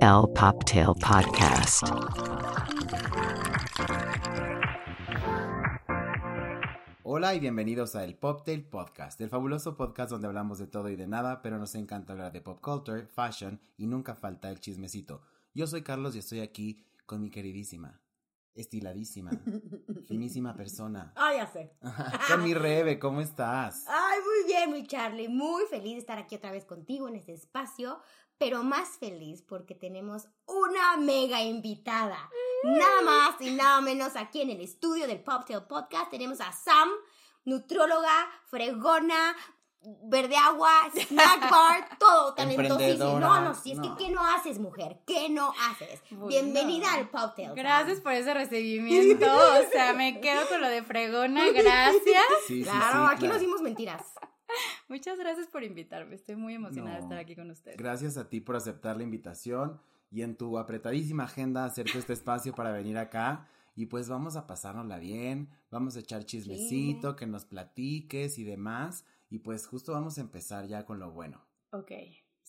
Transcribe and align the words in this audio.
El 0.00 0.24
Poptail 0.34 0.86
Podcast. 1.00 1.84
Hola 7.02 7.34
y 7.34 7.40
bienvenidos 7.40 7.94
a 7.96 8.04
el 8.04 8.14
Poptail 8.14 8.64
Podcast, 8.64 9.20
el 9.20 9.28
fabuloso 9.28 9.76
podcast 9.76 10.10
donde 10.10 10.26
hablamos 10.26 10.58
de 10.58 10.66
todo 10.66 10.88
y 10.88 10.96
de 10.96 11.06
nada, 11.06 11.42
pero 11.42 11.58
nos 11.58 11.74
encanta 11.74 12.12
hablar 12.12 12.32
de 12.32 12.40
pop 12.40 12.60
culture, 12.60 13.06
fashion 13.06 13.60
y 13.76 13.86
nunca 13.86 14.14
falta 14.14 14.50
el 14.50 14.60
chismecito. 14.60 15.22
Yo 15.54 15.66
soy 15.66 15.82
Carlos 15.82 16.14
y 16.16 16.18
estoy 16.20 16.40
aquí 16.40 16.84
con 17.06 17.20
mi 17.20 17.30
queridísima, 17.30 18.00
estiladísima, 18.54 19.30
finísima 20.08 20.54
persona, 20.54 21.12
Ah, 21.16 21.32
ya 21.36 21.46
sé. 21.46 21.72
con 22.28 22.42
mi 22.44 22.54
Rebe, 22.54 22.98
¿cómo 22.98 23.20
estás? 23.20 23.84
Ay, 23.88 24.18
bien, 24.50 24.72
mi 24.72 24.86
Charlie. 24.86 25.28
Muy 25.28 25.64
feliz 25.66 25.92
de 25.94 25.98
estar 25.98 26.18
aquí 26.18 26.34
otra 26.36 26.50
vez 26.52 26.64
contigo 26.64 27.08
en 27.08 27.16
este 27.16 27.32
espacio, 27.32 28.00
pero 28.38 28.62
más 28.62 28.98
feliz 28.98 29.42
porque 29.42 29.74
tenemos 29.74 30.26
una 30.46 30.96
mega 30.96 31.40
invitada. 31.42 32.28
Nada 32.64 33.00
más 33.02 33.40
y 33.40 33.50
nada 33.52 33.80
menos 33.80 34.16
aquí 34.16 34.42
en 34.42 34.50
el 34.50 34.60
estudio 34.60 35.06
del 35.06 35.22
Poptail 35.22 35.62
Podcast 35.64 36.10
tenemos 36.10 36.40
a 36.40 36.52
Sam, 36.52 36.88
nutrióloga, 37.44 38.28
fregona, 38.50 39.34
verde 40.04 40.36
agua, 40.36 40.70
snack 40.94 41.50
bar, 41.50 41.88
todo 41.98 42.34
talentosísimo. 42.34 43.18
No, 43.20 43.40
no, 43.40 43.54
si 43.54 43.72
es 43.72 43.78
No. 43.78 43.96
que 43.96 44.04
¿qué 44.04 44.10
no 44.10 44.26
haces, 44.26 44.58
mujer? 44.58 44.98
¿Qué 45.06 45.28
no 45.30 45.54
haces? 45.70 46.02
Bueno. 46.10 46.26
Bienvenida 46.26 46.92
al 46.92 47.08
Poptail. 47.08 47.52
Gracias 47.54 48.00
por 48.00 48.12
ese 48.12 48.34
recibimiento. 48.34 49.26
O 49.26 49.70
sea, 49.72 49.94
me 49.94 50.20
quedo 50.20 50.46
con 50.48 50.60
lo 50.60 50.68
de 50.68 50.82
fregona. 50.82 51.48
Gracias. 51.54 52.24
Sí, 52.46 52.58
sí, 52.58 52.62
Claro, 52.64 53.06
sí, 53.06 53.12
aquí 53.12 53.18
claro. 53.20 53.32
nos 53.34 53.40
dimos 53.40 53.60
mentiras. 53.62 54.02
Muchas 54.88 55.18
gracias 55.18 55.46
por 55.46 55.62
invitarme. 55.62 56.14
Estoy 56.14 56.36
muy 56.36 56.54
emocionada 56.54 56.96
de 56.96 57.02
estar 57.02 57.18
aquí 57.18 57.36
con 57.36 57.50
ustedes. 57.50 57.76
Gracias 57.76 58.16
a 58.16 58.28
ti 58.28 58.40
por 58.40 58.56
aceptar 58.56 58.96
la 58.96 59.02
invitación 59.02 59.80
y 60.10 60.22
en 60.22 60.36
tu 60.36 60.58
apretadísima 60.58 61.24
agenda 61.24 61.64
hacerte 61.64 61.98
este 61.98 62.12
espacio 62.12 62.54
para 62.54 62.72
venir 62.72 62.98
acá. 62.98 63.48
Y 63.76 63.86
pues 63.86 64.08
vamos 64.08 64.36
a 64.36 64.46
pasárnosla 64.46 64.98
bien, 64.98 65.48
vamos 65.70 65.96
a 65.96 66.00
echar 66.00 66.24
chismecito, 66.24 67.16
que 67.16 67.26
nos 67.26 67.44
platiques 67.44 68.38
y 68.38 68.44
demás. 68.44 69.04
Y 69.30 69.38
pues 69.38 69.66
justo 69.66 69.92
vamos 69.92 70.18
a 70.18 70.20
empezar 70.20 70.66
ya 70.66 70.84
con 70.84 70.98
lo 70.98 71.12
bueno. 71.12 71.46
Ok. 71.70 71.92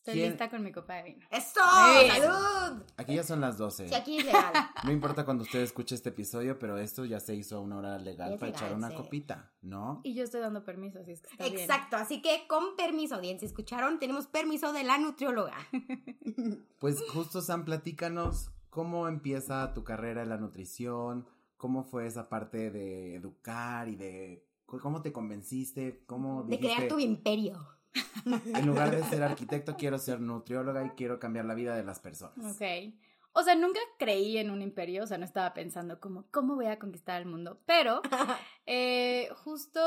Estoy 0.01 0.15
¿Quién? 0.15 0.29
lista 0.29 0.49
con 0.49 0.63
mi 0.63 0.71
copa 0.71 0.95
de 0.95 1.03
vino. 1.03 1.25
¡Eso! 1.29 1.59
¡Salud! 1.61 2.81
Aquí 2.97 3.13
ya 3.13 3.23
son 3.23 3.39
las 3.39 3.59
12. 3.59 3.87
Sí, 3.89 3.93
aquí 3.93 4.17
es 4.17 4.25
legal. 4.25 4.51
No 4.83 4.91
importa 4.91 5.25
cuando 5.25 5.43
usted 5.43 5.59
escuche 5.59 5.93
este 5.93 6.09
episodio, 6.09 6.57
pero 6.57 6.79
esto 6.79 7.05
ya 7.05 7.19
se 7.19 7.35
hizo 7.35 7.57
a 7.57 7.59
una 7.59 7.77
hora 7.77 7.99
legal 7.99 8.33
Es 8.33 8.39
para 8.39 8.51
legal, 8.51 8.65
echar 8.65 8.75
una 8.75 8.89
sí. 8.89 8.95
copita, 8.95 9.51
¿no? 9.61 10.01
Y 10.03 10.15
yo 10.15 10.23
estoy 10.23 10.41
dando 10.41 10.63
permiso, 10.63 10.97
así 10.97 11.11
es 11.11 11.21
que 11.21 11.27
está 11.29 11.43
bien. 11.45 11.59
Exacto, 11.59 11.97
así 11.97 12.19
que 12.23 12.47
con 12.47 12.75
permiso, 12.75 13.13
audiencia, 13.13 13.45
¿escucharon? 13.45 13.99
Tenemos 13.99 14.25
permiso 14.25 14.73
de 14.73 14.83
la 14.83 14.97
nutrióloga. 14.97 15.55
Pues 16.79 16.99
justo 17.11 17.41
Sam, 17.41 17.63
platícanos 17.63 18.49
cómo 18.71 19.07
empieza 19.07 19.73
tu 19.75 19.83
carrera 19.83 20.23
en 20.23 20.29
la 20.29 20.37
nutrición, 20.37 21.27
cómo 21.57 21.83
fue 21.83 22.07
esa 22.07 22.27
parte 22.27 22.71
de 22.71 23.15
educar 23.15 23.87
y 23.87 23.95
de 23.97 24.47
cómo 24.65 25.03
te 25.03 25.11
convenciste, 25.11 26.03
cómo 26.07 26.41
De 26.43 26.57
dijiste, 26.57 26.75
crear 26.75 26.89
tu 26.89 26.97
imperio. 26.97 27.67
en 28.25 28.65
lugar 28.65 28.91
de 28.91 29.03
ser 29.03 29.23
arquitecto 29.23 29.75
quiero 29.77 29.97
ser 29.97 30.19
nutrióloga 30.19 30.85
y 30.85 30.89
quiero 30.91 31.19
cambiar 31.19 31.45
la 31.45 31.53
vida 31.53 31.75
de 31.75 31.83
las 31.83 31.99
personas. 31.99 32.55
Ok. 32.55 32.93
O 33.33 33.43
sea, 33.43 33.55
nunca 33.55 33.79
creí 33.97 34.37
en 34.37 34.51
un 34.51 34.61
imperio, 34.61 35.03
o 35.03 35.07
sea, 35.07 35.17
no 35.17 35.23
estaba 35.23 35.53
pensando 35.53 36.01
como, 36.01 36.25
¿cómo 36.31 36.55
voy 36.55 36.65
a 36.65 36.79
conquistar 36.79 37.21
el 37.21 37.27
mundo? 37.27 37.61
Pero, 37.65 38.01
eh, 38.65 39.29
justo 39.35 39.79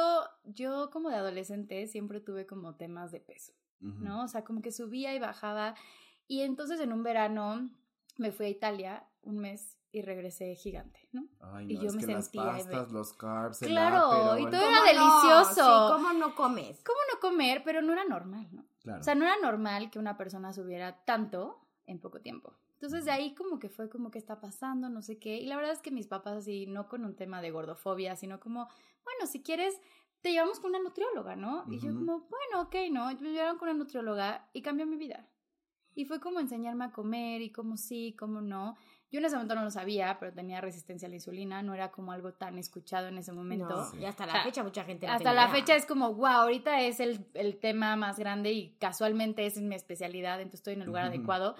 yo 0.44 0.88
como 0.91 1.10
de 1.10 1.16
adolescente 1.16 1.86
siempre 1.86 2.20
tuve 2.20 2.47
como 2.47 2.77
temas 2.77 3.12
de 3.12 3.20
peso. 3.20 3.52
¿no? 3.80 4.25
O 4.25 4.28
sea, 4.28 4.44
como 4.44 4.62
que 4.62 4.72
subía 4.72 5.14
y 5.14 5.19
bajaba. 5.19 5.75
Y 6.27 6.41
entonces 6.41 6.80
en 6.80 6.92
un 6.92 7.02
verano 7.02 7.69
me 8.16 8.32
fui 8.32 8.47
a 8.47 8.48
Italia 8.48 9.06
un 9.22 9.38
mes 9.38 9.77
y 9.95 10.03
regresé 10.03 10.55
gigante, 10.56 11.09
¿no? 11.12 11.27
Ay, 11.41 11.67
Y 11.70 11.75
no, 11.75 11.83
yo 11.83 11.89
es 11.89 11.95
me 11.95 12.00
que 12.00 12.06
las 12.12 12.25
sentía 12.25 12.42
y 12.42 12.64
me- 12.64 12.70
pastas, 12.73 12.92
los 12.92 13.12
carbs, 13.14 13.62
el 13.62 13.70
Claro, 13.70 13.97
ápero, 14.11 14.39
y 14.39 14.44
el- 14.44 14.50
todo 14.50 14.60
¿Cómo 14.62 14.77
era 14.77 14.81
no? 14.81 14.84
delicioso. 14.87 15.55
Sí, 15.88 15.93
¿Cómo 15.94 16.12
no 16.12 16.34
comes? 16.34 16.82
¿Cómo 16.84 16.99
no 17.12 17.21
comer? 17.21 17.62
Pero 17.65 17.81
no 17.82 17.93
era 17.93 18.05
normal, 18.05 18.49
¿no? 18.53 18.65
Claro. 18.81 19.00
O 19.00 19.05
sea, 19.05 19.15
no 19.15 19.25
era 19.25 19.37
normal 19.41 19.91
que 19.91 19.99
una 19.99 20.16
persona 20.16 20.53
subiera 20.53 21.05
tanto 21.05 21.60
en 21.87 22.00
poco 22.00 22.21
tiempo. 22.21 22.53
Entonces 22.75 23.05
de 23.06 23.12
ahí 23.12 23.34
como 23.34 23.59
que 23.59 23.69
fue 23.71 23.88
como 23.88 24.10
que 24.10 24.19
está 24.19 24.41
pasando, 24.41 24.88
no 24.91 25.00
sé 25.00 25.19
qué. 25.19 25.37
Y 25.38 25.47
la 25.47 25.56
verdad 25.56 25.72
es 25.72 25.81
que 25.81 25.91
mis 25.91 26.06
papás 26.06 26.34
así, 26.37 26.66
no 26.66 26.88
con 26.88 27.05
un 27.05 27.15
tema 27.16 27.41
de 27.41 27.50
gordofobia, 27.50 28.16
sino 28.16 28.41
como, 28.41 28.69
bueno, 29.05 29.26
si 29.26 29.43
quieres, 29.43 29.81
te 30.21 30.32
llevamos 30.32 30.59
con 30.61 30.71
una 30.71 30.81
nutrióloga, 30.81 31.37
¿no? 31.37 31.65
Y 31.71 31.78
yo 31.78 31.94
como, 31.94 32.21
bueno, 32.28 32.62
ok, 32.62 32.75
¿no? 32.91 33.06
Me 33.21 33.31
llevaron 33.31 33.56
con 33.59 33.69
una 33.69 33.78
nutrióloga 33.78 34.49
y 34.53 34.61
cambió 34.62 34.87
mi 34.87 34.97
vida. 34.97 35.28
Y 35.94 36.06
fue 36.06 36.19
como 36.21 36.41
enseñarme 36.41 36.87
a 36.87 36.91
comer 36.93 37.41
y 37.41 37.53
cómo 37.53 37.76
sí, 37.76 38.16
cómo 38.19 38.41
no. 38.41 38.76
Yo 39.14 39.20
en 39.20 39.26
ese 39.26 39.36
momento 39.36 39.54
no 39.54 39.62
lo 39.62 39.70
sabía, 39.70 40.16
pero 40.19 40.32
tenía 40.32 40.60
resistencia 40.60 41.06
a 41.06 41.08
la 41.08 41.14
insulina, 41.14 41.62
no 41.62 41.72
era 41.72 41.92
como 41.92 42.10
algo 42.10 42.32
tan 42.32 42.58
escuchado 42.58 43.06
en 43.06 43.16
ese 43.19 43.30
momento. 43.32 43.69
No, 43.69 43.84
Sí. 43.91 43.98
Y 43.98 44.04
hasta 44.06 44.26
la 44.26 44.32
O 44.32 44.34
sea, 44.36 44.44
fecha 44.44 44.62
mucha 44.64 44.82
gente 44.84 45.06
no 45.06 45.12
Hasta 45.12 45.30
tenía 45.30 45.34
la 45.34 45.42
idea. 45.50 45.54
fecha 45.54 45.76
es 45.76 45.86
como, 45.86 46.12
wow, 46.14 46.26
ahorita 46.26 46.80
es 46.80 46.98
el, 46.98 47.25
el 47.34 47.56
tema 47.58 47.94
más 47.94 48.19
grande 48.19 48.50
y 48.52 48.70
casualmente 48.80 49.47
es 49.47 49.56
mi 49.60 49.76
especialidad, 49.76 50.41
entonces 50.41 50.60
estoy 50.60 50.75
en 50.75 50.80
el 50.80 50.86
lugar 50.88 51.04
adecuado. 51.04 51.54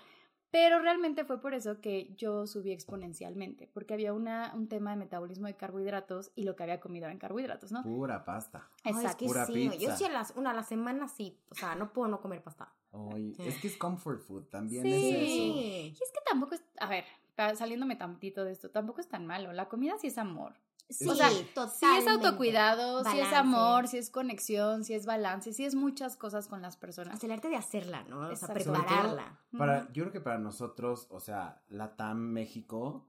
Pero 0.51 0.79
realmente 0.79 1.25
fue 1.25 1.41
por 1.41 1.53
eso 1.53 1.81
que 1.81 2.15
yo 2.17 2.47
subí 2.47 2.71
exponencialmente, 2.71 3.69
porque 3.75 3.95
había 3.95 4.13
una, 4.13 4.53
un 4.55 4.69
tema 4.69 4.91
de 4.93 4.97
metabolismo 4.97 5.49
de 5.49 5.55
carbohidratos 5.57 6.31
y 6.37 6.45
lo 6.45 6.55
que 6.55 6.63
había 6.63 6.79
comido 6.79 7.07
eran 7.07 7.19
carbohidratos, 7.19 7.73
¿no? 7.73 7.83
Pura 7.83 8.25
pasta. 8.25 8.69
Ay, 8.85 8.93
es 8.93 8.99
Exacto. 8.99 9.19
que 9.19 9.27
Pura 9.27 9.47
sí, 9.47 9.53
pizza. 9.53 9.77
yo 9.77 9.97
sí 9.97 10.05
a 10.05 10.11
las, 10.11 10.33
una 10.37 10.51
a 10.51 10.55
la 10.55 10.63
semana 10.63 11.09
sí, 11.09 11.37
o 11.51 11.55
sea, 11.57 11.75
no 11.75 11.93
puedo 11.93 12.07
no 12.09 12.21
comer 12.21 12.41
pasta. 12.41 12.73
Ay, 12.93 13.35
es 13.41 13.59
que 13.59 13.67
es 13.67 13.77
comfort 13.77 14.21
food, 14.21 14.45
también 14.45 14.85
Sí. 14.85 14.93
es 14.93 15.05
eso. 15.05 15.25
Y 15.27 15.89
es 16.01 16.13
que 16.13 16.21
tampoco 16.25 16.55
es, 16.55 16.63
a 16.79 16.89
ver, 16.89 17.05
saliéndome 17.37 17.97
tantito 17.97 18.45
de 18.45 18.53
esto, 18.53 18.71
tampoco 18.71 19.01
es 19.01 19.09
tan 19.09 19.27
malo, 19.27 19.53
la 19.53 19.69
comida 19.69 19.95
sí 19.99 20.09
es 20.09 20.19
amor. 20.19 20.55
Sí, 20.91 21.09
O 21.09 21.15
sea, 21.15 21.31
totalmente. 21.55 21.79
Sí 21.79 21.87
es 21.99 22.07
autocuidado, 22.07 23.03
sí 23.05 23.19
es 23.19 23.31
Balance. 23.31 23.37
amor, 23.37 23.89
sí 23.89 23.97
es 23.97 24.11
conexión, 24.11 24.85
sí 24.85 24.93
es 24.93 25.07
balance, 25.07 25.55
sí 25.55 25.65
es 25.65 25.75
muchas 25.75 26.17
cosas 26.17 26.47
con 26.47 26.61
las 26.61 26.77
personas. 26.77 27.15
Hasta 27.15 27.27
el 27.27 27.33
arte 27.33 27.49
de 27.49 27.57
hacerla, 27.57 28.03
¿no? 28.05 28.29
O 28.29 28.37
sea, 28.37 28.49
prepararla. 28.49 29.41
Para, 29.57 29.91
yo 29.93 30.03
creo 30.05 30.13
que 30.13 30.21
para 30.21 30.39
nosotros, 30.39 31.07
o 31.11 31.21
sea, 31.21 31.63
Latam, 31.69 32.19
México, 32.19 33.07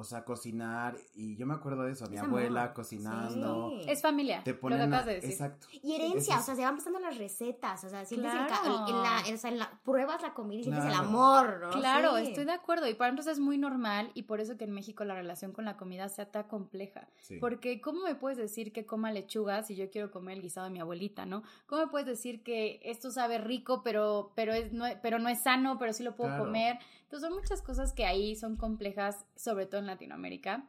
o 0.00 0.04
sea, 0.04 0.24
cocinar, 0.24 0.96
y 1.14 1.36
yo 1.36 1.44
me 1.46 1.52
acuerdo 1.52 1.82
de 1.82 1.92
eso, 1.92 2.06
mi 2.08 2.16
Es 2.16 2.22
abuela 2.22 2.62
amor. 2.62 2.74
cocinando, 2.74 3.70
Sí. 3.82 3.90
Es 3.90 4.00
familia, 4.00 4.42
te 4.42 4.52
lo 4.52 4.56
que 4.56 4.60
ponen 4.62 4.80
a, 4.80 4.84
acabas 4.84 5.06
de 5.06 5.14
decir. 5.16 5.30
exacto. 5.32 5.66
Y 5.82 5.94
herencia, 5.94 6.38
o 6.38 6.42
sea, 6.42 6.54
se 6.54 6.62
van 6.62 6.76
pasando 6.76 6.98
las 7.00 7.18
recetas, 7.18 7.84
o 7.84 7.88
sea, 7.90 8.04
sientes 8.04 8.32
en, 8.32 8.46
Claro. 8.46 8.86
en 8.88 9.02
la, 9.02 9.22
en- 9.26 9.34
o 9.34 9.38
sea, 9.38 9.50
en 9.50 9.58
la- 9.58 9.78
pruebas 9.84 10.22
la 10.22 10.32
comida 10.32 10.60
y 10.60 10.64
sientes 10.64 10.84
el 10.86 10.92
amor, 10.94 11.60
¿no? 11.60 11.70
Claro, 11.70 12.16
Sí. 12.16 12.28
estoy 12.28 12.44
de 12.46 12.52
acuerdo. 12.52 12.88
Y 12.88 12.94
para 12.94 13.12
nosotros 13.12 13.34
es 13.36 13.40
muy 13.40 13.58
normal 13.58 14.10
y 14.14 14.22
por 14.22 14.40
eso 14.40 14.56
que 14.56 14.64
en 14.64 14.72
México 14.72 15.04
la 15.04 15.14
relación 15.14 15.52
con 15.52 15.64
la 15.66 15.76
comida 15.76 16.08
sea 16.08 16.30
tan 16.30 16.44
compleja. 16.44 17.06
Sí. 17.20 17.36
Porque 17.38 17.80
¿cómo 17.80 18.02
me 18.02 18.14
puedes 18.14 18.38
decir 18.38 18.72
que 18.72 18.86
coma 18.86 19.12
lechuga 19.12 19.62
si 19.62 19.76
yo 19.76 19.90
quiero 19.90 20.10
comer 20.10 20.36
el 20.38 20.42
guisado 20.42 20.64
de 20.66 20.72
mi 20.72 20.80
abuelita, 20.80 21.26
no? 21.26 21.42
¿Cómo 21.66 21.82
me 21.82 21.88
puedes 21.88 22.06
decir 22.06 22.42
que 22.42 22.80
esto 22.84 23.10
sabe 23.10 23.38
rico 23.38 23.82
pero, 23.82 24.32
pero, 24.34 24.52
es, 24.54 24.72
no, 24.72 24.86
pero 25.02 25.18
no 25.18 25.28
es 25.28 25.42
sano, 25.42 25.78
pero 25.78 25.92
sí 25.92 26.02
lo 26.02 26.16
puedo 26.16 26.30
Claro. 26.30 26.44
comer? 26.44 26.78
Entonces 27.10 27.28
son 27.28 27.38
muchas 27.40 27.60
cosas 27.60 27.92
que 27.92 28.04
ahí 28.04 28.36
son 28.36 28.54
complejas, 28.54 29.26
sobre 29.34 29.66
todo 29.66 29.80
en 29.80 29.88
Latinoamérica. 29.88 30.68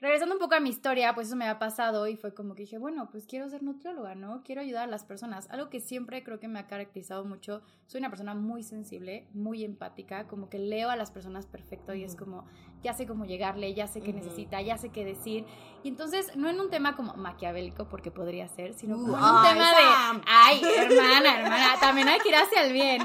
Regresando 0.00 0.36
un 0.36 0.38
poco 0.40 0.54
a 0.54 0.60
mi 0.60 0.68
historia, 0.68 1.12
pues 1.16 1.26
eso 1.26 1.34
me 1.34 1.48
ha 1.48 1.58
pasado 1.58 2.06
y 2.06 2.16
fue 2.16 2.32
como 2.32 2.54
que 2.54 2.62
dije, 2.62 2.78
bueno, 2.78 3.08
pues 3.10 3.26
quiero 3.26 3.48
ser 3.48 3.64
nutrióloga, 3.64 4.14
¿no? 4.14 4.44
Quiero 4.44 4.60
ayudar 4.60 4.84
a 4.84 4.86
las 4.86 5.02
personas. 5.04 5.50
Algo 5.50 5.70
que 5.70 5.80
siempre 5.80 6.22
creo 6.22 6.38
que 6.38 6.46
me 6.46 6.60
ha 6.60 6.68
caracterizado 6.68 7.24
mucho. 7.24 7.62
Soy 7.86 7.98
una 7.98 8.08
persona 8.08 8.32
muy 8.36 8.62
sensible, 8.62 9.26
muy 9.34 9.64
empática, 9.64 10.28
como 10.28 10.48
que 10.48 10.60
leo 10.60 10.88
a 10.90 10.94
las 10.94 11.10
personas 11.10 11.46
perfecto 11.46 11.94
y 11.94 12.04
es 12.04 12.14
como, 12.14 12.44
ya 12.80 12.92
sé 12.92 13.08
cómo 13.08 13.24
llegarle, 13.24 13.74
ya 13.74 13.88
sé 13.88 14.00
qué 14.00 14.12
necesita, 14.12 14.62
ya 14.62 14.78
sé 14.78 14.90
qué 14.90 15.04
decir. 15.04 15.44
Y 15.82 15.88
entonces, 15.88 16.36
no 16.36 16.48
en 16.48 16.60
un 16.60 16.70
tema 16.70 16.94
como 16.94 17.14
maquiavélico, 17.14 17.88
porque 17.88 18.12
podría 18.12 18.46
ser, 18.46 18.74
sino 18.74 18.96
Uh, 18.98 19.00
como 19.00 19.16
en 19.16 19.22
un 19.24 19.30
ay, 19.32 19.52
tema 19.52 19.70
Sam. 19.72 20.16
de, 20.18 20.22
ay, 20.28 20.62
hermana, 20.76 21.40
hermana, 21.40 21.66
también 21.80 22.06
hay 22.08 22.20
que 22.20 22.28
ir 22.28 22.36
hacia 22.36 22.62
el 22.64 22.72
bien, 22.72 23.02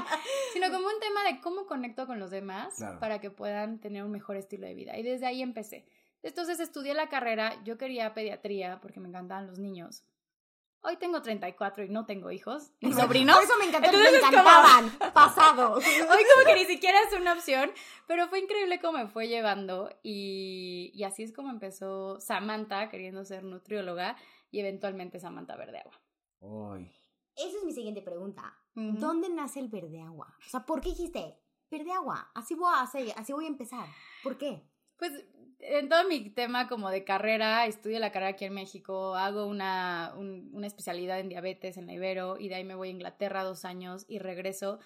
sino 0.52 0.70
como 0.70 0.86
un 0.86 1.00
tema 1.00 1.24
de 1.24 1.40
cómo 1.40 1.66
conecto 1.66 2.06
con 2.06 2.20
los 2.20 2.30
demás 2.30 2.74
Claro. 2.76 3.00
para 3.00 3.20
que 3.20 3.32
puedan 3.32 3.80
tener 3.80 4.04
un 4.04 4.12
mejor 4.12 4.36
estilo 4.36 4.64
de 4.68 4.74
vida. 4.74 4.96
Y 4.96 5.02
desde 5.02 5.26
ahí 5.26 5.42
empecé. 5.42 5.84
Entonces 6.24 6.58
estudié 6.58 6.94
la 6.94 7.08
carrera, 7.08 7.62
yo 7.64 7.76
quería 7.78 8.14
pediatría 8.14 8.80
porque 8.80 8.98
me 8.98 9.08
encantaban 9.08 9.46
los 9.46 9.58
niños. 9.58 10.04
Hoy 10.82 10.96
tengo 10.98 11.22
34 11.22 11.84
y 11.84 11.88
no 11.88 12.04
tengo 12.06 12.30
hijos, 12.30 12.72
ni 12.80 12.92
sobrinos. 13.24 13.36
Por 13.36 13.44
eso 13.44 13.54
me 13.58 13.64
encantó, 13.66 13.86
Entonces 13.88 14.10
me 14.12 14.18
es 14.18 14.24
como- 14.24 14.38
encantaban. 14.38 15.12
Pasado. 15.12 15.74
Hoy 15.76 15.82
como 16.34 16.46
que 16.46 16.54
ni 16.54 16.64
siquiera 16.64 16.98
es 17.06 17.12
una 17.18 17.34
opción, 17.34 17.70
pero 18.06 18.28
fue 18.28 18.40
increíble 18.40 18.80
cómo 18.80 18.98
me 18.98 19.06
fue 19.06 19.28
llevando 19.28 19.90
y, 20.02 20.90
y 20.94 21.04
así 21.04 21.22
es 21.22 21.32
como 21.32 21.50
empezó 21.50 22.18
Samantha 22.20 22.88
queriendo 22.88 23.24
ser 23.24 23.44
nutrióloga 23.44 24.16
y 24.50 24.60
eventualmente 24.60 25.20
Samantha 25.20 25.56
Verde 25.56 25.78
Agua. 25.80 26.00
Ay, 26.76 26.90
Esa 27.36 27.58
es 27.58 27.64
mi 27.64 27.72
siguiente 27.72 28.02
pregunta. 28.02 28.56
¿Dónde 28.74 29.28
nace 29.28 29.60
el 29.60 29.68
verde 29.68 30.00
agua? 30.02 30.34
O 30.44 30.48
sea, 30.50 30.66
¿por 30.66 30.80
qué 30.80 30.88
dijiste 30.90 31.38
verde 31.70 31.92
agua? 31.92 32.30
Así 32.34 32.54
voy 32.54 32.72
a 32.74 32.80
hacer, 32.82 33.06
así 33.16 33.32
voy 33.32 33.44
a 33.44 33.48
empezar. 33.48 33.86
¿Por 34.22 34.36
qué? 34.36 34.62
Pues 34.96 35.12
en 35.66 35.88
todo 35.88 36.06
mi 36.08 36.30
tema 36.30 36.68
como 36.68 36.90
de 36.90 37.04
carrera, 37.04 37.66
estudio 37.66 37.98
la 37.98 38.12
carrera 38.12 38.30
aquí 38.32 38.44
en 38.44 38.54
México, 38.54 39.14
hago 39.16 39.46
una, 39.46 40.12
un- 40.16 40.50
una 40.52 40.66
especialidad 40.66 41.18
en 41.20 41.28
diabetes 41.28 41.76
en 41.76 41.86
la 41.86 41.94
Ibero 41.94 42.38
y 42.38 42.48
de 42.48 42.56
ahí 42.56 42.64
me 42.64 42.74
voy 42.74 42.88
a 42.88 42.92
Inglaterra 42.92 43.42
dos 43.44 43.64
años 43.64 44.04
y 44.08 44.18
regreso. 44.18 44.78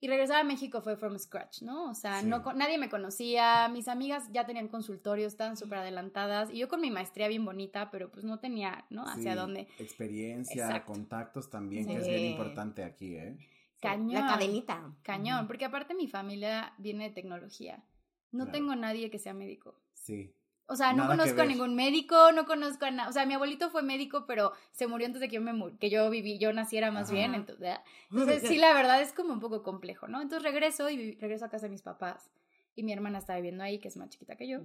Y 0.00 0.08
regresar 0.08 0.40
a 0.40 0.44
México 0.44 0.82
fue 0.82 0.96
from 0.96 1.18
scratch, 1.18 1.62
¿no? 1.62 1.88
O 1.88 1.94
sea, 1.94 2.20
Sí. 2.20 2.26
no, 2.26 2.42
con- 2.42 2.58
nadie 2.58 2.76
me 2.76 2.90
conocía, 2.90 3.68
mis 3.68 3.88
amigas 3.88 4.28
ya 4.32 4.44
tenían 4.44 4.68
consultorios, 4.68 5.32
estaban 5.32 5.56
súper 5.56 5.78
adelantadas, 5.78 6.50
y 6.52 6.58
yo 6.58 6.68
con 6.68 6.80
mi 6.82 6.90
maestría 6.90 7.28
bien 7.28 7.44
bonita, 7.44 7.90
pero 7.90 8.10
pues 8.10 8.24
no 8.24 8.38
tenía, 8.38 8.84
¿no? 8.90 9.04
Hacia 9.06 9.32
Sí, 9.32 9.38
dónde. 9.38 9.68
Experiencia, 9.78 10.66
Exacto. 10.66 10.92
contactos 10.92 11.48
también, 11.48 11.86
que 11.86 11.96
es 11.96 12.06
bien 12.06 12.24
importante 12.32 12.82
aquí, 12.84 13.14
¿eh? 13.16 13.38
Cañón. 13.80 14.20
La 14.26 14.26
cadenita. 14.26 14.94
Cañón, 15.02 15.46
porque 15.46 15.64
aparte 15.64 15.94
mi 15.94 16.08
familia 16.08 16.74
viene 16.78 17.04
de 17.08 17.14
tecnología. 17.14 17.82
No 18.30 18.44
Claro. 18.44 18.52
tengo 18.52 18.76
nadie 18.76 19.10
que 19.10 19.18
sea 19.18 19.32
médico. 19.32 19.80
Sí. 20.04 20.32
O 20.66 20.76
sea, 20.76 20.92
no 20.92 21.04
Nada 21.04 21.16
conozco 21.16 21.42
a 21.42 21.44
ningún 21.44 21.74
médico, 21.74 22.32
no 22.32 22.46
conozco 22.46 22.86
a 22.86 22.90
nada. 22.90 23.08
O 23.10 23.12
sea, 23.12 23.26
mi 23.26 23.34
abuelito 23.34 23.68
fue 23.70 23.82
médico, 23.82 24.24
pero 24.26 24.52
se 24.72 24.86
murió 24.86 25.06
antes 25.06 25.20
de 25.20 25.28
que 25.28 25.34
yo 25.36 25.42
me 25.42 25.52
mu- 25.52 25.76
que 25.78 25.90
yo 25.90 26.08
viví, 26.08 26.38
yo 26.38 26.52
naciera 26.54 26.90
más 26.90 27.04
Ajá. 27.08 27.14
bien. 27.14 27.34
Entonces, 27.34 27.76
entonces, 28.10 28.48
sí, 28.48 28.56
la 28.56 28.72
verdad 28.72 29.00
es 29.02 29.12
como 29.12 29.32
un 29.32 29.40
poco 29.40 29.62
complejo, 29.62 30.08
¿no? 30.08 30.22
Entonces 30.22 30.42
regreso 30.42 30.88
y 30.88 31.12
regreso 31.12 31.44
a 31.44 31.50
casa 31.50 31.66
de 31.66 31.70
mis 31.70 31.82
papás. 31.82 32.30
Y 32.76 32.82
mi 32.82 32.92
hermana 32.92 33.18
está 33.18 33.36
viviendo 33.36 33.62
ahí, 33.62 33.78
que 33.78 33.88
es 33.88 33.96
más 33.96 34.08
chiquita 34.08 34.36
que 34.36 34.48
yo. 34.48 34.60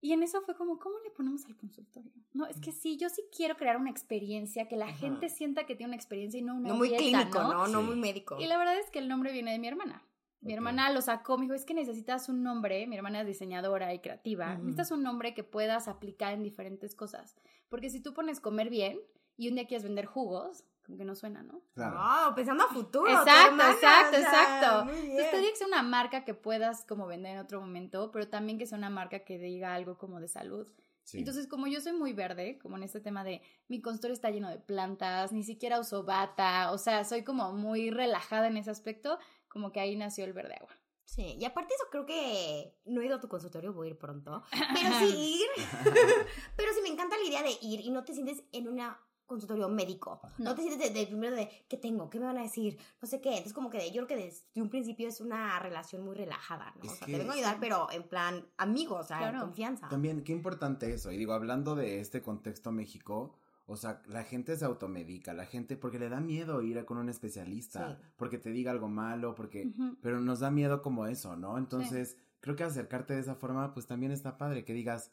Y 0.00 0.12
en 0.12 0.22
eso 0.22 0.40
fue 0.42 0.56
como, 0.56 0.78
¿cómo 0.78 0.96
le 1.04 1.10
ponemos 1.10 1.44
al 1.46 1.56
consultorio? 1.56 2.10
No, 2.32 2.46
es 2.46 2.58
que 2.60 2.72
sí, 2.72 2.96
yo 2.96 3.08
sí 3.08 3.22
quiero 3.36 3.56
crear 3.56 3.76
una 3.76 3.90
experiencia, 3.90 4.66
que 4.66 4.76
la 4.76 4.86
Ajá. 4.86 4.96
gente 4.96 5.28
sienta 5.28 5.64
que 5.66 5.76
tiene 5.76 5.90
una 5.90 5.96
experiencia 5.96 6.38
y 6.38 6.42
no 6.42 6.54
una 6.56 6.70
No 6.70 6.74
muy 6.76 6.88
dieta, 6.88 7.02
clínico, 7.02 7.40
¿no? 7.42 7.68
No 7.68 7.80
Sí. 7.80 7.86
muy 7.86 7.96
médico. 7.96 8.36
y 8.40 8.46
la 8.46 8.56
verdad 8.58 8.78
es 8.78 8.90
que 8.90 8.98
el 8.98 9.08
nombre 9.08 9.32
viene 9.32 9.52
de 9.52 9.58
mi 9.60 9.68
hermana. 9.68 10.02
Mi 10.42 10.52
hermana 10.52 10.90
lo 10.90 11.00
sacó, 11.00 11.38
me 11.38 11.44
dijo, 11.44 11.54
es 11.54 11.64
que 11.64 11.72
necesitas 11.74 12.28
un 12.28 12.42
nombre, 12.42 12.86
mi 12.86 12.96
hermana 12.96 13.20
es 13.20 13.26
diseñadora 13.26 13.94
y 13.94 14.00
creativa, 14.00 14.48
Ujú. 14.54 14.58
necesitas 14.64 14.90
un 14.90 15.02
nombre 15.02 15.34
que 15.34 15.44
puedas 15.44 15.88
aplicar 15.88 16.34
en 16.34 16.42
diferentes 16.42 16.94
cosas. 16.94 17.36
Porque 17.68 17.90
si 17.90 18.00
tú 18.00 18.12
pones 18.12 18.40
comer 18.40 18.68
bien 18.68 18.98
y 19.36 19.48
un 19.48 19.54
día 19.54 19.66
quieres 19.66 19.84
vender 19.84 20.06
jugos, 20.06 20.64
como 20.84 20.98
que 20.98 21.04
no 21.04 21.14
suena, 21.14 21.42
¿no? 21.44 21.62
Claro. 21.74 21.94
No, 22.28 22.34
pensando 22.34 22.64
a 22.64 22.68
futuro. 22.68 23.04
tu 23.04 23.10
Exacto, 23.12 23.50
hermana, 23.50 23.70
exacto, 23.72 24.16
o 24.16 24.20
sea, 24.20 24.30
exacto. 24.30 24.92
Entonces 24.92 25.30
te 25.30 25.36
digo 25.38 25.50
que 25.50 25.56
sea 25.56 25.66
una 25.68 25.82
marca 25.82 26.24
que 26.24 26.34
puedas 26.34 26.84
como 26.84 27.06
vender 27.06 27.34
en 27.34 27.38
otro 27.38 27.60
momento, 27.60 28.10
pero 28.10 28.28
también 28.28 28.58
que 28.58 28.66
sea 28.66 28.78
una 28.78 28.90
marca 28.90 29.20
que 29.20 29.38
diga 29.38 29.74
algo 29.74 29.96
como 29.96 30.18
de 30.20 30.26
salud. 30.26 30.66
Sí. 31.04 31.18
Entonces, 31.18 31.48
como 31.48 31.66
yo 31.66 31.80
soy 31.80 31.94
muy 31.94 32.12
verde, 32.12 32.58
como 32.60 32.76
en 32.76 32.84
este 32.84 33.00
tema 33.00 33.24
de 33.24 33.42
mi 33.66 33.80
consultorio 33.80 34.14
está 34.14 34.30
lleno 34.30 34.48
de 34.48 34.58
plantas, 34.58 35.32
ni 35.32 35.42
siquiera 35.42 35.80
uso 35.80 36.04
bata, 36.04 36.70
o 36.70 36.78
sea, 36.78 37.04
soy 37.04 37.24
como 37.24 37.52
muy 37.52 37.90
relajada 37.90 38.46
en 38.46 38.56
ese 38.56 38.70
aspecto, 38.70 39.18
como 39.52 39.70
que 39.72 39.80
ahí 39.80 39.96
nació 39.96 40.24
el 40.24 40.32
verde 40.32 40.54
agua. 40.54 40.70
Sí, 41.04 41.36
y 41.38 41.44
aparte 41.44 41.74
eso 41.74 41.84
creo 41.90 42.06
que 42.06 42.74
no 42.86 43.02
he 43.02 43.06
ido 43.06 43.16
a 43.16 43.20
tu 43.20 43.28
consultorio, 43.28 43.72
voy 43.74 43.88
a 43.88 43.90
ir 43.90 43.98
pronto. 43.98 44.42
Pero 44.74 44.98
sí 45.00 45.40
ir. 45.42 45.64
pero 46.56 46.72
sí 46.74 46.80
me 46.82 46.88
encanta 46.88 47.16
la 47.18 47.24
idea 47.28 47.42
de 47.42 47.52
ir 47.60 47.80
y 47.80 47.90
no 47.90 48.04
te 48.04 48.14
sientes 48.14 48.42
en 48.52 48.68
un 48.68 48.80
consultorio 49.26 49.68
médico. 49.68 50.20
No, 50.38 50.50
No. 50.50 50.54
te 50.54 50.62
sientes 50.62 50.92
de, 50.92 50.98
de 51.00 51.06
primero 51.06 51.34
de 51.36 51.48
qué 51.68 51.76
tengo, 51.76 52.08
qué 52.08 52.18
me 52.18 52.26
van 52.26 52.38
a 52.38 52.42
decir, 52.42 52.78
no 53.00 53.08
sé 53.08 53.20
qué. 53.20 53.30
Entonces 53.30 53.52
como 53.52 53.68
que 53.70 53.78
de, 53.78 53.86
yo 53.90 54.06
creo 54.06 54.18
que 54.18 54.24
desde 54.24 54.44
un 54.62 54.70
principio 54.70 55.08
es 55.08 55.20
una 55.20 55.58
relación 55.58 56.02
muy 56.02 56.14
relajada, 56.14 56.72
¿no? 56.76 56.84
Es 56.84 56.92
o 56.92 56.96
sea, 56.96 57.06
que- 57.06 57.12
te 57.12 57.18
vengo 57.18 57.32
a 57.32 57.34
ayudar, 57.34 57.58
pero 57.60 57.90
en 57.90 58.02
plan 58.04 58.46
amigos, 58.56 59.00
o 59.00 59.08
sea, 59.08 59.16
en 59.18 59.22
Claro. 59.30 59.40
confianza. 59.46 59.88
También, 59.88 60.22
qué 60.24 60.32
importante 60.32 60.92
eso. 60.94 61.10
Y 61.12 61.16
digo, 61.18 61.32
hablando 61.34 61.74
de 61.74 62.00
este 62.00 62.22
contexto 62.22 62.72
México, 62.72 63.34
o 63.72 63.76
sea, 63.76 64.02
la 64.06 64.22
gente 64.22 64.56
se 64.56 64.64
automedica, 64.64 65.32
la 65.32 65.46
gente, 65.46 65.76
porque 65.76 65.98
le 65.98 66.08
da 66.08 66.20
miedo 66.20 66.62
ir 66.62 66.78
a 66.78 66.84
con 66.86 66.98
un 66.98 67.08
especialista, 67.08 67.96
Sí. 67.96 68.02
porque 68.16 68.38
te 68.38 68.50
diga 68.50 68.70
algo 68.70 68.88
malo, 68.88 69.34
porque, 69.34 69.72
pero 70.02 70.20
nos 70.20 70.40
da 70.40 70.50
miedo 70.50 70.82
como 70.82 71.06
eso, 71.06 71.36
¿no? 71.36 71.56
Entonces, 71.58 72.16
creo 72.40 72.54
que 72.54 72.64
acercarte 72.64 73.14
de 73.14 73.20
esa 73.20 73.34
forma, 73.34 73.72
pues 73.72 73.86
también 73.86 74.12
está 74.12 74.36
padre, 74.36 74.64
que 74.64 74.74
digas, 74.74 75.10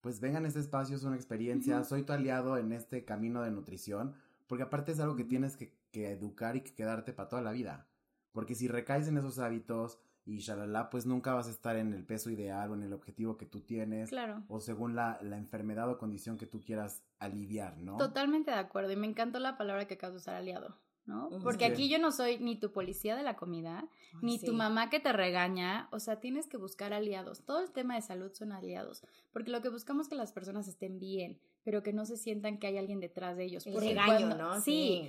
pues 0.00 0.20
vengan 0.20 0.44
a 0.44 0.48
este 0.48 0.60
espacio, 0.60 0.96
es 0.96 1.04
una 1.04 1.16
experiencia, 1.16 1.84
soy 1.84 2.02
tu 2.02 2.12
aliado 2.12 2.56
en 2.56 2.72
este 2.72 3.04
camino 3.04 3.42
de 3.42 3.50
nutrición, 3.50 4.14
porque 4.46 4.62
aparte 4.64 4.92
es 4.92 5.00
algo 5.00 5.14
que 5.16 5.24
tienes 5.24 5.56
que, 5.56 5.76
que 5.90 6.10
educar 6.10 6.56
y 6.56 6.62
que 6.62 6.74
quedarte 6.74 7.12
para 7.12 7.28
toda 7.28 7.42
la 7.42 7.52
vida. 7.52 7.86
Porque 8.32 8.54
si 8.54 8.68
recaes 8.68 9.08
en 9.08 9.18
esos 9.18 9.38
hábitos 9.38 9.98
y 10.28 10.38
shalala, 10.40 10.90
pues 10.90 11.06
nunca 11.06 11.32
vas 11.32 11.46
a 11.48 11.50
estar 11.50 11.76
en 11.76 11.94
el 11.94 12.04
peso 12.04 12.28
ideal 12.30 12.70
o 12.70 12.74
en 12.74 12.82
el 12.82 12.92
objetivo 12.92 13.36
que 13.38 13.46
tú 13.46 13.60
tienes 13.62 14.10
Claro. 14.10 14.42
o 14.48 14.60
según 14.60 14.94
la, 14.94 15.18
la 15.22 15.38
enfermedad 15.38 15.88
o 15.90 15.96
condición 15.96 16.36
que 16.36 16.46
tú 16.46 16.60
quieras 16.60 17.02
aliviar, 17.18 17.78
¿no? 17.78 17.96
Totalmente 17.96 18.50
de 18.50 18.58
acuerdo. 18.58 18.92
Y 18.92 18.96
me 18.96 19.06
encantó 19.06 19.38
la 19.40 19.56
palabra 19.56 19.86
que 19.86 19.94
acabas 19.94 20.12
de 20.14 20.18
usar, 20.18 20.34
aliado. 20.34 20.76
¿no? 21.06 21.30
Porque 21.42 21.64
Sí. 21.64 21.72
aquí 21.72 21.88
yo 21.88 21.98
no 21.98 22.12
soy 22.12 22.38
ni 22.38 22.60
tu 22.60 22.70
policía 22.70 23.16
de 23.16 23.22
la 23.22 23.34
comida, 23.34 23.78
Ay, 23.80 24.18
ni 24.20 24.38
sí. 24.38 24.44
tu 24.44 24.52
mamá 24.52 24.90
que 24.90 25.00
te 25.00 25.10
regaña, 25.10 25.88
o 25.90 26.00
sea, 26.00 26.20
tienes 26.20 26.46
que 26.46 26.58
buscar 26.58 26.92
aliados. 26.92 27.46
Todo 27.46 27.60
el 27.62 27.70
tema 27.70 27.94
de 27.94 28.02
salud 28.02 28.30
son 28.34 28.52
aliados, 28.52 29.02
porque 29.32 29.50
lo 29.50 29.62
que 29.62 29.70
buscamos 29.70 30.02
es 30.04 30.08
que 30.10 30.16
las 30.16 30.32
personas 30.32 30.68
estén 30.68 30.98
bien, 30.98 31.40
pero 31.64 31.82
que 31.82 31.94
no 31.94 32.04
se 32.04 32.18
sientan 32.18 32.58
que 32.58 32.66
hay 32.66 32.76
alguien 32.76 33.00
detrás 33.00 33.38
de 33.38 33.44
ellos. 33.44 33.66
El 33.66 33.72
Porque 33.72 33.88
regaño, 33.88 34.26
cuando- 34.26 34.36
¿no? 34.36 34.60
Sí, 34.60 35.08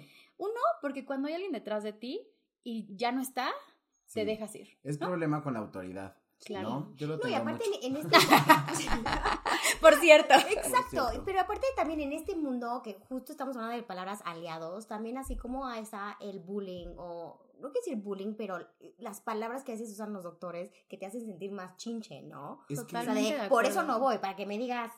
porque 0.81 1.03
cuando 1.03 1.27
hay 1.27 1.33
alguien 1.33 1.51
detrás 1.51 1.83
de 1.83 1.91
ti 1.91 2.21
y 2.63 2.87
ya 2.95 3.11
no 3.11 3.21
está, 3.21 3.49
Sí. 3.49 3.78
Te 4.13 4.25
dejas 4.25 4.55
ir. 4.55 4.69
Es 4.83 4.99
¿no? 4.99 5.07
problema 5.07 5.41
con 5.43 5.53
la 5.53 5.59
autoridad. 5.59 6.15
Claro. 6.45 6.69
¿no? 6.69 6.95
Yo 6.95 7.07
lo 7.07 7.17
No, 7.17 7.27
y 7.27 7.31
tengo 7.31 7.37
aparte 7.37 7.65
mucho. 7.67 7.79
en, 7.83 7.95
este... 7.97 8.17
Por 9.81 9.95
cierto. 9.95 10.33
Exacto, 10.33 10.89
cierto. 11.09 11.23
pero 11.25 11.41
aparte 11.41 11.67
también 11.75 11.99
en 12.01 12.13
este 12.13 12.35
mundo 12.35 12.81
que 12.83 12.93
justo 13.07 13.31
estamos 13.31 13.55
hablando 13.55 13.75
de 13.77 13.83
palabras 13.83 14.21
aliados, 14.25 14.87
también 14.87 15.17
así 15.17 15.35
como 15.37 15.69
está 15.71 16.17
el 16.21 16.39
bullying 16.39 16.95
o 16.97 17.39
no 17.55 17.71
quiero 17.71 17.81
decir 17.85 17.95
bullying, 17.97 18.35
pero 18.37 18.65
las 18.99 19.19
palabras 19.21 19.63
que 19.63 19.73
a 19.73 19.75
veces 19.75 19.91
usan 19.91 20.13
los 20.13 20.23
doctores 20.23 20.71
que 20.87 20.97
te 20.97 21.05
hacen 21.05 21.25
sentir 21.25 21.51
más 21.51 21.75
chinche, 21.77 22.21
¿no? 22.21 22.61
Es 22.69 22.79
que- 22.79 22.83
O 22.83 22.87
sea, 22.87 22.99
Totalmente 23.01 23.35
de, 23.35 23.43
de 23.43 23.49
por 23.49 23.65
eso 23.65 23.83
no 23.83 23.99
voy, 23.99 24.17
para 24.19 24.35
que 24.37 24.45
me 24.45 24.57
digas 24.57 24.91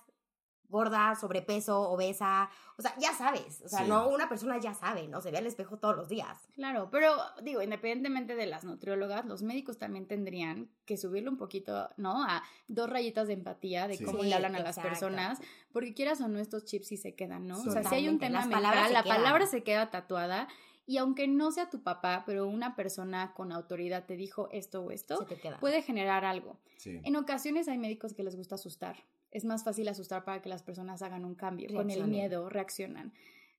gorda, 0.72 1.14
sobrepeso, 1.16 1.82
obesa, 1.92 2.50
o 2.78 2.82
sea, 2.82 2.96
ya 2.98 3.14
sabes, 3.14 3.62
o 3.64 3.70
sea, 3.70 3.80
Sí. 3.84 3.88
no 3.90 4.08
una 4.10 4.28
persona 4.28 4.58
ya 4.58 4.74
sabe, 4.74 5.08
¿no? 5.08 5.22
Se 5.22 5.30
ve 5.30 5.38
al 5.38 5.46
espejo 5.46 5.78
todos 5.78 5.96
los 5.96 6.10
días. 6.10 6.40
Claro, 6.56 6.90
pero 6.90 7.14
digo, 7.44 7.62
independientemente 7.62 8.34
de 8.36 8.48
las 8.48 8.64
nutriólogas, 8.64 9.26
los 9.26 9.44
médicos 9.44 9.78
también 9.78 10.08
tendrían 10.08 10.72
que 10.86 10.98
subirle 10.98 11.30
un 11.30 11.38
poquito, 11.38 11.90
¿no? 11.98 12.24
A 12.24 12.42
dos 12.68 12.90
rayitas 12.90 13.28
de 13.28 13.34
empatía 13.34 13.88
de 13.88 13.98
Sí. 13.98 14.06
cómo 14.06 14.24
Sí, 14.24 14.30
le 14.30 14.36
hablan 14.36 14.56
a 14.56 14.60
las 14.60 14.80
personas, 14.80 15.40
porque 15.72 15.94
quieras 15.94 16.22
o 16.22 16.28
no, 16.28 16.40
estos 16.40 16.66
chips 16.66 16.88
sí 16.88 16.98
se 16.98 17.14
quedan, 17.14 17.48
¿no? 17.48 17.60
O 17.60 17.72
sea, 17.72 17.84
si 17.84 17.94
hay 17.96 18.08
un 18.10 18.18
tema 18.18 18.40
las 18.40 18.48
mental, 18.48 18.94
la 18.94 19.04
quedan. 19.04 19.18
palabra 19.18 19.46
se 19.46 19.64
queda 19.64 19.92
tatuada 19.92 20.48
y 20.88 20.98
aunque 20.98 21.28
no 21.28 21.52
sea 21.52 21.70
tu 21.70 21.84
papá, 21.84 22.24
pero 22.26 22.48
una 22.48 22.76
persona 22.76 23.34
con 23.36 23.52
autoridad 23.52 24.06
te 24.06 24.16
dijo 24.16 24.50
esto 24.52 24.82
o 24.82 24.92
esto, 24.92 25.18
Se 25.20 25.26
te 25.26 25.40
queda. 25.40 25.60
puede 25.60 25.82
generar 25.84 26.26
algo. 26.26 26.58
Sí. 26.78 27.00
En 27.04 27.16
ocasiones 27.16 27.68
hay 27.68 27.78
médicos 27.78 28.14
que 28.14 28.24
les 28.24 28.36
gusta 28.36 28.56
asustar. 28.56 28.98
Es 29.32 29.46
más 29.46 29.64
fácil 29.64 29.88
asustar 29.88 30.24
para 30.24 30.42
que 30.42 30.50
las 30.50 30.64
personas 30.64 31.02
hagan 31.02 31.26
un 31.26 31.36
cambio. 31.36 31.70
Con 31.74 31.90
el 31.90 32.06
miedo 32.08 32.50
reaccionan. 32.50 33.14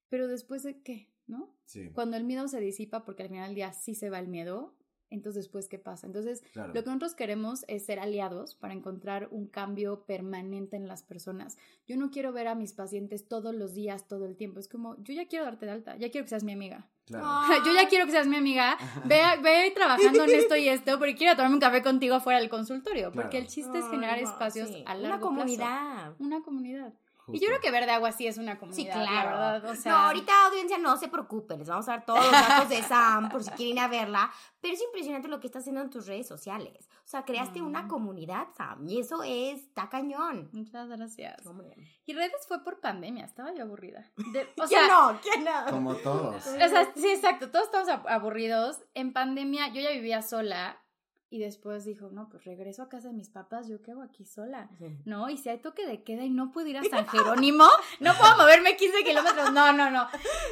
Pero 0.08 0.28
después 0.28 0.62
de 0.62 0.82
qué, 0.82 1.08
¿no? 1.26 1.54
Sí, 1.64 1.90
Cuando 1.90 2.16
el 2.16 2.24
miedo 2.24 2.46
se 2.48 2.60
disipa, 2.60 3.04
porque 3.04 3.22
al 3.22 3.30
final 3.30 3.46
del 3.48 3.54
día 3.54 3.72
sí 3.72 3.94
se 3.94 4.10
va 4.10 4.18
el 4.18 4.28
miedo, 4.28 4.74
entonces 5.12 5.44
después, 5.44 5.68
¿qué 5.68 5.78
pasa? 5.78 6.06
Entonces, 6.06 6.42
claro. 6.52 6.72
lo 6.72 6.82
que 6.82 6.86
nosotros 6.86 7.14
queremos 7.14 7.64
es 7.68 7.84
ser 7.84 7.98
aliados 7.98 8.54
para 8.54 8.72
encontrar 8.72 9.28
un 9.30 9.46
cambio 9.46 10.04
permanente 10.06 10.76
en 10.76 10.88
las 10.88 11.02
personas. 11.02 11.58
Yo 11.86 11.96
no 11.98 12.10
quiero 12.10 12.32
ver 12.32 12.48
a 12.48 12.54
mis 12.54 12.72
pacientes 12.72 13.28
todos 13.28 13.54
los 13.54 13.74
días, 13.74 14.08
todo 14.08 14.24
el 14.24 14.36
tiempo. 14.36 14.58
Es 14.58 14.68
como, 14.68 14.96
yo 15.02 15.12
ya 15.12 15.28
quiero 15.28 15.44
darte 15.44 15.66
de 15.66 15.72
alta, 15.72 15.96
ya 15.96 16.10
quiero 16.10 16.24
que 16.24 16.30
seas 16.30 16.44
mi 16.44 16.52
amiga. 16.52 16.90
Claro. 17.06 17.62
Yo 17.64 17.72
ya 17.74 17.88
quiero 17.88 18.06
que 18.06 18.12
seas 18.12 18.26
mi 18.26 18.36
amiga. 18.36 18.76
Ve, 19.04 19.20
ve 19.42 19.72
trabajando 19.74 20.24
en 20.24 20.30
esto 20.30 20.56
y 20.56 20.68
esto, 20.68 20.98
porque 20.98 21.14
quiero 21.16 21.34
tomarme 21.36 21.54
un 21.56 21.60
café 21.60 21.82
contigo 21.82 22.20
fuera 22.20 22.38
del 22.40 22.48
consultorio. 22.48 23.10
Porque 23.12 23.30
Claro. 23.30 23.44
el 23.44 23.50
chiste 23.50 23.78
es 23.78 23.88
generar 23.90 24.18
espacios 24.18 24.68
sí. 24.68 24.84
a 24.86 24.94
largo 24.94 25.28
Una 25.28 25.44
plazo. 25.44 25.60
comunidad. 25.60 26.12
Una 26.18 26.42
comunidad. 26.42 26.92
Y 27.32 27.40
yo 27.40 27.48
creo 27.48 27.60
que 27.60 27.70
Verde 27.70 27.90
Agua 27.92 28.12
sí 28.12 28.26
es 28.26 28.38
una 28.38 28.52
Sí, 28.54 28.58
comunidad, 28.60 28.96
la 28.96 29.06
claro. 29.08 29.28
verdad. 29.30 29.70
O 29.70 29.74
sea, 29.74 29.92
no, 29.92 29.98
ahorita 29.98 30.32
audiencia 30.46 30.78
no 30.78 30.96
se 30.96 31.08
preocupen, 31.08 31.58
les 31.60 31.68
vamos 31.68 31.88
a 31.88 31.92
dar 31.92 32.04
todos 32.06 32.22
los 32.22 32.30
datos 32.32 32.68
de 32.68 32.82
Sam 32.82 33.28
por 33.28 33.42
si 33.42 33.50
quieren 33.56 33.76
ir 33.76 33.80
a 33.82 33.88
verla, 33.88 34.32
pero 34.60 34.74
es 34.74 34.82
impresionante 34.82 35.28
lo 35.28 35.40
que 35.40 35.46
estás 35.46 35.62
haciendo 35.62 35.80
en 35.80 35.90
tus 35.90 36.06
redes 36.06 36.26
sociales. 36.28 36.88
O 37.04 37.08
sea, 37.08 37.24
creaste 37.24 37.60
Mm. 37.60 37.66
una 37.66 37.88
comunidad, 37.88 38.46
Sam, 38.56 38.88
y 38.88 39.00
eso 39.00 39.22
es, 39.22 39.60
está 39.62 39.88
cañón. 39.88 40.48
Muchas 40.52 40.88
gracias. 40.88 41.44
Hombre. 41.46 41.74
Y 42.06 42.14
redes 42.14 42.46
fue 42.46 42.62
por 42.64 42.80
pandemia, 42.80 43.24
estaba 43.24 43.52
yo 43.54 43.62
aburrida. 43.64 44.10
De- 44.16 44.42
o 44.58 44.66
¿Quién 44.66 44.68
sea, 44.68 44.88
no? 44.88 45.20
¿Quién 45.20 45.44
no? 45.44 45.50
Como 45.70 45.94
todos. 45.96 46.46
O 46.46 46.50
sea, 46.68 46.92
sí, 46.94 47.08
exacto, 47.08 47.50
todos 47.50 47.66
estamos 47.66 47.88
ab- 47.88 48.08
aburridos. 48.08 48.82
En 48.94 49.12
pandemia 49.12 49.68
yo 49.68 49.80
ya 49.80 49.90
vivía 49.90 50.22
sola 50.22 50.81
y 51.32 51.38
después 51.38 51.86
dijo, 51.86 52.10
no, 52.10 52.28
pues 52.28 52.44
regreso 52.44 52.82
a 52.82 52.90
casa 52.90 53.08
de 53.08 53.14
mis 53.14 53.30
papás, 53.30 53.66
¿yo 53.66 53.78
hago 53.88 54.02
aquí 54.02 54.26
sola? 54.26 54.68
No, 55.06 55.30
y 55.30 55.38
si 55.38 55.48
hay 55.48 55.58
toque 55.58 55.86
de 55.86 56.02
queda 56.04 56.24
y 56.24 56.30
no 56.30 56.52
puedo 56.52 56.66
ir 56.68 56.76
a 56.76 56.84
San 56.84 57.06
Jerónimo, 57.08 57.64
no 58.00 58.12
puedo 58.14 58.36
moverme 58.36 58.76
15 58.76 59.02
kilómetros, 59.02 59.50
no, 59.52 59.72
no, 59.72 59.90
no. 59.90 60.06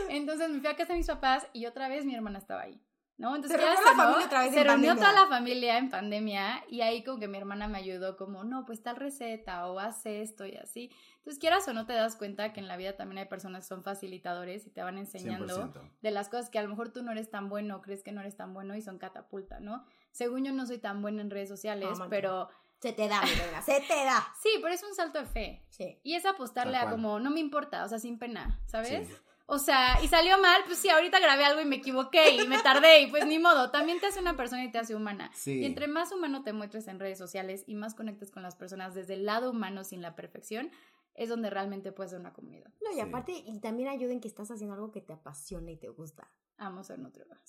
Entonces 0.09 0.49
me 0.49 0.59
fui 0.59 0.69
a 0.69 0.77
casa 0.77 0.95
de 0.95 0.99
mis 0.99 1.07
papás 1.07 1.47
y 1.53 1.67
otra 1.67 1.89
vez 1.89 2.07
mi 2.07 2.15
hermana 2.15 2.39
estaba 2.39 2.63
ahí. 2.63 2.81
¿No? 3.19 3.37
Entonces 3.37 3.61
Se 3.61 3.67
reunió 3.67 3.85
la 3.85 3.95
familia 3.95 4.27
otra 4.27 4.41
vez 4.41 4.55
Se 4.55 4.61
en 4.61 4.67
reunió 4.67 4.89
pandemia. 4.89 5.11
toda 5.11 5.23
la 5.25 5.29
familia 5.29 5.77
en 5.77 5.91
pandemia 5.91 6.65
y 6.71 6.81
ahí 6.81 7.05
como 7.05 7.19
que 7.19 7.29
mi 7.29 7.37
hermana 7.37 7.69
me 7.69 7.77
ayudó 7.77 8.17
como, 8.17 8.45
no, 8.45 8.65
pues 8.65 8.83
tal 8.83 8.97
receta 8.97 9.67
o 9.69 9.79
haz 9.79 10.07
esto 10.07 10.47
y 10.47 10.57
así. 10.57 10.91
Entonces 11.19 11.39
quieras 11.39 11.69
o 11.69 11.75
no 11.75 11.85
te 11.85 11.93
das 11.93 12.17
cuenta 12.17 12.55
que 12.55 12.61
en 12.61 12.69
la 12.69 12.79
vida 12.79 12.97
también 12.97 13.19
hay 13.19 13.27
personas 13.27 13.65
que 13.65 13.69
son 13.69 13.85
facilitadores 13.85 14.67
y 14.67 14.71
te 14.71 14.83
van 14.83 14.97
enseñando 14.97 15.71
100%. 15.71 15.91
de 16.01 16.11
las 16.11 16.31
cosas 16.31 16.49
que 16.49 16.59
a 16.59 16.63
lo 16.63 16.71
mejor 16.71 16.95
tú 16.95 17.03
no 17.03 17.13
eres 17.13 17.29
tan 17.29 17.51
bueno, 17.51 17.83
crees 17.83 18.03
que 18.03 18.11
no 18.11 18.23
eres 18.23 18.39
tan 18.39 18.55
bueno 18.55 18.75
y 18.75 18.81
son 18.81 18.97
catapulta, 18.97 19.61
¿no? 19.61 19.85
Según 20.13 20.45
yo 20.45 20.53
no 20.53 20.67
soy 20.67 20.79
tan 20.79 21.03
buena 21.03 21.23
en 21.23 21.31
redes 21.31 21.49
sociales, 21.49 21.89
mancha. 21.91 22.09
pero 22.09 22.49
Se 22.81 22.93
te 22.93 23.09
da, 23.09 23.21
mi 23.23 23.31
reina, 23.31 23.63
se 23.63 23.81
te 23.81 24.05
da. 24.05 24.27
sí, 24.43 24.49
pero 24.63 24.73
es 24.75 24.83
un 24.83 24.95
salto 24.95 25.19
de 25.19 25.27
fe. 25.27 25.65
Sí. 25.69 25.99
Y 26.03 26.15
es 26.15 26.25
apostarle 26.27 26.77
a 26.77 26.89
como, 26.91 27.21
no 27.21 27.31
me 27.31 27.41
importa, 27.41 27.85
o 27.85 27.89
sea, 27.89 27.99
sin 27.99 28.19
pena, 28.19 28.61
¿sabes? 28.67 29.07
Sí. 29.09 29.15
O 29.53 29.59
sea, 29.59 29.99
y 30.03 30.07
salió 30.07 30.39
mal, 30.39 30.63
pues 30.65 30.79
sí, 30.79 30.89
ahorita 30.89 31.19
grabé 31.19 31.45
algo 31.45 31.61
y 31.61 31.65
me 31.65 31.77
equivoqué 31.77 32.31
y 32.37 32.47
me 32.47 32.59
tardé 32.63 33.01
y 33.01 33.07
pues 33.11 33.27
ni 33.27 33.41
modo, 33.41 33.71
también 33.73 33.99
te 33.99 34.07
hace 34.07 34.21
una 34.21 34.37
persona 34.37 34.63
y 34.65 34.71
te 34.71 34.79
hace 34.79 34.95
humana. 34.95 35.31
Sí. 35.35 35.59
Y 35.61 35.65
entre 35.65 35.89
más 35.89 36.13
humano 36.13 36.45
te 36.45 36.53
muestres 36.53 36.87
en 36.87 37.01
redes 37.01 37.19
sociales 37.19 37.65
y 37.67 37.75
más 37.75 37.95
conectes 37.97 38.31
con 38.31 38.45
las 38.45 38.55
personas 38.55 38.95
desde 38.95 39.15
el 39.15 39.27
lado 39.27 39.51
humano 39.51 39.83
sin 39.83 40.03
la 40.03 40.15
perfección, 40.15 40.71
es 41.17 41.29
donde 41.29 41.51
realmente 41.51 41.91
puedes 41.91 42.13
ser 42.13 42.21
una 42.21 42.33
comunidad. 42.33 42.71
No, 42.81 42.93
y 42.93 42.95
Sí. 42.95 43.01
aparte, 43.01 43.33
y 43.33 43.59
también 43.59 43.89
ayuden 43.89 44.21
que 44.21 44.29
estás 44.29 44.51
haciendo 44.53 44.75
algo 44.75 44.93
que 44.93 45.01
te 45.01 45.13
apasiona 45.13 45.71
y 45.73 45.77
te 45.77 45.89
gusta. 45.89 46.31
Amo 46.61 46.85
ser 46.85 46.99
nutrióloga. 46.99 47.41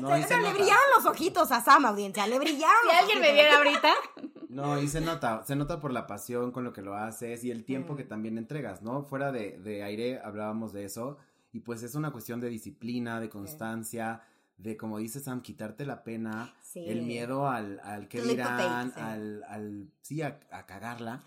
No, 0.00 0.16
se- 0.16 0.22
se 0.22 0.36
le 0.36 0.42
nota. 0.42 0.52
brillaron 0.54 0.84
los 0.96 1.06
ojitos 1.06 1.50
a 1.52 1.60
Sam, 1.60 1.84
audiencia, 1.86 2.26
le 2.26 2.38
brillaron 2.38 2.76
Si 2.82 2.86
los 2.88 2.96
alguien 2.96 3.20
me 3.20 3.32
viera 3.32 3.58
ahorita, 3.58 3.92
No, 4.48 4.80
y 4.80 4.86
se 4.88 5.00
nota, 5.00 5.44
se 5.44 5.56
nota 5.56 5.80
por 5.80 5.92
la 5.92 6.06
pasión 6.06 6.52
con 6.52 6.62
lo 6.62 6.72
que 6.72 6.82
lo 6.82 6.94
haces 6.94 7.42
y 7.44 7.50
el 7.50 7.64
tiempo 7.64 7.94
Mm. 7.94 7.96
que 7.96 8.04
también 8.04 8.38
entregas, 8.38 8.82
¿no? 8.82 9.02
Fuera 9.04 9.32
de, 9.32 9.58
de 9.58 9.82
aire 9.82 10.20
hablábamos 10.22 10.72
de 10.72 10.84
eso 10.84 11.16
y 11.52 11.60
pues 11.60 11.82
es 11.82 11.94
una 11.94 12.12
cuestión 12.12 12.40
de 12.40 12.48
disciplina, 12.50 13.18
de 13.20 13.28
constancia, 13.28 14.22
de 14.58 14.76
como 14.76 14.98
dice 14.98 15.20
Sam, 15.20 15.40
quitarte 15.42 15.84
la 15.86 16.04
pena, 16.04 16.54
Sí. 16.62 16.84
el 16.86 17.02
miedo 17.02 17.48
al, 17.48 17.80
al 17.82 18.08
que 18.08 18.20
dirán, 18.22 18.92
al, 18.96 19.42
al, 19.48 19.90
sí, 20.02 20.22
a, 20.22 20.38
a 20.50 20.66
cagarla, 20.66 21.22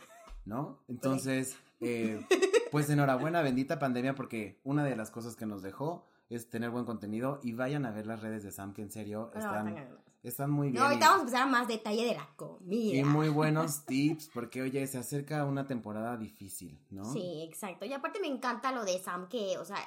¿no? 0.45 0.79
Entonces, 0.87 1.57
eh, 1.81 2.23
pues 2.71 2.89
enhorabuena, 2.89 3.41
bendita 3.41 3.77
pandemia, 3.79 4.15
porque 4.15 4.59
una 4.63 4.83
de 4.83 4.95
las 4.95 5.11
cosas 5.11 5.35
que 5.35 5.45
nos 5.45 5.61
dejó 5.61 6.07
es 6.29 6.49
tener 6.49 6.69
buen 6.71 6.85
contenido 6.85 7.39
y 7.43 7.53
vayan 7.53 7.85
a 7.85 7.91
ver 7.91 8.07
las 8.07 8.21
redes 8.21 8.43
de 8.43 8.51
Sam, 8.51 8.73
que 8.73 8.81
en 8.81 8.91
serio 8.91 9.31
No, 9.33 9.39
están, 9.39 9.67
están 9.67 9.75
ganas. 9.85 9.99
están 10.23 10.49
muy 10.51 10.71
bien. 10.71 10.75
No, 10.81 10.89
y- 10.89 10.93
ahorita 10.93 11.05
vamos 11.07 11.19
a 11.19 11.21
empezar 11.23 11.41
a 11.43 11.45
más 11.51 11.67
detalle 11.67 12.05
de 12.05 12.15
la 12.15 12.27
comida. 12.35 12.95
y 12.95 13.03
muy 13.03 13.29
buenos 13.29 13.85
tips, 13.85 14.29
porque 14.33 14.61
oye, 14.61 14.85
se 14.87 14.97
acerca 14.97 15.45
una 15.45 15.67
temporada 15.67 16.17
difícil, 16.17 16.79
¿no? 16.89 17.05
Sí, 17.05 17.43
exacto. 17.47 17.85
Y 17.85 17.93
aparte 17.93 18.19
me 18.19 18.27
encanta 18.27 18.71
lo 18.71 18.83
de 18.85 18.97
Sam, 18.99 19.27
que, 19.29 19.57
o 19.59 19.65
sea, 19.65 19.77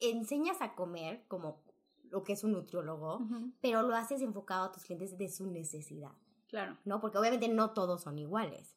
enseñas 0.00 0.60
a 0.60 0.74
comer 0.74 1.24
como 1.28 1.62
lo 2.10 2.22
que 2.24 2.32
es 2.34 2.44
un 2.44 2.52
nutriólogo, 2.52 3.20
pero 3.60 3.82
lo 3.82 3.94
haces 3.94 4.22
enfocado 4.22 4.64
a 4.66 4.72
tus 4.72 4.84
clientes 4.84 5.18
de 5.18 5.28
su 5.28 5.46
necesidad, 5.46 6.12
claro. 6.48 6.76
¿no? 6.86 7.00
Porque 7.00 7.18
obviamente 7.18 7.48
no 7.48 7.70
todos 7.70 8.02
son 8.02 8.18
iguales. 8.18 8.74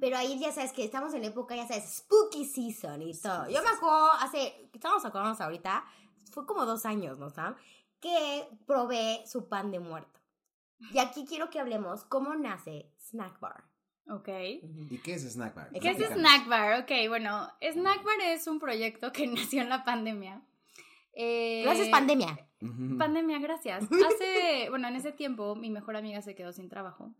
Pero 0.00 0.16
ahí 0.16 0.38
ya 0.40 0.52
sabes 0.52 0.72
que 0.72 0.82
estamos 0.84 1.12
en 1.12 1.22
época, 1.24 1.54
ya 1.54 1.68
sabes, 1.68 1.84
spooky 1.98 2.46
season 2.46 3.02
y 3.02 3.12
todo. 3.14 3.46
Yo 3.50 3.62
me 3.62 3.68
acuerdo 3.68 4.10
hace, 4.18 4.70
estamos 4.72 5.04
acordándonos 5.04 5.38
ahorita, 5.42 5.84
fue 6.32 6.46
como 6.46 6.66
dos 6.66 6.84
años, 6.86 7.18
¿no, 7.18 7.30
Sam? 7.30 7.56
Que 8.00 8.46
probé 8.66 9.22
su 9.26 9.48
pan 9.48 9.70
de 9.70 9.80
muerto. 9.80 10.20
Y 10.92 10.98
aquí 10.98 11.26
quiero 11.26 11.50
que 11.50 11.60
hablemos 11.60 12.04
cómo 12.04 12.34
nace 12.34 12.90
Snack 12.98 13.38
Bar. 13.40 13.64
Ok. 14.08 14.28
¿Y 14.90 14.98
qué 14.98 15.14
es 15.14 15.22
Snack 15.30 15.54
Bar? 15.54 15.70
¿Qué 15.70 15.90
es. 15.90 15.98
Snack 15.98 16.48
Bar? 16.48 16.82
Ok, 16.82 16.90
bueno, 17.08 17.48
Snack 17.60 18.02
Bar 18.02 18.20
es 18.22 18.46
un 18.46 18.58
proyecto 18.58 19.12
que 19.12 19.26
nació 19.26 19.62
en 19.62 19.68
la 19.68 19.84
pandemia. 19.84 20.42
Eh, 21.12 21.62
Gracias, 21.64 21.88
pandemia. 21.88 22.46
Pandemia, 22.98 23.38
gracias. 23.38 23.84
Hace, 24.06 24.68
bueno, 24.68 24.88
en 24.88 24.96
ese 24.96 25.12
tiempo 25.12 25.54
mi 25.54 25.70
mejor 25.70 25.96
amiga 25.96 26.22
se 26.22 26.34
quedó 26.34 26.52
sin 26.52 26.68
trabajo 26.68 27.12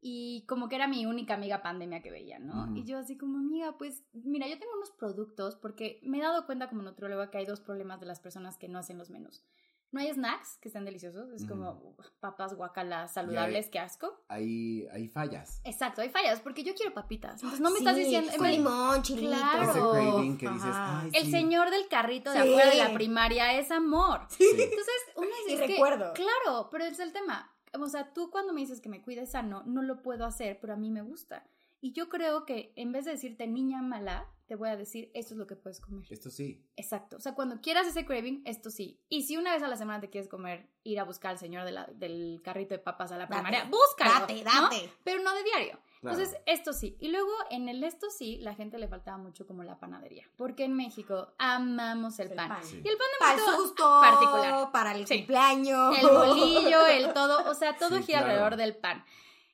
y 0.00 0.44
como 0.46 0.68
que 0.68 0.76
era 0.76 0.86
mi 0.86 1.06
única 1.06 1.34
amiga 1.34 1.62
pandemia 1.62 2.02
que 2.02 2.10
veía, 2.10 2.38
¿no? 2.38 2.64
Ujú. 2.64 2.76
Y 2.76 2.84
yo 2.84 2.98
así 2.98 3.16
como, 3.18 3.38
amiga, 3.38 3.76
pues 3.78 4.04
mira, 4.12 4.46
yo 4.46 4.58
tengo 4.58 4.72
unos 4.76 4.90
productos 4.92 5.56
porque 5.56 5.98
me 6.02 6.18
he 6.18 6.22
dado 6.22 6.46
cuenta 6.46 6.68
como 6.68 6.82
nutrióloga 6.82 7.30
que 7.30 7.38
hay 7.38 7.46
dos 7.46 7.60
problemas 7.60 7.98
de 8.00 8.06
las 8.06 8.20
personas 8.20 8.56
que 8.58 8.68
no 8.68 8.78
hacen 8.78 8.98
los 8.98 9.10
menús. 9.10 9.44
No 9.90 10.00
hay 10.00 10.12
snacks 10.12 10.58
que 10.60 10.68
estén 10.68 10.84
deliciosos, 10.84 11.30
es 11.32 11.44
Ujú. 11.44 11.50
como 11.54 11.96
papas 12.20 12.54
guacalas 12.54 13.14
saludables, 13.14 13.70
qué 13.70 13.78
asco. 13.78 14.22
Ahí, 14.28 14.86
ahí 14.92 15.08
fallas. 15.08 15.62
Exacto, 15.64 16.02
hay 16.02 16.10
fallas 16.10 16.40
porque 16.40 16.62
yo 16.62 16.74
quiero 16.74 16.92
papitas. 16.92 17.36
Entonces 17.36 17.60
no 17.60 17.70
me 17.70 17.78
estás 17.78 17.96
Sí, 17.96 18.02
diciendo... 18.04 18.30
Con 18.36 18.50
limón, 18.50 19.02
chilito. 19.02 19.28
Claro. 19.30 19.62
Ese 19.72 19.80
craving 20.10 20.36
que 20.36 20.48
dices, 20.50 20.70
ay, 20.74 21.10
El 21.14 21.24
sí. 21.24 21.30
señor 21.30 21.70
del 21.70 21.88
carrito 21.88 22.30
de 22.32 22.42
Sí. 22.42 22.48
afuera 22.50 22.70
de 22.70 22.76
la 22.76 22.92
primaria 22.92 23.58
es 23.58 23.70
amor. 23.70 24.20
Sí. 24.28 24.44
Entonces, 24.50 24.94
uno 25.16 25.26
Y 25.26 25.50
dice, 25.52 25.54
es 25.64 25.66
que- 25.70 25.74
recuerdo. 25.76 26.12
claro, 26.12 26.68
pero 26.70 26.84
es 26.84 26.98
el 27.00 27.12
tema. 27.14 27.50
O 27.84 27.88
sea, 27.88 28.12
tú 28.12 28.30
cuando 28.30 28.52
me 28.52 28.60
dices 28.60 28.80
que 28.80 28.88
me 28.88 29.02
cuides 29.02 29.30
sano, 29.30 29.62
no 29.64 29.82
lo 29.82 30.02
puedo 30.02 30.24
hacer, 30.24 30.58
pero 30.60 30.72
a 30.74 30.76
mí 30.76 30.90
me 30.90 31.02
gusta. 31.02 31.46
Y 31.80 31.92
yo 31.92 32.08
creo 32.08 32.44
que 32.44 32.72
en 32.76 32.92
vez 32.92 33.04
de 33.04 33.12
decirte 33.12 33.46
niña 33.46 33.82
mala, 33.82 34.28
te 34.48 34.56
voy 34.56 34.70
a 34.70 34.76
decir, 34.76 35.10
esto 35.14 35.34
es 35.34 35.38
lo 35.38 35.46
que 35.46 35.54
puedes 35.56 35.78
comer. 35.78 36.04
Esto 36.10 36.30
sí. 36.30 36.64
Exacto. 36.74 37.18
O 37.18 37.20
sea, 37.20 37.34
cuando 37.34 37.60
quieras 37.60 37.86
ese 37.86 38.04
craving, 38.06 38.42
esto 38.46 38.70
sí. 38.70 38.98
Y 39.10 39.22
si 39.24 39.36
una 39.36 39.52
vez 39.52 39.62
a 39.62 39.68
la 39.68 39.76
semana 39.76 40.00
te 40.00 40.08
quieres 40.08 40.26
comer, 40.28 40.70
ir 40.84 40.98
a 40.98 41.04
buscar 41.04 41.32
al 41.32 41.38
señor 41.38 41.66
de 41.66 41.72
la- 41.72 41.86
del 41.94 42.40
carrito 42.42 42.74
de 42.74 42.78
papas 42.78 43.12
a 43.12 43.18
la 43.18 43.26
Date. 43.26 43.34
primaria, 43.34 43.64
búscalo. 43.70 44.20
Date, 44.20 44.42
¿no? 44.42 44.62
date. 44.62 44.90
Pero 45.04 45.22
no 45.22 45.34
de 45.34 45.42
diario. 45.44 45.78
Claro. 46.00 46.16
Entonces, 46.16 46.40
esto 46.46 46.72
sí. 46.72 46.96
Y 46.98 47.08
luego, 47.08 47.30
en 47.50 47.68
el 47.68 47.84
esto 47.84 48.06
sí, 48.08 48.38
la 48.40 48.54
gente 48.54 48.78
le 48.78 48.88
faltaba 48.88 49.18
mucho 49.18 49.46
como 49.46 49.64
la 49.64 49.78
panadería. 49.78 50.24
Porque 50.36 50.64
en 50.64 50.74
México 50.74 51.34
amamos 51.38 52.18
el, 52.18 52.28
El 52.30 52.36
pan. 52.36 52.48
pan. 52.48 52.64
Sí. 52.64 52.76
Y 52.82 52.88
el 52.88 52.96
pan 52.96 53.06
de 53.12 53.18
Para 53.18 53.34
el 53.34 53.40
susto, 53.56 54.00
particular. 54.00 54.72
para 54.72 54.92
el 54.94 55.06
Sí. 55.06 55.18
cumpleaños. 55.18 55.98
el 55.98 56.06
bolillo, 56.08 56.86
el 56.86 57.12
todo, 57.12 57.50
o 57.50 57.54
sea, 57.54 57.76
todo 57.78 57.98
Sí, 57.98 58.04
gira 58.04 58.20
claro. 58.20 58.32
alrededor 58.44 58.56
del 58.56 58.76
pan. 58.76 59.04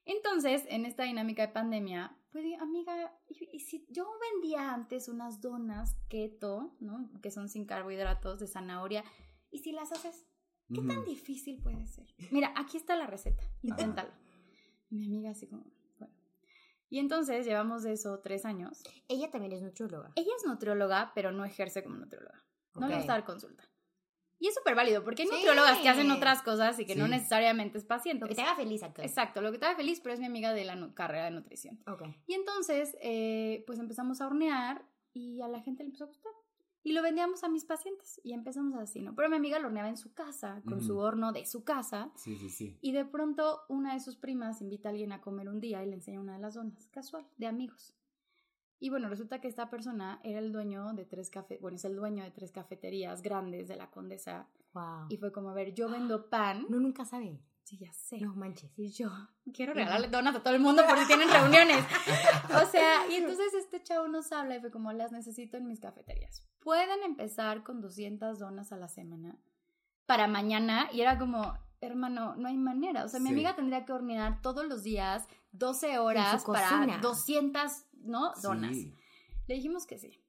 Entonces, 0.06 0.64
en 0.68 0.84
esta 0.86 1.04
dinámica 1.04 1.46
de 1.46 1.52
pandemia, 1.52 2.14
pues 2.34 2.42
digo, 2.42 2.60
amiga, 2.60 3.16
y, 3.28 3.48
y 3.52 3.60
si 3.60 3.86
yo 3.90 4.10
vendía 4.32 4.74
antes 4.74 5.06
unas 5.06 5.40
donas 5.40 5.96
keto, 6.08 6.74
¿no? 6.80 7.08
Que 7.22 7.30
son 7.30 7.48
sin 7.48 7.64
carbohidratos, 7.64 8.40
de 8.40 8.48
zanahoria, 8.48 9.04
y 9.52 9.60
si 9.60 9.70
las 9.70 9.92
haces, 9.92 10.26
¿qué 10.74 10.82
tan 10.82 11.04
difícil 11.04 11.62
puede 11.62 11.86
ser? 11.86 12.12
Mira, 12.32 12.52
aquí 12.56 12.76
está 12.76 12.96
la 12.96 13.06
receta, 13.06 13.44
inténtalo. 13.62 14.10
Mi 14.90 15.04
amiga 15.04 15.30
así 15.30 15.46
como, 15.46 15.62
bueno. 16.00 16.12
Y 16.90 16.98
entonces 16.98 17.46
llevamos 17.46 17.84
de 17.84 17.92
eso 17.92 18.18
tres 18.18 18.44
años. 18.44 18.82
Ella 19.06 19.30
también 19.30 19.52
es 19.52 19.62
nutrióloga. 19.62 20.10
Ella 20.16 20.32
es 20.36 20.44
nutrióloga, 20.44 21.12
pero 21.14 21.30
no 21.30 21.44
ejerce 21.44 21.84
como 21.84 21.98
nutrióloga. 21.98 22.44
No 22.74 22.88
le 22.88 22.96
gusta 22.96 23.12
dar 23.12 23.24
consulta. 23.24 23.62
Y 24.38 24.48
es 24.48 24.54
súper 24.54 24.74
válido, 24.74 25.02
porque 25.04 25.22
hay 25.22 25.28
Sí. 25.28 25.34
nutriólogas 25.34 25.78
que 25.78 25.88
hacen 25.88 26.10
otras 26.10 26.42
cosas 26.42 26.78
y 26.78 26.84
que 26.86 26.96
no 26.96 27.08
necesariamente 27.08 27.78
es 27.78 27.84
paciente. 27.84 28.22
Lo 28.24 28.28
que 28.28 28.34
te 28.34 28.42
haga 28.42 28.56
feliz 28.56 28.82
acá. 28.82 29.02
Exacto, 29.02 29.40
lo 29.40 29.52
que 29.52 29.58
te 29.58 29.66
haga 29.66 29.76
feliz, 29.76 30.00
pero 30.00 30.12
es 30.14 30.20
mi 30.20 30.26
amiga 30.26 30.52
de 30.52 30.64
la 30.64 30.92
carrera 30.94 31.24
de 31.26 31.30
nutrición. 31.30 31.82
Y 32.26 32.34
entonces, 32.34 32.96
eh, 33.00 33.62
pues 33.66 33.78
empezamos 33.78 34.20
a 34.20 34.26
hornear 34.26 34.84
y 35.12 35.40
a 35.40 35.48
la 35.48 35.60
gente 35.60 35.82
le 35.82 35.88
empezó 35.88 36.04
a 36.04 36.08
gustar. 36.08 36.32
Y 36.86 36.92
lo 36.92 37.00
vendíamos 37.00 37.42
a 37.44 37.48
mis 37.48 37.64
pacientes 37.64 38.20
y 38.22 38.34
empezamos 38.34 38.74
así, 38.78 39.00
¿no? 39.00 39.14
Pero 39.14 39.30
mi 39.30 39.36
amiga 39.36 39.58
lo 39.58 39.68
horneaba 39.68 39.88
en 39.88 39.96
su 39.96 40.12
casa, 40.12 40.60
con 40.68 40.82
su 40.82 40.98
horno 40.98 41.32
de 41.32 41.46
su 41.46 41.64
casa. 41.64 42.12
Sí, 42.14 42.36
sí, 42.36 42.50
sí. 42.50 42.78
Y 42.82 42.92
de 42.92 43.06
pronto 43.06 43.60
una 43.70 43.94
de 43.94 44.00
sus 44.00 44.16
primas 44.18 44.60
invita 44.60 44.90
a 44.90 44.92
alguien 44.92 45.12
a 45.12 45.22
comer 45.22 45.48
un 45.48 45.60
día 45.60 45.82
y 45.82 45.86
le 45.86 45.94
enseña 45.94 46.20
una 46.20 46.34
de 46.34 46.40
las 46.40 46.52
donas, 46.54 46.86
casual, 46.88 47.26
de 47.38 47.46
amigos. 47.46 47.94
Y 48.84 48.90
bueno, 48.90 49.08
resulta 49.08 49.40
que 49.40 49.48
esta 49.48 49.70
persona 49.70 50.20
era 50.22 50.40
el 50.40 50.52
dueño 50.52 50.92
de 50.92 51.06
tres 51.06 51.30
café, 51.30 51.56
bueno, 51.62 51.76
es 51.76 51.86
el 51.86 51.96
dueño 51.96 52.22
de 52.22 52.30
tres 52.30 52.52
cafeterías 52.52 53.22
grandes 53.22 53.66
de 53.66 53.76
la 53.76 53.90
Condesa. 53.90 54.46
Wow. 54.74 55.06
Y 55.08 55.16
fue 55.16 55.32
como, 55.32 55.48
a 55.48 55.54
ver, 55.54 55.72
yo 55.72 55.88
vendo 55.88 56.28
pan. 56.28 56.66
No, 56.68 56.78
nunca 56.80 57.06
sabe. 57.06 57.40
Sí, 57.62 57.78
ya 57.78 57.90
sé. 57.94 58.18
No 58.20 58.34
manches. 58.34 58.70
Y 58.78 58.90
yo 58.90 59.10
quiero 59.54 59.72
regalarle 59.72 60.08
donas 60.08 60.36
a 60.36 60.42
todo 60.42 60.52
el 60.54 60.60
mundo 60.60 60.82
por 60.86 60.98
si 60.98 61.06
tienen 61.06 61.30
reuniones. 61.30 61.82
O 62.62 62.66
sea, 62.66 63.06
y 63.10 63.14
entonces 63.14 63.54
este 63.54 63.82
chavo 63.82 64.06
nos 64.06 64.30
habla 64.32 64.56
y 64.56 64.60
fue 64.60 64.70
como, 64.70 64.92
las 64.92 65.12
necesito 65.12 65.56
en 65.56 65.66
mis 65.66 65.80
cafeterías. 65.80 66.44
Pueden 66.60 67.02
empezar 67.04 67.62
con 67.62 67.80
200 67.80 68.38
donas 68.38 68.70
a 68.70 68.76
la 68.76 68.88
semana 68.88 69.38
para 70.04 70.28
mañana. 70.28 70.90
Y 70.92 71.00
era 71.00 71.18
como, 71.18 71.54
hermano, 71.80 72.36
no 72.36 72.48
hay 72.48 72.58
manera. 72.58 73.06
O 73.06 73.08
sea, 73.08 73.18
mi 73.18 73.28
Sí. 73.28 73.32
amiga 73.32 73.56
tendría 73.56 73.86
que 73.86 73.94
hornear 73.94 74.42
todos 74.42 74.66
los 74.66 74.82
días 74.82 75.26
12 75.52 75.98
horas 75.98 76.44
para 76.44 76.68
cocina. 76.68 76.98
200, 77.00 77.86
¿no? 78.04 78.32
Donas. 78.42 78.74
Sí. 78.74 78.94
Le 79.46 79.54
dijimos 79.56 79.86
que 79.86 79.98
sí. 79.98 80.22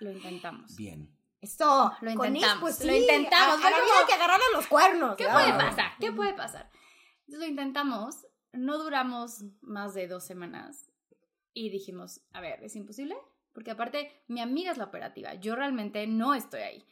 Lo 0.00 0.10
intentamos. 0.10 0.76
Bien. 0.76 1.14
Esto. 1.40 1.92
Lo 2.00 2.14
con 2.14 2.28
intentamos, 2.28 2.60
pues 2.60 2.84
lo 2.84 2.94
intentamos, 2.94 3.64
A, 3.64 3.66
a 3.66 3.70
la 3.70 3.76
vida 3.76 4.06
que 4.06 4.12
agarrarle 4.12 4.44
los 4.54 4.66
cuernos. 4.66 5.16
¿Qué 5.16 5.24
puede 5.24 5.52
pasar? 5.52 5.92
¿Qué 5.98 6.12
puede 6.12 6.34
pasar? 6.34 6.70
Entonces 7.20 7.40
lo 7.40 7.46
intentamos, 7.46 8.26
no 8.52 8.78
duramos 8.78 9.44
más 9.60 9.94
de 9.94 10.06
dos 10.06 10.24
semanas 10.24 10.90
y 11.54 11.70
dijimos, 11.70 12.20
a 12.32 12.40
ver, 12.40 12.62
¿es 12.62 12.76
imposible? 12.76 13.16
Porque 13.52 13.70
aparte, 13.70 14.10
mi 14.28 14.40
amiga 14.40 14.70
es 14.70 14.78
la 14.78 14.84
operativa, 14.84 15.34
yo 15.34 15.54
realmente 15.54 16.06
no 16.06 16.34
estoy 16.34 16.60
ahí. 16.60 16.86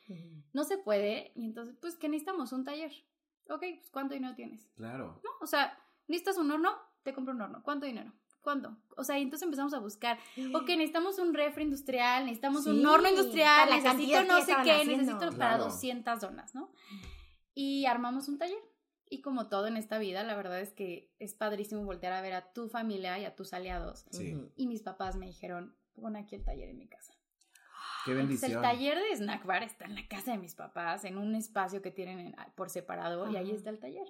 No 0.53 0.65
se 0.65 0.79
puede, 0.79 1.33
y 1.35 1.45
entonces, 1.45 1.77
pues, 1.81 1.97
que 1.97 2.09
necesitamos 2.09 2.53
un 2.53 2.65
taller. 2.65 2.93
Ok, 3.49 3.61
pues, 3.61 3.91
¿cuánto 3.91 4.15
dinero 4.15 4.35
tienes? 4.35 4.69
Claro. 4.75 5.21
¿No? 5.25 5.31
O 5.41 5.47
sea, 5.47 5.79
¿necesitas 6.07 6.37
un 6.37 6.51
horno? 6.51 6.77
Te 7.03 7.15
compro 7.15 7.35
un 7.35 7.41
horno. 7.41 7.63
¿Cuánto 7.63 7.87
dinero? 7.87 8.13
¿Cuándo? 8.41 8.77
O 8.97 9.05
sea, 9.05 9.19
y 9.19 9.23
entonces 9.23 9.45
empezamos 9.45 9.75
a 9.75 9.79
buscar, 9.81 10.19
ok, 10.55 10.67
necesitamos 10.69 11.19
un 11.19 11.35
refri 11.35 11.65
industrial, 11.65 12.25
necesitamos 12.25 12.67
un 12.67 12.81
Sí, 12.81 12.87
horno 12.87 13.09
industrial, 13.09 13.69
para 13.69 13.77
necesito 13.83 14.25
no 14.25 14.41
sé 14.41 14.47
qué, 14.65 14.71
haciendo. 14.73 14.97
necesito 14.97 15.19
para 15.37 15.57
Claro. 15.57 15.65
200 15.65 16.21
donas, 16.21 16.55
¿no? 16.55 16.73
Y 17.55 17.85
armamos 17.87 18.29
un 18.29 18.39
taller. 18.39 18.59
Y 19.13 19.23
como 19.23 19.49
todo 19.49 19.67
en 19.67 19.77
esta 19.77 19.99
vida, 19.99 20.23
la 20.23 20.37
verdad 20.37 20.61
es 20.61 20.73
que 20.73 21.13
es 21.19 21.35
padrísimo 21.35 21.85
voltear 21.85 22.13
a 22.13 22.23
ver 22.23 22.33
a 22.33 22.53
tu 22.53 22.69
familia 22.69 23.19
y 23.19 23.25
a 23.25 23.35
tus 23.35 23.53
aliados. 23.53 24.07
Sí. 24.13 24.37
Y 24.57 24.67
mis 24.69 24.83
papás 24.83 25.17
me 25.17 25.27
dijeron, 25.27 25.77
pon 25.95 26.15
aquí 26.17 26.37
el 26.37 26.45
taller 26.45 26.69
en 26.69 26.79
mi 26.79 26.87
casa. 26.89 27.13
Qué 28.05 28.13
Entonces, 28.13 28.41
bendición. 28.41 28.65
el 28.65 28.71
taller 28.71 28.99
de 28.99 29.17
Snack 29.17 29.45
Bar 29.45 29.63
está 29.65 29.85
en 29.85 29.97
la 29.97 30.07
casa 30.09 30.31
de 30.33 30.39
mis 30.39 30.55
papás, 30.55 31.05
en 31.05 31.19
un 31.19 31.35
espacio 31.35 31.83
que 31.83 31.91
tienen 31.91 32.21
en- 32.21 32.37
por 32.55 32.71
separado, 32.71 33.29
y 33.31 33.37
ahí 33.37 33.49
Ajá. 33.49 33.57
está 33.57 33.71
el 33.71 33.81
taller. 33.81 34.07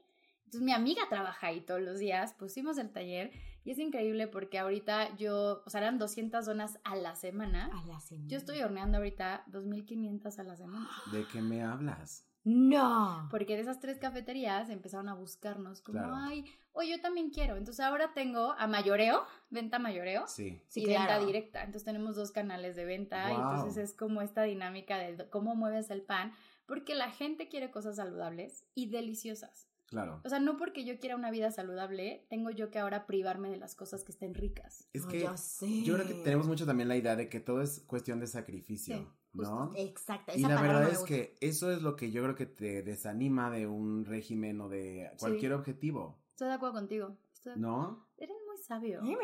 Entonces 0.51 0.67
mi 0.67 0.73
amiga 0.73 1.03
trabaja 1.09 1.47
ahí 1.47 1.61
todos 1.61 1.81
los 1.81 2.01
días, 2.01 2.35
pusimos 2.35 2.77
el 2.79 2.91
taller 2.91 3.31
y 3.63 3.71
es 3.71 3.79
increíble 3.79 4.27
porque 4.27 4.59
ahorita 4.59 5.15
yo, 5.17 5.63
o 5.65 5.71
sea, 5.71 5.81
eran 5.81 5.97
200 5.97 6.45
donas 6.45 6.81
a 6.83 6.97
la 6.97 7.15
semana. 7.15 7.71
A 7.73 7.87
la 7.87 8.01
semana. 8.01 8.27
Yo 8.29 8.37
estoy 8.37 8.61
horneando 8.61 8.99
ahorita 8.99 9.45
2.500 9.47 10.41
a 10.41 10.43
la 10.43 10.57
semana. 10.57 10.91
¿De 11.13 11.25
qué 11.29 11.41
me 11.41 11.63
hablas? 11.63 12.27
No. 12.43 13.29
Porque 13.31 13.55
de 13.55 13.63
esas 13.63 13.79
tres 13.79 14.01
cafeterías 14.01 14.71
empezaron 14.71 15.09
a 15.09 15.15
buscarnos 15.15 15.83
como, 15.83 15.99
Claro. 16.01 16.17
ay, 16.17 16.45
oye, 16.73 16.97
yo 16.97 17.01
también 17.01 17.31
quiero. 17.31 17.55
Entonces 17.55 17.85
ahora 17.85 18.13
tengo 18.13 18.55
a 18.59 18.67
mayoreo, 18.67 19.23
venta 19.51 19.79
mayoreo. 19.79 20.27
Sí. 20.27 20.61
Sí, 20.67 20.83
y 20.83 20.87
venta 20.87 21.07
claro. 21.07 21.27
directa. 21.27 21.61
Entonces 21.61 21.85
tenemos 21.85 22.17
dos 22.17 22.33
canales 22.33 22.75
de 22.75 22.87
venta. 22.87 23.31
y 23.31 23.37
entonces 23.37 23.77
es 23.77 23.95
como 23.97 24.21
esta 24.21 24.43
dinámica 24.43 24.99
de 24.99 25.29
cómo 25.31 25.55
mueves 25.55 25.91
el 25.91 26.03
pan. 26.03 26.33
Porque 26.67 26.97
la 26.97 27.13
gente 27.13 27.49
quiere 27.49 27.71
cosas 27.71 27.95
saludables 27.97 28.65
y 28.75 28.91
deliciosas. 28.91 29.70
Claro. 29.91 30.21
O 30.25 30.29
sea, 30.29 30.39
no 30.39 30.57
porque 30.57 30.85
yo 30.85 30.99
quiera 30.99 31.17
una 31.17 31.31
vida 31.33 31.51
saludable, 31.51 32.25
tengo 32.31 32.51
yo 32.51 32.71
que 32.71 32.79
ahora 32.79 33.07
privarme 33.07 33.51
de 33.51 33.57
las 33.57 33.75
cosas 33.75 34.05
que 34.05 34.13
estén 34.13 34.35
ricas. 34.35 34.89
Es 34.93 35.03
No, 35.03 35.09
que 35.09 35.21
ya 35.21 35.37
sé. 35.37 35.83
yo 35.83 35.95
creo 35.95 36.07
que 36.07 36.15
tenemos 36.15 36.47
mucho 36.47 36.65
también 36.65 36.89
la 36.89 36.97
idea 36.97 37.17
de 37.17 37.29
que 37.29 37.41
todo 37.41 37.61
es 37.61 37.81
cuestión 37.87 38.21
de 38.21 38.29
sacrificio, 38.29 38.97
Sí, 38.97 39.09
¿no? 39.35 39.73
Exacto. 39.77 40.33
Y 40.37 40.43
la 40.43 40.61
verdad 40.63 40.85
me 40.87 40.93
es 40.93 41.01
que 41.01 41.37
eso 41.41 41.71
es 41.73 41.83
lo 41.83 41.97
que 41.97 42.11
yo 42.13 42.23
creo 42.23 42.35
que 42.37 42.47
te 42.47 42.83
desanima 42.83 43.51
de 43.51 43.67
un 43.67 44.05
régimen 44.05 44.61
o 44.61 44.69
de 44.69 45.11
cualquier 45.19 45.53
objetivo, 45.55 46.21
Estoy 46.31 46.49
de 46.49 46.55
acuerdo 46.55 46.75
contigo. 46.77 47.17
¿no? 47.57 48.07
Eres 48.17 48.37
muy 48.47 48.59
sabio. 48.59 49.01
Sí. 49.03 49.17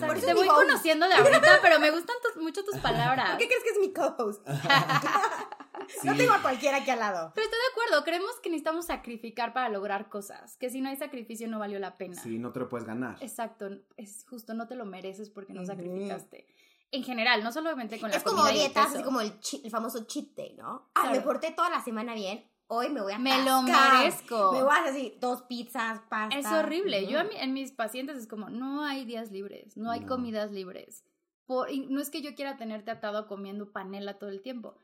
Por 0.00 0.16
eso 0.16 0.26
Te 0.26 0.34
voy 0.34 0.46
conociendo 0.48 1.06
de 1.08 1.14
ahorita, 1.14 1.58
pero 1.62 1.78
me 1.80 1.90
gustan 1.90 2.14
tus- 2.22 2.42
mucho 2.42 2.64
tus 2.64 2.76
palabras. 2.80 3.30
¿Por 3.30 3.38
qué 3.38 3.46
crees 3.48 3.62
que 3.64 3.70
es 3.70 3.78
mi 3.80 3.92
co-host? 3.92 4.46
Sí. 5.88 6.06
No 6.06 6.16
tengo 6.16 6.32
a 6.32 6.42
cualquiera 6.42 6.78
aquí 6.78 6.90
al 6.90 6.98
lado. 6.98 7.32
Pero 7.34 7.44
estoy 7.44 7.58
de 7.60 7.72
acuerdo, 7.72 8.04
creemos 8.04 8.38
que 8.42 8.50
necesitamos 8.50 8.86
sacrificar 8.86 9.52
para 9.52 9.68
lograr 9.68 10.08
cosas, 10.08 10.56
que 10.56 10.70
si 10.70 10.80
no 10.80 10.88
hay 10.88 10.96
sacrificio 10.96 11.48
no 11.48 11.58
valió 11.58 11.78
la 11.78 11.96
pena. 11.96 12.14
Sí, 12.20 12.38
no 12.38 12.52
te 12.52 12.60
lo 12.60 12.68
puedes 12.68 12.86
ganar. 12.86 13.16
Exacto, 13.20 13.68
es 13.96 14.24
justo, 14.28 14.54
no 14.54 14.66
te 14.68 14.74
lo 14.74 14.84
mereces 14.84 15.30
porque 15.30 15.52
no 15.52 15.64
sacrificaste. 15.64 16.46
En 16.92 17.02
general, 17.02 17.42
no 17.42 17.50
solamente 17.52 17.98
con 17.98 18.10
la 18.10 18.16
Es 18.16 18.22
como 18.22 18.46
dietas, 18.46 18.94
así 18.94 19.02
como 19.02 19.20
el, 19.20 19.38
chi- 19.40 19.60
el 19.64 19.70
famoso 19.70 20.04
cheat 20.06 20.34
day, 20.36 20.54
¿no? 20.56 20.88
Ah, 20.94 21.04
me 21.06 21.10
Claro. 21.12 21.24
porté 21.24 21.50
toda 21.52 21.68
la 21.68 21.82
semana 21.82 22.14
bien. 22.14 22.48
Hoy 22.68 22.88
me 22.90 23.00
voy 23.00 23.12
a 23.12 23.18
Me 23.18 23.44
lo 23.44 23.62
merezco. 23.62 24.52
Me 24.52 24.62
voy 24.62 24.72
a 24.72 24.80
hacer 24.80 24.92
así, 24.92 25.16
dos 25.20 25.42
pizzas, 25.42 26.00
pasta. 26.08 26.36
Es 26.38 26.46
horrible. 26.46 27.06
Yo 27.06 27.22
mi- 27.24 27.36
en 27.36 27.52
mis 27.52 27.72
pacientes 27.72 28.16
es 28.16 28.26
como, 28.26 28.50
no 28.50 28.84
hay 28.84 29.04
días 29.04 29.30
libres, 29.30 29.76
no 29.76 29.90
hay 29.90 30.00
No. 30.00 30.06
comidas 30.08 30.50
libres. 30.52 31.04
Por- 31.44 31.70
y 31.70 31.86
no 31.86 32.00
es 32.00 32.10
que 32.10 32.22
yo 32.22 32.34
quiera 32.34 32.56
tenerte 32.56 32.90
atado 32.90 33.26
comiendo 33.28 33.70
panela 33.72 34.18
todo 34.18 34.30
el 34.30 34.42
tiempo. 34.42 34.76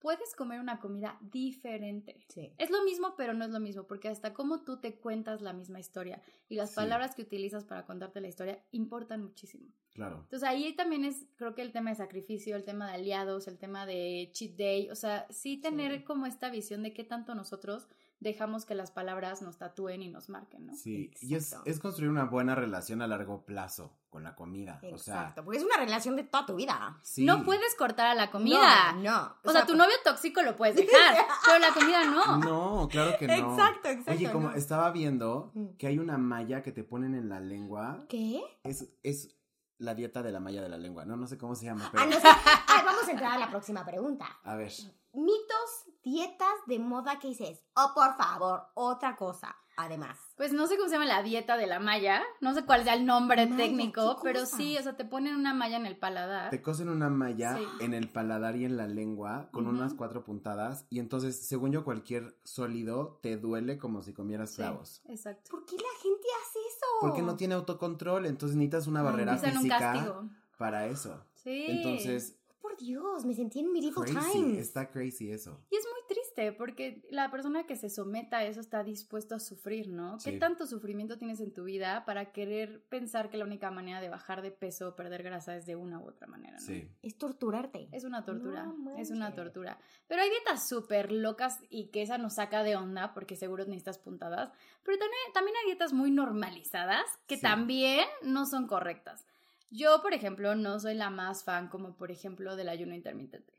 Puedes 0.00 0.34
comer 0.36 0.60
una 0.60 0.78
comida 0.78 1.18
diferente. 1.20 2.24
Sí. 2.28 2.52
Es 2.58 2.70
lo 2.70 2.84
mismo, 2.84 3.14
pero 3.16 3.34
no 3.34 3.44
es 3.44 3.50
lo 3.50 3.58
mismo, 3.60 3.84
porque 3.86 4.08
hasta 4.08 4.32
cómo 4.32 4.62
tú 4.62 4.80
te 4.80 4.94
cuentas 4.94 5.40
la 5.42 5.52
misma 5.52 5.80
historia 5.80 6.22
y 6.48 6.54
las 6.54 6.70
Sí. 6.70 6.76
palabras 6.76 7.14
que 7.14 7.22
utilizas 7.22 7.64
para 7.64 7.84
contarte 7.84 8.20
la 8.20 8.28
historia 8.28 8.62
importan 8.70 9.22
muchísimo. 9.22 9.66
Claro. 9.94 10.20
Entonces 10.22 10.48
ahí 10.48 10.72
también 10.76 11.04
es, 11.04 11.26
creo 11.36 11.54
que 11.56 11.62
el 11.62 11.72
tema 11.72 11.90
de 11.90 11.96
sacrificio, 11.96 12.54
el 12.54 12.64
tema 12.64 12.86
de 12.86 12.94
aliados, 12.94 13.48
el 13.48 13.58
tema 13.58 13.86
de 13.86 14.30
cheat 14.32 14.52
day, 14.56 14.90
o 14.90 14.94
sea, 14.94 15.26
sí 15.30 15.56
tener 15.56 15.98
Sí. 15.98 16.04
como 16.04 16.26
esta 16.26 16.48
visión 16.50 16.82
de 16.84 16.92
qué 16.92 17.02
tanto 17.02 17.34
nosotros 17.34 17.88
dejamos 18.20 18.64
que 18.64 18.74
las 18.74 18.90
palabras 18.90 19.42
nos 19.42 19.58
tatúen 19.58 20.02
y 20.02 20.08
nos 20.08 20.28
marquen, 20.28 20.66
¿no? 20.66 20.74
Sí, 20.74 21.12
y 21.20 21.34
es, 21.34 21.44
Exacto. 21.52 21.70
es 21.70 21.78
construir 21.78 22.10
una 22.10 22.24
buena 22.24 22.54
relación 22.54 23.00
a 23.02 23.06
largo 23.06 23.44
plazo 23.44 23.96
con 24.10 24.24
la 24.24 24.34
comida. 24.34 24.80
O 24.92 24.98
sea, 24.98 25.14
Exacto, 25.20 25.44
porque 25.44 25.58
es 25.58 25.64
una 25.64 25.76
relación 25.76 26.16
de 26.16 26.24
toda 26.24 26.46
tu 26.46 26.56
vida. 26.56 26.98
sí. 27.02 27.24
No 27.24 27.44
puedes 27.44 27.74
cortar 27.76 28.06
a 28.08 28.14
la 28.14 28.30
comida. 28.30 28.92
No, 28.94 29.02
no. 29.02 29.36
O 29.44 29.52
sea, 29.52 29.66
tu 29.66 29.76
novio 29.76 29.94
tóxico 30.04 30.42
lo 30.42 30.56
puedes 30.56 30.74
dejar, 30.76 31.16
pero 31.46 31.58
la 31.58 31.72
comida 31.72 32.04
no. 32.04 32.36
No, 32.38 32.88
claro 32.88 33.16
que 33.18 33.26
no. 33.28 33.34
Exacto, 33.34 33.88
exacto. 33.88 34.12
Oye, 34.12 34.32
como 34.32 34.48
no. 34.50 34.54
estaba 34.56 34.90
viendo 34.90 35.52
Mm. 35.54 35.76
que 35.78 35.86
hay 35.86 35.98
una 35.98 36.18
malla 36.18 36.62
que 36.62 36.72
te 36.72 36.84
ponen 36.84 37.14
en 37.14 37.28
la 37.28 37.40
lengua. 37.40 38.04
¿Qué? 38.08 38.42
Es, 38.64 38.88
es 39.02 39.34
la 39.78 39.94
dieta 39.94 40.22
de 40.24 40.32
la 40.32 40.40
malla 40.40 40.60
de 40.60 40.68
la 40.68 40.76
lengua. 40.78 41.04
No, 41.04 41.16
no 41.16 41.26
sé 41.28 41.38
cómo 41.38 41.54
se 41.54 41.66
llama, 41.66 41.88
pero. 41.92 42.02
Ah, 42.02 42.06
no 42.06 42.20
sé. 42.20 42.26
Ay, 42.66 42.82
vamos 43.08 43.22
a 43.22 43.24
entrar 43.26 43.32
a 43.32 43.38
la 43.46 43.50
próxima 43.50 43.84
pregunta. 43.84 44.26
A 44.44 44.54
ver. 44.56 44.72
Mitos, 45.14 45.86
dietas 46.02 46.48
de 46.66 46.78
moda 46.78 47.18
que 47.18 47.28
dices. 47.28 47.62
Oh, 47.74 47.92
por 47.94 48.16
favor, 48.16 48.62
otra 48.74 49.16
cosa. 49.16 49.54
Además. 49.80 50.18
Pues 50.36 50.52
no 50.52 50.66
sé 50.66 50.76
cómo 50.76 50.88
se 50.88 50.94
llama 50.96 51.04
la 51.06 51.22
dieta 51.22 51.56
de 51.56 51.68
la 51.68 51.78
malla, 51.78 52.20
no 52.40 52.52
sé 52.52 52.64
cuál 52.64 52.82
sea 52.82 52.94
el 52.94 53.06
nombre 53.06 53.46
Malla, 53.46 53.56
técnico, 53.56 54.16
¿qué 54.16 54.22
pero 54.24 54.44
sí, 54.44 54.76
o 54.76 54.82
sea, 54.82 54.96
te 54.96 55.04
ponen 55.04 55.36
una 55.36 55.54
malla 55.54 55.76
en 55.76 55.86
el 55.86 55.96
paladar. 55.96 56.50
Te 56.50 56.60
cosen 56.60 56.88
una 56.88 57.08
malla 57.10 57.56
Sí. 57.56 57.64
en 57.78 57.94
el 57.94 58.08
paladar 58.10 58.56
y 58.56 58.64
en 58.64 58.76
la 58.76 58.88
lengua 58.88 59.48
con 59.52 59.68
unas 59.68 59.94
cuatro 59.94 60.24
puntadas. 60.24 60.84
Y 60.90 60.98
entonces, 60.98 61.46
según 61.46 61.70
yo, 61.70 61.84
cualquier 61.84 62.36
sólido 62.42 63.20
te 63.22 63.36
duele 63.36 63.78
como 63.78 64.02
si 64.02 64.12
comieras 64.12 64.50
Sí, 64.50 64.56
clavos. 64.56 65.00
exacto. 65.08 65.48
¿Por 65.48 65.64
qué 65.64 65.76
la 65.76 66.00
gente 66.02 66.26
hace 66.42 66.58
eso? 66.58 66.86
Porque 67.00 67.22
no 67.22 67.36
tiene 67.36 67.54
autocontrol, 67.54 68.26
entonces 68.26 68.56
necesitas 68.56 68.88
una 68.88 69.00
Ay, 69.00 69.06
barrera 69.06 69.32
un 69.34 69.38
física 69.38 69.78
castigo. 69.78 70.24
para 70.56 70.86
eso. 70.86 71.24
Sí. 71.34 71.66
Entonces, 71.68 72.36
Dios, 72.78 73.24
me 73.24 73.34
sentí 73.34 73.60
en 73.60 73.72
Medieval 73.72 74.04
crazy, 74.04 74.32
Times. 74.32 74.58
está 74.58 74.90
crazy 74.90 75.30
eso. 75.30 75.60
Y 75.70 75.76
es 75.76 75.84
muy 75.84 76.00
triste 76.08 76.52
porque 76.52 77.02
la 77.10 77.30
persona 77.30 77.66
que 77.66 77.76
se 77.76 77.90
someta 77.90 78.38
a 78.38 78.44
eso 78.44 78.60
está 78.60 78.82
dispuesto 78.84 79.34
a 79.34 79.40
sufrir, 79.40 79.88
¿no? 79.88 80.18
Sí. 80.20 80.30
¿Qué 80.32 80.38
tanto 80.38 80.66
sufrimiento 80.66 81.18
tienes 81.18 81.40
en 81.40 81.52
tu 81.52 81.64
vida 81.64 82.04
para 82.04 82.32
querer 82.32 82.84
pensar 82.88 83.28
que 83.30 83.36
la 83.36 83.44
única 83.44 83.70
manera 83.70 84.00
de 84.00 84.08
bajar 84.08 84.42
de 84.42 84.50
peso 84.50 84.88
o 84.88 84.96
perder 84.96 85.22
grasa 85.22 85.56
es 85.56 85.66
de 85.66 85.76
una 85.76 85.98
u 86.00 86.08
otra 86.08 86.26
manera, 86.26 86.58
¿no? 86.58 86.66
Sí. 86.66 86.88
Es 87.02 87.18
torturarte. 87.18 87.88
Es 87.92 88.04
una 88.04 88.24
tortura, 88.24 88.64
No 88.66 88.96
es 88.96 89.10
una 89.10 89.34
tortura. 89.34 89.78
Pero 90.06 90.22
hay 90.22 90.30
dietas 90.30 90.68
súper 90.68 91.10
locas 91.12 91.58
y 91.68 91.88
que 91.90 92.02
esa 92.02 92.18
nos 92.18 92.34
saca 92.36 92.62
de 92.62 92.76
onda 92.76 93.12
porque 93.14 93.36
seguro 93.36 93.64
necesitas 93.64 93.98
puntadas. 93.98 94.50
Pero 94.84 94.98
también, 94.98 95.20
también 95.34 95.56
hay 95.58 95.66
dietas 95.66 95.92
muy 95.92 96.10
normalizadas 96.10 97.04
que 97.26 97.36
Sí. 97.36 97.42
también 97.42 98.06
no 98.22 98.46
son 98.46 98.66
correctas. 98.66 99.26
Yo, 99.70 100.00
por 100.02 100.14
ejemplo, 100.14 100.54
no 100.54 100.78
soy 100.80 100.94
la 100.94 101.10
más 101.10 101.44
fan 101.44 101.68
como, 101.68 101.96
por 101.96 102.10
ejemplo, 102.10 102.56
del 102.56 102.68
ayuno 102.68 102.94
intermitente. 102.94 103.52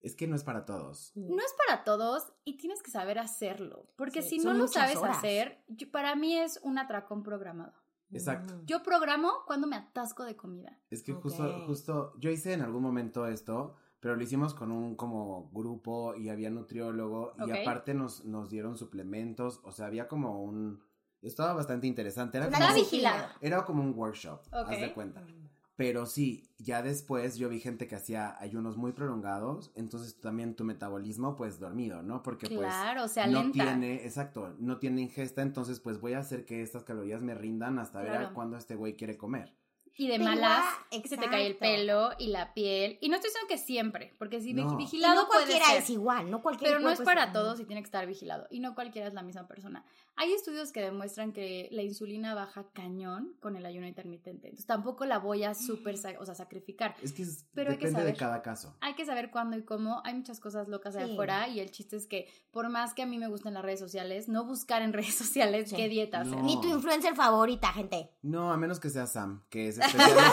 Es 0.00 0.16
que 0.16 0.26
no 0.26 0.34
es 0.34 0.42
para 0.42 0.64
todos. 0.64 1.12
No 1.14 1.38
es 1.40 1.54
para 1.66 1.84
todos 1.84 2.32
y 2.44 2.56
tienes 2.56 2.82
que 2.82 2.90
saber 2.90 3.18
hacerlo. 3.20 3.86
Porque 3.96 4.22
Sí, 4.22 4.40
si 4.40 4.44
no 4.44 4.52
lo 4.52 4.66
sabes 4.66 4.96
horas. 4.96 5.18
hacer, 5.18 5.62
yo- 5.68 5.90
para 5.92 6.16
mí 6.16 6.36
es 6.36 6.58
un 6.64 6.78
atracón 6.78 7.22
programado. 7.22 7.72
Exacto. 8.10 8.56
Mm. 8.56 8.66
Yo 8.66 8.82
programo 8.82 9.32
cuando 9.46 9.66
me 9.68 9.76
atasco 9.76 10.24
de 10.24 10.36
comida. 10.36 10.78
Es 10.90 11.02
que 11.02 11.12
justo, 11.12 11.64
justo, 11.66 12.12
yo 12.18 12.30
hice 12.30 12.52
en 12.52 12.62
algún 12.62 12.82
momento 12.82 13.26
esto, 13.26 13.76
pero 14.00 14.16
lo 14.16 14.22
hicimos 14.24 14.52
con 14.54 14.72
un 14.72 14.96
como 14.96 15.48
grupo 15.52 16.14
y 16.16 16.28
había 16.28 16.50
nutriólogo 16.50 17.34
y 17.46 17.50
aparte 17.52 17.94
nos, 17.94 18.24
nos 18.24 18.50
dieron 18.50 18.76
suplementos, 18.76 19.60
o 19.62 19.70
sea, 19.70 19.86
había 19.86 20.08
como 20.08 20.42
un, 20.42 20.82
estaba 21.22 21.54
bastante 21.54 21.86
interesante, 21.86 22.36
era 22.38 22.50
como, 22.50 22.74
vigilado. 22.74 23.28
era 23.40 23.64
como 23.64 23.82
un 23.84 23.94
workshop, 23.96 24.40
haz 24.50 24.64
Ok. 24.64 24.70
de 24.80 24.92
cuenta. 24.92 25.24
Pero 25.74 26.04
sí, 26.06 26.50
ya 26.58 26.82
después 26.82 27.38
yo 27.38 27.48
vi 27.48 27.58
gente 27.58 27.88
que 27.88 27.96
hacía 27.96 28.36
ayunos 28.40 28.76
muy 28.76 28.92
prolongados, 28.92 29.72
entonces 29.74 30.20
también 30.20 30.54
tu 30.54 30.64
metabolismo 30.64 31.34
pues 31.34 31.58
dormido, 31.58 32.02
¿no? 32.02 32.22
Porque 32.22 32.46
pues 32.46 32.60
Claro, 32.60 33.06
no 33.30 33.50
tiene, 33.50 34.04
exacto, 34.04 34.54
no 34.58 34.78
tiene 34.78 35.00
ingesta, 35.00 35.40
entonces 35.40 35.80
pues 35.80 35.98
voy 36.00 36.12
a 36.12 36.18
hacer 36.18 36.44
que 36.44 36.60
estas 36.62 36.84
calorías 36.84 37.22
me 37.22 37.34
rindan 37.34 37.78
hasta 37.78 38.00
ver 38.02 38.12
a 38.12 38.18
Claro. 38.18 38.34
cuándo 38.34 38.56
este 38.58 38.74
güey 38.76 38.96
quiere 38.96 39.16
comer. 39.16 39.54
Y 39.94 40.08
de 40.08 40.18
malas, 40.18 40.64
igual, 40.90 41.08
se 41.10 41.16
te 41.18 41.28
cae 41.28 41.44
el 41.46 41.52
exacto. 41.52 41.74
pelo 41.74 42.10
y 42.18 42.28
la 42.28 42.54
piel. 42.54 42.96
Y 43.02 43.10
no 43.10 43.16
estoy 43.16 43.28
diciendo 43.28 43.46
que 43.46 43.58
siempre, 43.58 44.14
porque 44.18 44.40
si 44.40 44.54
No. 44.54 44.72
Y 44.72 44.76
vigilado 44.76 45.22
no 45.22 45.26
puede 45.28 45.40
cualquiera 45.44 45.66
ser. 45.66 45.82
es 45.82 45.90
igual, 45.90 46.30
no 46.30 46.40
cualquiera 46.40 46.72
Pero 46.76 46.82
no 46.82 46.90
es 46.90 47.02
para 47.02 47.30
todos 47.32 47.60
y 47.60 47.66
tiene 47.66 47.82
que 47.82 47.86
estar 47.86 48.06
vigilado. 48.06 48.46
Y 48.50 48.60
no 48.60 48.74
cualquiera 48.74 49.06
es 49.08 49.12
la 49.12 49.22
misma 49.22 49.46
persona. 49.46 49.84
Hay 50.16 50.32
estudios 50.32 50.72
que 50.72 50.80
demuestran 50.82 51.32
que 51.32 51.68
la 51.72 51.82
insulina 51.82 52.34
baja 52.34 52.66
cañón 52.74 53.34
con 53.40 53.56
el 53.56 53.64
ayuno 53.66 53.86
intermitente. 53.86 54.48
Entonces 54.48 54.66
tampoco 54.66 55.04
la 55.06 55.18
voy 55.18 55.42
a 55.44 55.54
súper, 55.54 55.96
sa- 55.96 56.14
o 56.20 56.26
sea, 56.26 56.34
sacrificar. 56.34 56.94
Es 57.02 57.12
que 57.12 57.22
es- 57.22 57.46
Pero 57.54 57.70
hay 57.72 57.78
que 57.78 57.86
depende 57.86 58.00
de 58.04 58.16
saber. 58.16 58.18
cada 58.18 58.42
caso. 58.42 58.76
Hay 58.80 58.94
que 58.94 59.06
saber 59.06 59.30
cuándo 59.30 59.56
y 59.56 59.64
cómo. 59.64 60.02
Hay 60.04 60.14
muchas 60.14 60.38
cosas 60.38 60.68
locas 60.68 60.94
allá 60.96 61.06
Sí. 61.06 61.12
afuera 61.12 61.48
y 61.48 61.60
el 61.60 61.70
chiste 61.70 61.96
es 61.96 62.06
que 62.06 62.28
por 62.50 62.68
más 62.68 62.92
que 62.94 63.02
a 63.02 63.06
mí 63.06 63.18
me 63.18 63.28
gusten 63.28 63.54
las 63.54 63.62
redes 63.64 63.80
sociales, 63.80 64.28
no 64.28 64.44
buscar 64.44 64.82
en 64.82 64.92
redes 64.92 65.14
sociales 65.14 65.70
Sí. 65.70 65.76
qué 65.76 65.88
dieta 65.88 66.20
hacer. 66.20 66.36
No. 66.36 66.42
Ni 66.44 66.60
tu 66.60 66.68
influencer 66.68 67.14
favorita, 67.16 67.72
gente. 67.72 68.10
No, 68.22 68.52
a 68.52 68.56
menos 68.56 68.78
que 68.80 68.90
sea 68.90 69.06
Sam, 69.06 69.42
que 69.48 69.68
es 69.68 69.78
especialista. 69.78 70.32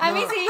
A 0.00 0.12
mí 0.12 0.20
sí. 0.30 0.46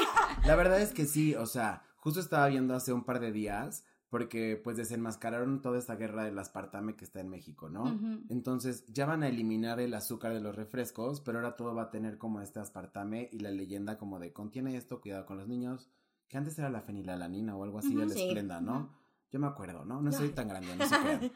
La 0.46 0.56
verdad 0.56 0.80
es 0.80 0.92
que 0.92 1.06
sí, 1.06 1.34
o 1.34 1.46
sea, 1.46 1.82
justo 1.96 2.20
estaba 2.20 2.46
viendo 2.48 2.74
hace 2.74 2.92
un 2.92 3.04
par 3.04 3.18
de 3.18 3.32
días, 3.32 3.84
porque 4.10 4.58
pues 4.62 4.76
desenmascararon 4.76 5.60
toda 5.60 5.78
esta 5.78 5.96
guerra 5.96 6.24
del 6.24 6.38
aspartame 6.38 6.96
que 6.96 7.04
está 7.04 7.20
en 7.20 7.28
México, 7.28 7.68
¿no? 7.68 7.84
Ujú. 7.84 8.20
Entonces 8.30 8.84
ya 8.86 9.06
van 9.06 9.22
a 9.22 9.28
eliminar 9.28 9.80
el 9.80 9.92
azúcar 9.94 10.32
de 10.32 10.40
los 10.40 10.56
refrescos, 10.56 11.20
pero 11.20 11.38
ahora 11.38 11.56
todo 11.56 11.74
va 11.74 11.82
a 11.84 11.90
tener 11.90 12.16
como 12.16 12.40
este 12.40 12.60
aspartame 12.60 13.28
y 13.32 13.40
la 13.40 13.50
leyenda 13.50 13.98
como 13.98 14.18
de 14.18 14.32
contiene 14.32 14.76
esto, 14.76 15.00
cuidado 15.00 15.26
con 15.26 15.36
los 15.36 15.48
niños, 15.48 15.90
que 16.28 16.38
antes 16.38 16.58
era 16.58 16.70
la 16.70 16.80
fenilalanina 16.80 17.54
o 17.56 17.64
algo 17.64 17.78
así 17.78 17.90
Ujú, 17.90 18.00
del 18.00 18.10
sí. 18.10 18.22
esplenda, 18.22 18.60
¿no? 18.60 18.76
Ujú. 18.78 18.88
Yo 19.30 19.38
me 19.38 19.46
acuerdo, 19.46 19.84
¿no? 19.84 20.00
No 20.00 20.10
soy 20.10 20.30
tan 20.30 20.48
grande, 20.48 20.74
no 20.74 20.86
crean. 20.88 21.32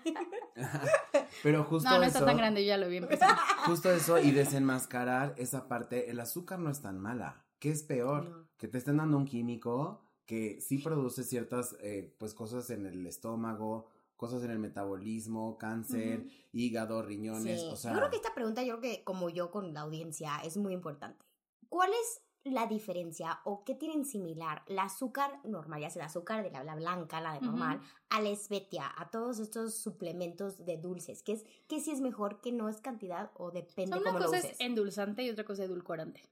pero 1.42 1.64
justo 1.64 1.90
No, 1.90 1.96
no 1.98 2.02
eso, 2.04 2.18
está 2.18 2.24
tan 2.26 2.38
grande, 2.38 2.62
yo 2.62 2.68
ya 2.68 2.78
lo 2.78 2.88
vi 2.88 2.96
empezar. 2.96 3.36
justo 3.66 3.90
eso 3.90 4.18
y 4.18 4.30
desenmascarar 4.30 5.34
esa 5.36 5.68
parte, 5.68 6.10
el 6.10 6.18
azúcar 6.20 6.58
no 6.58 6.70
es 6.70 6.80
tan 6.80 6.98
mala. 6.98 7.44
¿Qué 7.58 7.70
es 7.70 7.82
peor? 7.82 8.28
No. 8.30 8.48
Que 8.56 8.68
te 8.68 8.78
estén 8.78 8.96
dando 8.96 9.16
un 9.18 9.26
químico 9.26 10.02
que 10.32 10.62
sí 10.62 10.78
produce 10.78 11.24
ciertas 11.24 11.76
eh, 11.80 12.14
pues 12.16 12.32
cosas 12.32 12.70
en 12.70 12.86
el 12.86 13.06
estómago, 13.06 13.84
cosas 14.16 14.42
en 14.44 14.50
el 14.50 14.58
metabolismo, 14.58 15.58
cáncer, 15.58 16.26
hígado, 16.54 17.02
riñones, 17.02 17.60
Sí. 17.60 17.68
o 17.70 17.76
sea, 17.76 17.92
Yo 17.92 17.98
creo 17.98 18.10
que 18.10 18.16
esta 18.16 18.34
pregunta, 18.34 18.62
yo 18.62 18.78
creo 18.78 18.94
que 18.94 19.04
como 19.04 19.28
yo 19.28 19.50
con 19.50 19.74
la 19.74 19.82
audiencia, 19.82 20.38
es 20.42 20.56
muy 20.56 20.72
importante. 20.72 21.22
¿Cuál 21.68 21.90
es 21.90 22.22
la 22.44 22.66
diferencia 22.66 23.40
o 23.44 23.62
qué 23.62 23.74
tienen 23.74 24.06
similar 24.06 24.62
la 24.68 24.84
azúcar 24.84 25.38
normal, 25.44 25.82
ya 25.82 25.90
sea 25.90 26.02
el 26.02 26.06
azúcar 26.06 26.42
de 26.42 26.50
la, 26.50 26.64
la 26.64 26.76
blanca, 26.76 27.20
la 27.20 27.34
de 27.34 27.42
normal, 27.42 27.82
a 28.08 28.22
la 28.22 28.30
espetia, 28.30 28.90
a 28.96 29.10
todos 29.10 29.38
estos 29.38 29.74
suplementos 29.74 30.64
de 30.64 30.78
dulces? 30.78 31.22
¿Qué 31.22 31.32
es, 31.32 31.44
qué 31.68 31.78
si 31.78 31.90
es 31.90 32.00
mejor, 32.00 32.40
qué 32.40 32.52
no 32.52 32.70
es 32.70 32.80
cantidad 32.80 33.30
o 33.34 33.50
depende 33.50 33.98
Una 33.98 34.06
cómo 34.12 34.18
lo 34.18 34.24
cosa 34.26 34.38
uses? 34.38 34.52
es 34.52 34.60
endulzante 34.60 35.22
y 35.24 35.28
otra 35.30 35.44
cosa 35.44 35.62
es 35.64 35.68
edulcorante. 35.68 36.22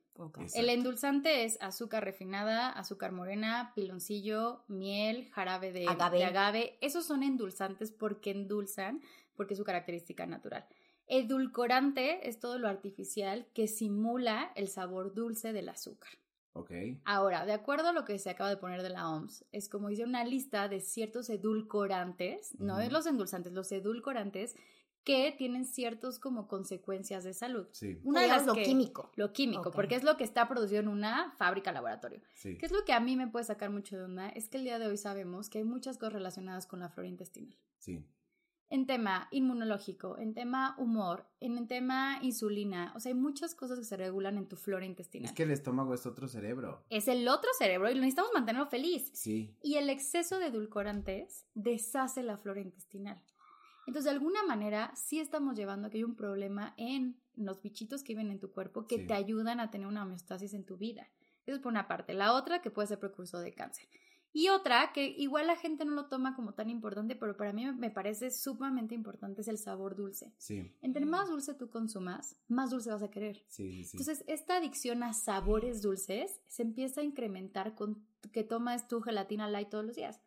El 0.54 0.68
endulzante 0.68 1.44
es 1.44 1.56
azúcar 1.60 2.04
refinada, 2.04 2.70
azúcar 2.70 3.12
morena, 3.12 3.72
piloncillo, 3.74 4.64
miel, 4.68 5.30
jarabe 5.32 5.72
de 5.72 5.86
Agave. 5.86 6.18
de 6.18 6.24
agave. 6.24 6.78
Esos 6.80 7.06
son 7.06 7.22
endulzantes 7.22 7.92
porque 7.92 8.30
endulzan, 8.30 9.00
porque 9.34 9.54
es 9.54 9.58
su 9.58 9.64
característica 9.64 10.26
natural. 10.26 10.66
Edulcorante 11.06 12.28
es 12.28 12.38
todo 12.38 12.58
lo 12.58 12.68
artificial 12.68 13.46
que 13.52 13.66
simula 13.66 14.52
el 14.54 14.68
sabor 14.68 15.12
dulce 15.12 15.52
del 15.52 15.68
azúcar. 15.68 16.12
ok, 16.52 16.70
Ahora, 17.04 17.44
de 17.46 17.52
acuerdo 17.52 17.88
a 17.88 17.92
lo 17.92 18.04
que 18.04 18.18
se 18.18 18.30
acaba 18.30 18.48
de 18.50 18.56
poner 18.56 18.82
de 18.82 18.90
la 18.90 19.08
OMS, 19.08 19.44
es 19.50 19.68
como 19.68 19.90
hice 19.90 20.04
una 20.04 20.24
lista 20.24 20.68
de 20.68 20.80
ciertos 20.80 21.28
edulcorantes, 21.30 22.58
no 22.60 22.78
es 22.78 22.92
los 22.92 23.06
endulzantes, 23.06 23.52
los 23.52 23.72
edulcorantes 23.72 24.54
que 25.04 25.32
tienen 25.36 25.64
ciertos 25.64 26.18
como 26.18 26.46
consecuencias 26.46 27.24
de 27.24 27.32
salud. 27.32 27.66
sí, 27.72 27.98
Una 28.04 28.20
de 28.22 28.28
las 28.28 28.46
lo 28.46 28.52
que- 28.54 28.62
químico. 28.64 29.10
Lo 29.16 29.32
químico, 29.32 29.70
porque 29.70 29.94
es 29.94 30.02
lo 30.04 30.16
que 30.16 30.24
está 30.24 30.46
producido 30.48 30.80
en 30.80 30.88
una 30.88 31.32
fábrica 31.38 31.72
laboratorio. 31.72 32.20
sí, 32.34 32.58
¿Qué 32.58 32.66
es 32.66 32.72
lo 32.72 32.84
que 32.84 32.92
a 32.92 33.00
mí 33.00 33.16
me 33.16 33.26
puede 33.28 33.44
sacar 33.44 33.70
mucho 33.70 33.96
de 33.96 34.04
onda? 34.04 34.28
Es 34.28 34.48
que 34.48 34.58
el 34.58 34.64
día 34.64 34.78
de 34.78 34.86
hoy 34.86 34.96
sabemos 34.98 35.48
que 35.48 35.58
hay 35.58 35.64
muchas 35.64 35.96
cosas 35.96 36.12
relacionadas 36.12 36.66
con 36.66 36.80
la 36.80 36.88
flora 36.90 37.08
intestinal. 37.08 37.56
sí, 37.78 38.04
En 38.72 38.86
tema 38.86 39.26
inmunológico, 39.32 40.16
en 40.18 40.32
tema 40.32 40.76
humor, 40.78 41.26
en 41.40 41.58
el 41.58 41.66
tema 41.66 42.18
insulina, 42.22 42.92
o 42.94 43.00
sea, 43.00 43.10
hay 43.10 43.18
muchas 43.18 43.56
cosas 43.56 43.78
que 43.80 43.84
se 43.84 43.96
regulan 43.96 44.36
en 44.38 44.46
tu 44.46 44.54
flora 44.56 44.84
intestinal. 44.86 45.26
es 45.28 45.32
que 45.32 45.42
el 45.42 45.50
estómago 45.50 45.92
es 45.92 46.06
otro 46.06 46.28
cerebro, 46.28 46.84
Es 46.88 47.08
el 47.08 47.26
otro 47.26 47.50
cerebro 47.58 47.90
y 47.90 47.94
lo 47.94 48.00
necesitamos 48.02 48.30
mantenerlo 48.32 48.68
feliz. 48.68 49.10
sí, 49.12 49.56
Y 49.62 49.74
el 49.76 49.90
exceso 49.90 50.38
de 50.38 50.46
edulcorantes 50.46 51.46
deshace 51.54 52.22
la 52.22 52.36
flora 52.38 52.60
intestinal. 52.60 53.20
Entonces, 53.90 54.04
de 54.04 54.10
alguna 54.16 54.44
manera, 54.44 54.92
sí 54.94 55.18
estamos 55.18 55.56
llevando 55.56 55.88
a 55.88 55.90
que 55.90 55.98
hay 55.98 56.04
un 56.04 56.14
problema 56.14 56.74
en 56.76 57.20
los 57.34 57.60
bichitos 57.60 58.04
que 58.04 58.12
viven 58.12 58.30
en 58.30 58.38
tu 58.38 58.52
cuerpo 58.52 58.86
que 58.86 58.98
Sí. 58.98 59.06
te 59.08 59.14
ayudan 59.14 59.58
a 59.58 59.72
tener 59.72 59.88
una 59.88 60.04
homeostasis 60.04 60.54
en 60.54 60.64
tu 60.64 60.76
vida. 60.76 61.08
Eso 61.44 61.56
es 61.56 61.58
por 61.60 61.72
una 61.72 61.88
parte. 61.88 62.14
La 62.14 62.34
otra, 62.34 62.62
que 62.62 62.70
puede 62.70 62.86
ser 62.86 63.00
precursor 63.00 63.42
de 63.42 63.52
cáncer. 63.52 63.88
Y 64.32 64.48
otra, 64.48 64.92
que 64.92 65.08
igual 65.08 65.48
la 65.48 65.56
gente 65.56 65.84
no 65.84 65.90
lo 65.96 66.06
toma 66.06 66.36
como 66.36 66.54
tan 66.54 66.70
importante, 66.70 67.16
pero 67.16 67.36
para 67.36 67.52
mí 67.52 67.66
me 67.72 67.90
parece 67.90 68.30
sumamente 68.30 68.94
importante, 68.94 69.40
es 69.40 69.48
el 69.48 69.58
sabor 69.58 69.96
dulce. 69.96 70.32
sí, 70.38 70.72
Entre 70.82 71.04
más 71.04 71.28
dulce 71.28 71.54
tú 71.54 71.68
consumas, 71.68 72.36
más 72.46 72.70
dulce 72.70 72.90
vas 72.92 73.02
a 73.02 73.10
querer. 73.10 73.42
sí, 73.48 73.72
sí, 73.72 73.84
sí. 73.86 73.96
Entonces, 73.96 74.22
esta 74.28 74.56
adicción 74.58 75.02
a 75.02 75.14
sabores 75.14 75.82
dulces 75.82 76.40
se 76.46 76.62
empieza 76.62 77.00
a 77.00 77.04
incrementar 77.04 77.74
con 77.74 78.06
que 78.30 78.44
tomas 78.44 78.86
tu 78.86 79.00
gelatina 79.00 79.48
light 79.50 79.68
todos 79.68 79.84
los 79.84 79.96
días. 79.96 80.20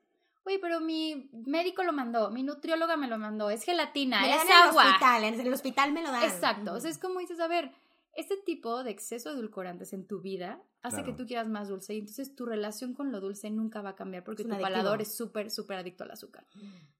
Oye, 0.46 0.60
pero 0.60 0.80
mi 0.82 1.30
médico 1.32 1.84
lo 1.84 1.94
mandó, 1.94 2.30
mi 2.32 2.44
nutrióloga 2.44 2.98
me 2.98 3.08
lo 3.08 3.18
mandó, 3.18 3.50
es 3.50 3.64
gelatina, 3.64 4.22
Me 4.22 4.28
dan 4.30 4.38
es 4.40 4.44
en 4.46 4.52
el 4.52 4.58
agua. 4.70 4.86
hospital, 4.90 5.24
en 5.24 5.40
el 5.40 5.54
hospital 5.54 5.92
me 5.94 6.04
lo 6.04 6.12
dan. 6.12 6.24
Exacto, 6.24 6.74
o 6.74 6.80
sea, 6.80 6.90
es 6.92 6.98
como 7.00 7.20
dices, 7.20 7.40
a 7.40 7.48
ver, 7.48 7.72
este 8.16 8.36
tipo 8.38 8.84
de 8.84 8.92
exceso 8.92 9.30
de 9.30 9.36
edulcorantes 9.40 9.94
en 9.94 10.06
tu 10.06 10.22
vida 10.22 10.62
hace 10.82 10.98
Claro. 10.98 11.06
que 11.12 11.14
tú 11.18 11.26
quieras 11.28 11.48
más 11.48 11.70
dulce 11.70 11.94
y 11.96 12.00
entonces 12.00 12.36
tu 12.36 12.46
relación 12.46 12.94
con 12.94 13.12
lo 13.12 13.22
dulce 13.22 13.50
nunca 13.50 13.82
va 13.82 13.92
a 13.92 13.96
cambiar 13.96 14.24
porque 14.24 14.44
tu 14.44 14.50
adictivo. 14.50 14.70
palador 14.70 15.02
es 15.02 15.16
súper, 15.16 15.50
súper 15.50 15.78
adicto 15.78 16.04
al 16.04 16.12
azúcar. 16.12 16.46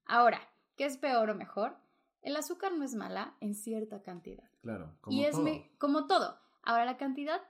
Ahora, 0.06 0.40
¿qué 0.76 0.86
es 0.86 0.96
peor 0.96 1.30
o 1.30 1.34
mejor? 1.34 1.76
El 2.22 2.36
azúcar 2.36 2.72
no 2.72 2.84
es 2.84 2.94
mala 2.94 3.34
en 3.40 3.54
cierta 3.54 4.00
cantidad. 4.02 4.48
claro, 4.62 4.96
como 5.02 5.16
Y 5.16 5.24
es 5.24 5.32
todo. 5.36 5.44
como 5.78 6.06
todo. 6.06 6.38
Ahora, 6.62 6.86
la 6.86 6.96
cantidad 6.96 7.42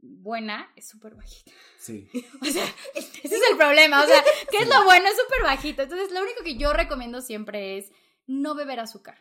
buena 0.00 0.70
es 0.76 0.88
súper 0.88 1.14
bajita. 1.14 1.50
sí, 1.78 2.08
O 2.42 2.44
sea, 2.44 2.64
ese 2.94 3.36
es 3.36 3.42
el 3.50 3.56
problema. 3.56 4.02
O 4.02 4.06
sea, 4.06 4.22
¿qué 4.50 4.58
es 4.58 4.68
lo 4.68 4.84
bueno? 4.84 5.06
Es 5.08 5.16
súper 5.16 5.42
bajito. 5.42 5.82
Entonces, 5.82 6.10
lo 6.12 6.22
único 6.22 6.42
que 6.44 6.56
yo 6.56 6.72
recomiendo 6.72 7.20
siempre 7.20 7.78
es 7.78 7.90
no 8.26 8.54
beber 8.54 8.80
azúcar. 8.80 9.18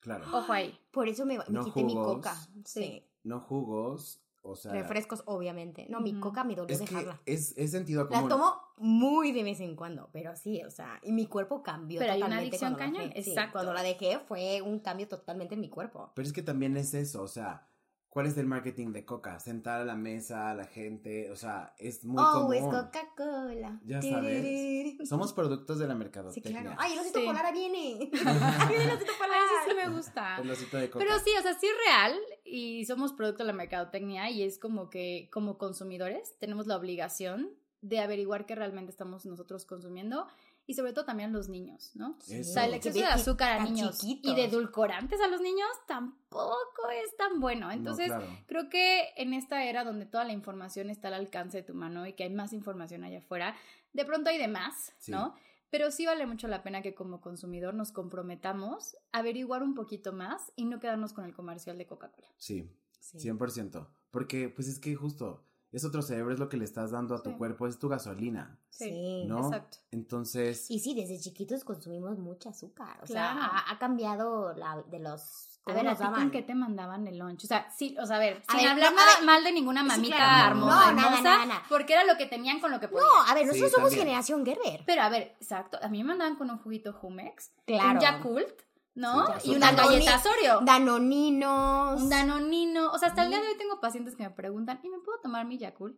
claro, 0.00 0.24
Ojo 0.32 0.52
ahí. 0.52 0.78
Por 0.90 1.08
eso 1.08 1.26
me, 1.26 1.38
me 1.38 1.44
No 1.48 1.64
quité 1.64 1.84
mi 1.84 1.94
jugos. 1.94 2.14
coca. 2.16 2.36
Sí. 2.64 3.04
no 3.24 3.40
jugos, 3.40 4.20
o 4.42 4.54
sea, 4.56 4.72
Refrescos, 4.72 5.22
obviamente. 5.26 5.86
No, 5.90 6.00
mi 6.00 6.12
Ujú. 6.12 6.20
coca 6.20 6.44
me 6.44 6.54
dolió 6.54 6.72
es 6.74 6.80
que 6.80 6.86
dejarla. 6.86 7.20
es, 7.26 7.52
es 7.58 7.70
sentido 7.72 8.04
La 8.04 8.08
común. 8.08 8.28
tomo 8.28 8.54
muy 8.78 9.32
de 9.32 9.42
vez 9.42 9.60
en 9.60 9.74
cuando, 9.76 10.08
pero 10.12 10.34
sí, 10.36 10.62
o 10.64 10.70
sea, 10.70 11.00
y 11.02 11.12
mi 11.12 11.26
cuerpo 11.26 11.62
cambió 11.62 11.98
Pero 11.98 12.12
hay 12.12 12.18
una 12.18 12.26
totalmente 12.28 12.56
adicción 12.56 12.74
cuando 12.74 12.92
la 12.92 12.98
cañón, 12.98 13.08
dejé. 13.10 13.22
Sí, 13.24 13.30
exacto. 13.30 13.52
cuando 13.54 13.72
la 13.74 13.82
dejé 13.82 14.18
fue 14.20 14.62
un 14.62 14.78
cambio 14.78 15.08
totalmente 15.08 15.54
en 15.56 15.60
mi 15.60 15.68
cuerpo. 15.68 16.12
Pero 16.14 16.26
es 16.26 16.32
que 16.32 16.42
también 16.42 16.76
es 16.76 16.94
eso, 16.94 17.22
o 17.22 17.28
sea, 17.28 17.66
¿cuál 18.10 18.26
es 18.26 18.36
el 18.38 18.46
marketing 18.46 18.92
de 18.92 19.04
Coca? 19.04 19.38
Sentar 19.40 19.80
a 19.80 19.84
la 19.84 19.94
mesa 19.96 20.50
a 20.50 20.54
la 20.54 20.66
gente, 20.66 21.30
o 21.30 21.36
sea, 21.36 21.74
es 21.78 22.04
muy 22.04 22.22
oh, 22.22 22.52
es 22.52 22.60
común. 22.62 22.74
Coca-Cola. 22.84 23.80
Ya 23.84 24.02
sabes. 24.02 25.08
Somos 25.08 25.32
productos 25.32 25.78
de 25.78 25.86
la 25.86 25.94
Sí, 25.94 25.98
mercadotecnia. 25.98 26.60
claro. 26.62 26.76
Ay, 26.78 26.92
el 26.94 26.98
osito 27.00 27.20
Sí. 27.20 27.26
polar 27.26 27.52
viene. 27.52 28.10
Ay, 28.24 28.74
ese 28.76 29.70
sí 29.70 29.74
me 29.76 29.88
gusta. 29.94 30.38
El 30.38 30.50
osito 30.50 30.76
de 30.76 30.90
Coca. 30.90 31.04
Pero 31.04 31.18
sí, 31.20 31.30
o 31.38 31.42
sea, 31.42 31.54
sí 31.54 31.66
es 31.66 31.72
real 31.86 32.18
y 32.44 32.84
somos 32.86 33.12
producto 33.12 33.42
de 33.44 33.48
la 33.48 33.52
mercadotecnia 33.52 34.30
y 34.30 34.42
es 34.42 34.58
como 34.58 34.90
que 34.90 35.28
como 35.32 35.58
consumidores 35.58 36.36
tenemos 36.38 36.66
la 36.66 36.76
obligación 36.76 37.50
de 37.80 38.00
averiguar 38.00 38.44
qué 38.46 38.56
realmente 38.56 38.90
estamos 38.90 39.24
nosotros 39.24 39.64
consumiendo 39.64 40.26
y 40.68 40.74
sobre 40.74 40.92
todo 40.92 41.04
también 41.06 41.32
los 41.32 41.48
niños, 41.48 41.90
¿no? 41.96 42.16
Sí. 42.20 42.40
O 42.40 42.44
sea, 42.44 42.66
el 42.66 42.74
exceso 42.74 42.98
de 42.98 43.06
azúcar 43.06 43.58
a 43.58 43.64
niños 43.64 43.98
chiquitos. 43.98 44.30
y 44.32 44.36
de 44.36 44.44
edulcorantes 44.44 45.18
a 45.20 45.26
los 45.26 45.40
niños 45.40 45.66
tampoco 45.88 46.90
es 47.04 47.16
tan 47.16 47.40
bueno. 47.40 47.66
No, 47.66 47.72
Entonces, 47.72 48.08
claro. 48.08 48.26
creo 48.46 48.68
que 48.68 49.08
en 49.16 49.32
esta 49.34 49.64
era 49.64 49.82
donde 49.82 50.06
toda 50.06 50.24
la 50.24 50.32
información 50.32 50.90
está 50.90 51.08
al 51.08 51.14
alcance 51.14 51.56
de 51.58 51.62
tu 51.64 51.74
mano 51.74 52.06
y 52.06 52.12
que 52.12 52.24
hay 52.24 52.30
más 52.30 52.52
información 52.52 53.02
allá 53.02 53.18
afuera, 53.18 53.56
de 53.92 54.04
pronto 54.04 54.30
hay 54.30 54.38
de 54.38 54.48
más, 54.48 54.92
Sí. 54.98 55.10
¿no? 55.10 55.34
Pero 55.70 55.90
sí 55.90 56.06
vale 56.06 56.26
mucho 56.26 56.48
la 56.48 56.62
pena 56.62 56.80
que 56.82 56.94
como 56.94 57.20
consumidor 57.20 57.74
nos 57.74 57.90
comprometamos 57.92 58.96
a 59.12 59.18
averiguar 59.18 59.62
un 59.62 59.74
poquito 59.74 60.12
más 60.12 60.52
y 60.56 60.64
no 60.66 60.80
quedarnos 60.80 61.12
con 61.12 61.24
el 61.24 61.34
comercial 61.34 61.76
de 61.78 61.86
Coca-Cola. 61.86 62.28
Sí, 62.36 62.70
Sí. 63.00 63.18
100%. 63.18 63.86
Porque, 64.10 64.48
pues 64.48 64.68
es 64.68 64.78
que 64.78 64.94
justo, 64.94 65.44
es 65.72 65.84
otro 65.84 66.02
cerebro, 66.02 66.32
es 66.32 66.38
lo 66.38 66.48
que 66.48 66.56
le 66.56 66.64
estás 66.64 66.90
dando 66.90 67.14
a 67.14 67.22
tu 67.22 67.30
Sí. 67.30 67.36
cuerpo, 67.36 67.66
es 67.66 67.78
tu 67.78 67.88
gasolina, 67.88 68.58
Sí. 68.70 69.24
¿no? 69.26 69.46
exacto. 69.48 69.78
Entonces, 69.90 70.70
Y 70.70 70.78
sí, 70.80 70.94
desde 70.94 71.18
chiquitos 71.20 71.64
consumimos 71.64 72.18
mucha 72.18 72.50
azúcar. 72.50 72.98
O 73.02 73.06
sea, 73.06 73.32
Claro. 73.32 73.40
ha, 73.52 73.72
ha 73.72 73.78
cambiado 73.78 74.54
la, 74.54 74.82
de 74.90 74.98
los. 75.00 75.60
A 75.66 75.72
¿cómo 75.74 75.76
ver, 75.84 75.88
¿a 75.88 76.12
con 76.12 76.30
qué 76.30 76.40
te 76.40 76.54
mandaban 76.54 77.06
el 77.06 77.18
lunch? 77.18 77.44
O 77.44 77.46
sea, 77.46 77.70
sí, 77.70 77.94
o 78.00 78.06
sea, 78.06 78.16
a 78.16 78.18
ver, 78.20 78.42
A 78.46 78.52
sin 78.52 78.60
ver, 78.62 78.68
hablar 78.70 78.92
no, 78.94 78.98
a 78.98 79.04
nada 79.04 79.16
ver. 79.18 79.26
mal 79.26 79.44
de 79.44 79.52
ninguna 79.52 79.82
Sí, 79.82 79.86
mamita 79.88 80.16
claro. 80.16 80.54
No, 80.54 80.60
hermosa, 80.62 80.86
no, 80.92 80.96
nada, 80.96 81.08
hermosa, 81.08 81.22
nada, 81.22 81.46
nada. 81.46 81.62
porque 81.68 81.92
era 81.92 82.04
lo 82.04 82.16
que 82.16 82.24
tenían 82.24 82.58
con 82.60 82.70
lo 82.70 82.80
que 82.80 82.88
podían. 82.88 83.06
No, 83.06 83.22
a 83.30 83.34
ver, 83.34 83.44
nosotros 83.46 83.68
Sí, 83.68 83.74
somos 83.74 83.90
también. 83.90 84.06
generación 84.06 84.46
Gerber. 84.46 84.82
Pero 84.86 85.02
a 85.02 85.10
ver, 85.10 85.36
exacto, 85.38 85.78
a 85.82 85.88
mí 85.88 85.98
me 85.98 86.04
mandaban 86.08 86.36
con 86.36 86.50
un 86.50 86.56
juguito 86.58 86.94
Jumex, 86.94 87.50
Claro. 87.66 87.90
un 87.90 88.00
Yakult, 88.00 88.62
¿no? 88.98 89.26
Sí, 89.40 89.48
y 89.48 89.50
ya 89.52 89.56
una 89.56 89.70
súper. 89.70 89.84
galleta 89.86 90.22
Oreo. 90.38 90.60
Danoninos. 90.62 92.02
Un 92.02 92.08
danonino. 92.08 92.92
O 92.92 92.98
sea, 92.98 93.08
hasta 93.08 93.24
el 93.24 93.30
día 93.30 93.40
de 93.40 93.48
hoy 93.48 93.56
tengo 93.56 93.80
pacientes 93.80 94.16
que 94.16 94.22
me 94.24 94.30
preguntan, 94.30 94.80
¿y 94.82 94.88
me 94.88 94.98
puedo 94.98 95.18
tomar 95.20 95.46
mi 95.46 95.58
Yakult? 95.58 95.96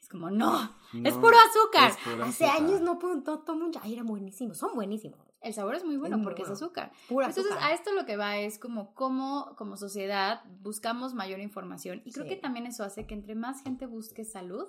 Es 0.00 0.08
como, 0.08 0.30
no, 0.30 0.58
es 1.04 1.14
puro 1.14 1.36
azúcar. 1.50 1.90
es 1.90 1.96
puro 1.98 2.24
Hace 2.24 2.46
azúcar. 2.46 2.62
años 2.64 2.80
no, 2.80 2.98
puedo- 2.98 3.16
no 3.16 3.38
tomo 3.40 3.66
un 3.66 3.72
Ay, 3.82 3.92
eran 3.94 4.06
buenísimos. 4.06 4.58
Son 4.58 4.74
buenísimos. 4.74 5.18
El 5.42 5.54
sabor 5.54 5.74
es 5.74 5.84
muy 5.84 5.96
bueno 5.96 6.20
porque 6.22 6.42
bueno. 6.42 6.54
es 6.54 6.60
azúcar. 6.62 6.90
Pura 7.08 7.26
Entonces, 7.28 7.52
azúcar. 7.52 7.70
a 7.70 7.74
esto 7.74 7.92
lo 7.92 8.04
que 8.06 8.16
va 8.16 8.36
es 8.38 8.58
como 8.58 8.92
cómo 8.94 9.54
como 9.56 9.76
sociedad 9.76 10.42
buscamos 10.60 11.14
mayor 11.14 11.38
información 11.40 12.02
y 12.04 12.12
creo 12.12 12.24
Sí. 12.24 12.30
que 12.30 12.36
también 12.36 12.66
eso 12.66 12.82
hace 12.84 13.06
que 13.06 13.14
entre 13.14 13.34
más 13.34 13.62
gente 13.62 13.86
busque 13.86 14.24
salud, 14.24 14.66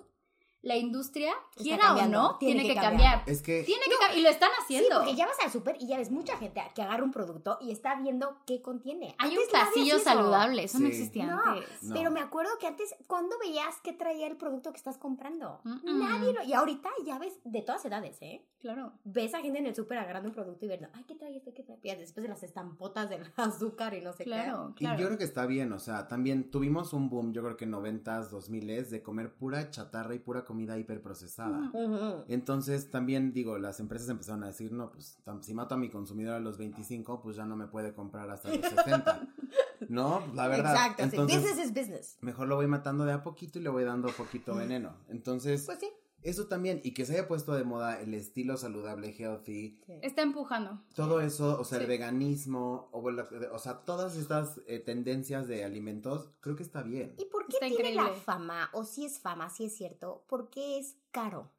la 0.63 0.75
industria, 0.77 1.31
Está 1.51 1.63
quiera 1.63 1.83
o 1.83 1.87
cambiando, 1.87 2.17
no, 2.21 2.37
tiene 2.37 2.61
tiene, 2.61 2.69
que 2.69 2.75
que 2.75 2.81
cambiar. 2.81 3.11
cambiar. 3.19 3.29
Es 3.35 3.41
que, 3.41 3.63
Tiene 3.63 3.83
que 3.85 3.97
cambiar 3.99 4.17
y 4.19 4.21
lo 4.21 4.29
están 4.29 4.49
Sí, 4.67 4.75
haciendo. 4.75 4.97
porque 4.99 5.15
ya 5.15 5.25
vas 5.25 5.37
al 5.43 5.51
súper 5.51 5.75
y 5.79 5.87
ya 5.87 5.97
ves 5.97 6.11
mucha 6.11 6.37
gente 6.37 6.61
que 6.75 6.81
agarra 6.83 7.03
un 7.03 7.11
producto 7.11 7.57
y 7.61 7.71
está 7.71 7.95
viendo 7.95 8.37
qué 8.45 8.61
contiene. 8.61 9.15
Hay 9.17 9.31
Antes 9.31 9.45
un 9.47 9.51
pasillo 9.51 9.95
eso. 9.95 10.03
saludable, 10.03 10.63
eso 10.63 10.77
no 10.79 10.87
existía 10.87 11.25
No, 11.25 11.41
antes. 11.43 11.83
No. 11.83 11.95
Pero 11.95 12.11
me 12.11 12.19
acuerdo 12.19 12.51
que 12.59 12.67
antes, 12.67 12.93
¿cuándo 13.07 13.37
veías 13.39 13.75
qué 13.83 13.93
traía 13.93 14.27
el 14.27 14.37
producto 14.37 14.71
que 14.71 14.77
estás 14.77 14.97
comprando? 14.99 15.61
Nadie 15.83 16.33
lo... 16.33 16.43
Y 16.43 16.53
ahorita 16.53 16.89
ya 17.05 17.17
ves 17.17 17.39
de 17.43 17.61
todas 17.63 17.83
edades, 17.85 18.17
¿eh? 18.21 18.45
Claro. 18.59 18.93
Ves 19.03 19.33
a 19.33 19.41
gente 19.41 19.57
en 19.57 19.65
el 19.65 19.75
súper 19.75 19.97
agarrando 19.97 20.29
un 20.29 20.35
producto 20.35 20.65
y 20.65 20.67
viendo, 20.67 20.87
ay, 20.93 21.03
¿qué 21.07 21.15
trae 21.15 21.35
este? 21.35 21.53
¿Qué 21.53 21.63
trae? 21.63 21.79
Y 21.81 21.95
después 21.95 22.21
de 22.21 22.29
las 22.29 22.43
estampotas 22.43 23.09
del 23.09 23.23
azúcar 23.35 23.95
y 23.95 24.01
no 24.01 24.13
sé 24.13 24.23
Claro, 24.25 24.73
y 24.75 24.79
claro. 24.79 24.99
yo 24.99 25.07
creo 25.07 25.17
que 25.17 25.23
está 25.23 25.47
bien, 25.47 25.73
o 25.73 25.79
sea, 25.79 26.07
también 26.07 26.51
tuvimos 26.51 26.93
un 26.93 27.09
boom, 27.09 27.33
yo 27.33 27.41
creo 27.43 27.57
que 27.57 27.65
en 27.65 27.71
90s, 27.73 28.29
2000s, 28.29 28.89
de 28.89 29.01
comer 29.01 29.33
pura 29.33 29.71
chatarra 29.71 30.13
y 30.13 30.19
pura 30.19 30.45
comida 30.51 30.77
hiperprocesada. 30.77 31.71
Ujú. 31.73 32.25
Entonces, 32.27 32.91
también 32.91 33.31
digo, 33.31 33.57
las 33.57 33.79
empresas 33.79 34.09
empezaron 34.09 34.43
a 34.43 34.47
decir, 34.47 34.73
no, 34.73 34.91
pues 34.91 35.17
si 35.41 35.53
mato 35.53 35.75
a 35.75 35.77
mi 35.77 35.89
consumidor 35.89 36.33
a 36.35 36.39
los 36.41 36.57
25, 36.57 37.21
pues 37.21 37.37
ya 37.37 37.45
no 37.45 37.55
me 37.55 37.67
puede 37.67 37.93
comprar 37.93 38.29
hasta 38.29 38.49
los 38.49 38.65
60. 38.65 39.27
¿No? 39.89 40.21
La 40.33 40.47
verdad. 40.47 40.73
Exacto, 40.73 41.03
sí. 41.03 41.09
Entonces, 41.11 41.41
business 41.41 41.65
is 41.65 41.73
business. 41.73 42.17
mejor 42.19 42.47
lo 42.49 42.57
voy 42.57 42.67
matando 42.67 43.05
de 43.05 43.13
a 43.13 43.23
poquito 43.23 43.59
y 43.59 43.61
le 43.61 43.69
voy 43.69 43.85
dando 43.85 44.09
poquito 44.09 44.53
veneno. 44.55 44.93
Entonces, 45.07 45.63
Pues 45.65 45.79
sí. 45.79 45.89
Eso 46.23 46.47
también, 46.47 46.81
y 46.83 46.93
que 46.93 47.05
se 47.05 47.13
haya 47.13 47.27
puesto 47.27 47.53
de 47.53 47.63
moda 47.63 47.99
el 47.99 48.13
estilo 48.13 48.57
saludable, 48.57 49.13
healthy, 49.17 49.79
Está 50.01 50.21
empujando. 50.21 50.79
todo 50.95 51.19
eso, 51.21 51.59
o 51.59 51.63
sea, 51.63 51.79
el 51.79 51.87
veganismo, 51.87 52.89
o, 52.91 53.03
o 53.51 53.59
sea, 53.59 53.79
todas 53.85 54.15
estas 54.15 54.61
eh, 54.67 54.79
tendencias 54.79 55.47
de 55.47 55.63
alimentos, 55.63 56.29
creo 56.39 56.55
que 56.55 56.63
está 56.63 56.83
bien. 56.83 57.15
¿Y 57.17 57.25
por 57.25 57.47
qué 57.47 57.53
Está 57.55 57.67
tiene 57.67 57.95
la 57.95 58.09
fama, 58.09 58.69
o 58.73 58.83
si 58.83 59.05
es 59.05 59.19
fama, 59.19 59.49
si 59.49 59.65
es 59.65 59.75
cierto, 59.75 60.23
por 60.27 60.49
qué 60.49 60.77
es 60.79 60.95
caro 61.11 61.51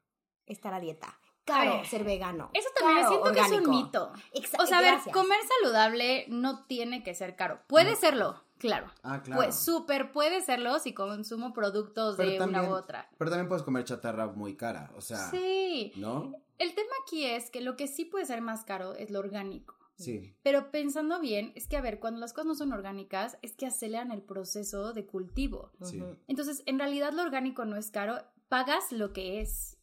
estar 0.45 0.73
a 0.73 0.79
dieta? 0.79 1.19
Caro 1.45 1.79
Ay, 1.81 1.85
ser 1.85 2.05
vegano. 2.05 2.49
Eso 2.53 2.69
también 2.79 3.01
caro, 3.01 3.09
siento 3.09 3.33
que 3.33 3.39
es 3.41 3.51
un 3.61 3.69
mito. 3.69 4.13
Exa- 4.33 4.63
O 4.63 4.65
sea, 4.65 4.77
a 4.77 4.81
ver, 4.81 4.93
comer 5.11 5.39
saludable 5.61 6.25
no 6.29 6.63
tiene 6.67 7.03
que 7.03 7.13
ser 7.13 7.35
caro. 7.35 7.59
Puede 7.67 7.91
No. 7.91 7.97
serlo, 7.97 8.41
claro. 8.57 8.91
Ah, 9.03 9.21
claro. 9.23 9.41
Pues 9.41 9.55
súper 9.55 10.11
puede 10.11 10.41
serlo 10.41 10.79
si 10.79 10.93
consumo 10.93 11.53
productos 11.53 12.17
de 12.17 12.39
una 12.41 12.63
u 12.63 12.73
otra. 12.73 13.09
Pero 13.17 13.29
también 13.31 13.47
puedes 13.47 13.63
comer 13.63 13.83
chatarra 13.83 14.27
muy 14.27 14.55
cara, 14.55 14.91
o 14.95 15.01
sea, 15.01 15.29
Sí. 15.29 15.91
¿no? 15.97 16.33
El 16.59 16.75
tema 16.75 16.91
aquí 17.03 17.25
es 17.25 17.49
que 17.49 17.61
lo 17.61 17.75
que 17.75 17.87
sí 17.87 18.05
puede 18.05 18.25
ser 18.25 18.41
más 18.41 18.63
caro 18.63 18.93
es 18.93 19.09
lo 19.09 19.19
orgánico. 19.19 19.75
Sí, 19.95 20.35
Pero 20.41 20.71
pensando 20.71 21.19
bien, 21.19 21.51
es 21.55 21.67
que 21.67 21.77
a 21.77 21.81
ver, 21.81 21.99
cuando 21.99 22.19
las 22.19 22.33
cosas 22.33 22.47
no 22.47 22.55
son 22.55 22.73
orgánicas, 22.73 23.37
es 23.43 23.55
que 23.55 23.67
aceleran 23.67 24.11
el 24.11 24.21
proceso 24.23 24.91
de 24.91 25.05
cultivo. 25.05 25.71
sí. 25.83 26.01
Entonces, 26.27 26.63
en 26.65 26.79
realidad 26.79 27.13
lo 27.13 27.21
orgánico 27.21 27.63
no 27.65 27.75
es 27.75 27.91
caro, 27.91 28.17
pagas 28.49 28.91
lo 28.91 29.13
que 29.13 29.39
es, 29.41 29.77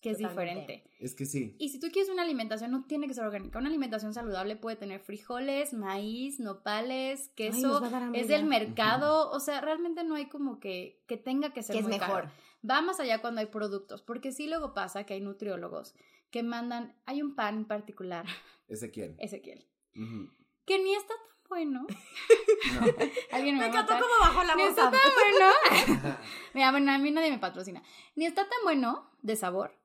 que 0.00 0.10
es 0.10 0.18
Totalmente. 0.18 0.60
diferente. 0.60 0.90
Es 0.98 1.14
que 1.14 1.26
sí. 1.26 1.56
Y 1.58 1.68
si 1.68 1.78
tú 1.78 1.88
quieres 1.92 2.10
una 2.10 2.22
alimentación, 2.22 2.70
no 2.70 2.84
tiene 2.84 3.06
que 3.06 3.14
ser 3.14 3.24
orgánica. 3.24 3.58
Una 3.58 3.68
alimentación 3.68 4.14
saludable 4.14 4.56
puede 4.56 4.76
tener 4.76 5.00
frijoles, 5.00 5.72
maíz, 5.74 6.40
nopales, 6.40 7.28
queso. 7.36 7.82
es 8.14 8.28
del 8.28 8.44
mercado. 8.44 9.30
O 9.30 9.40
sea, 9.40 9.60
realmente 9.60 10.02
no 10.04 10.14
hay 10.14 10.28
como 10.28 10.58
que, 10.58 11.02
que 11.06 11.16
tenga 11.16 11.52
que 11.52 11.62
ser 11.62 11.74
Que 11.74 11.80
es 11.80 11.88
muy 11.88 11.98
mejor. 11.98 12.22
caro. 12.22 12.32
Va 12.68 12.80
más 12.82 12.98
allá 13.00 13.20
cuando 13.20 13.40
hay 13.40 13.46
productos. 13.48 14.02
Porque 14.02 14.32
sí 14.32 14.46
luego 14.46 14.72
pasa 14.74 15.04
que 15.04 15.14
hay 15.14 15.20
nutriólogos 15.20 15.94
que 16.30 16.42
mandan. 16.42 16.94
Hay 17.06 17.20
un 17.22 17.34
pan 17.34 17.56
en 17.58 17.64
particular, 17.66 18.24
Ezequiel. 18.68 19.16
Ezequiel, 19.18 19.66
que 20.64 20.78
ni 20.78 20.94
está 20.94 21.14
tan 21.14 21.48
bueno. 21.48 21.82
No. 21.82 22.80
Alguien 23.32 23.56
me, 23.58 23.62
Me 23.66 23.68
va 23.70 23.78
a 23.78 23.82
encantó 23.82 23.94
cómo 23.94 24.14
bajó 24.20 24.44
la 24.44 24.54
Ni 24.54 24.62
voz. 24.62 24.70
está 24.70 24.90
tan 24.90 25.00
bueno. 25.16 26.16
Mira, 26.54 26.70
bueno, 26.70 26.92
a 26.92 26.98
mí 26.98 27.10
nadie 27.10 27.30
me 27.30 27.38
patrocina. 27.38 27.82
Ni 28.14 28.24
está 28.26 28.42
tan 28.48 28.58
bueno 28.62 29.10
de 29.22 29.34
sabor. 29.36 29.76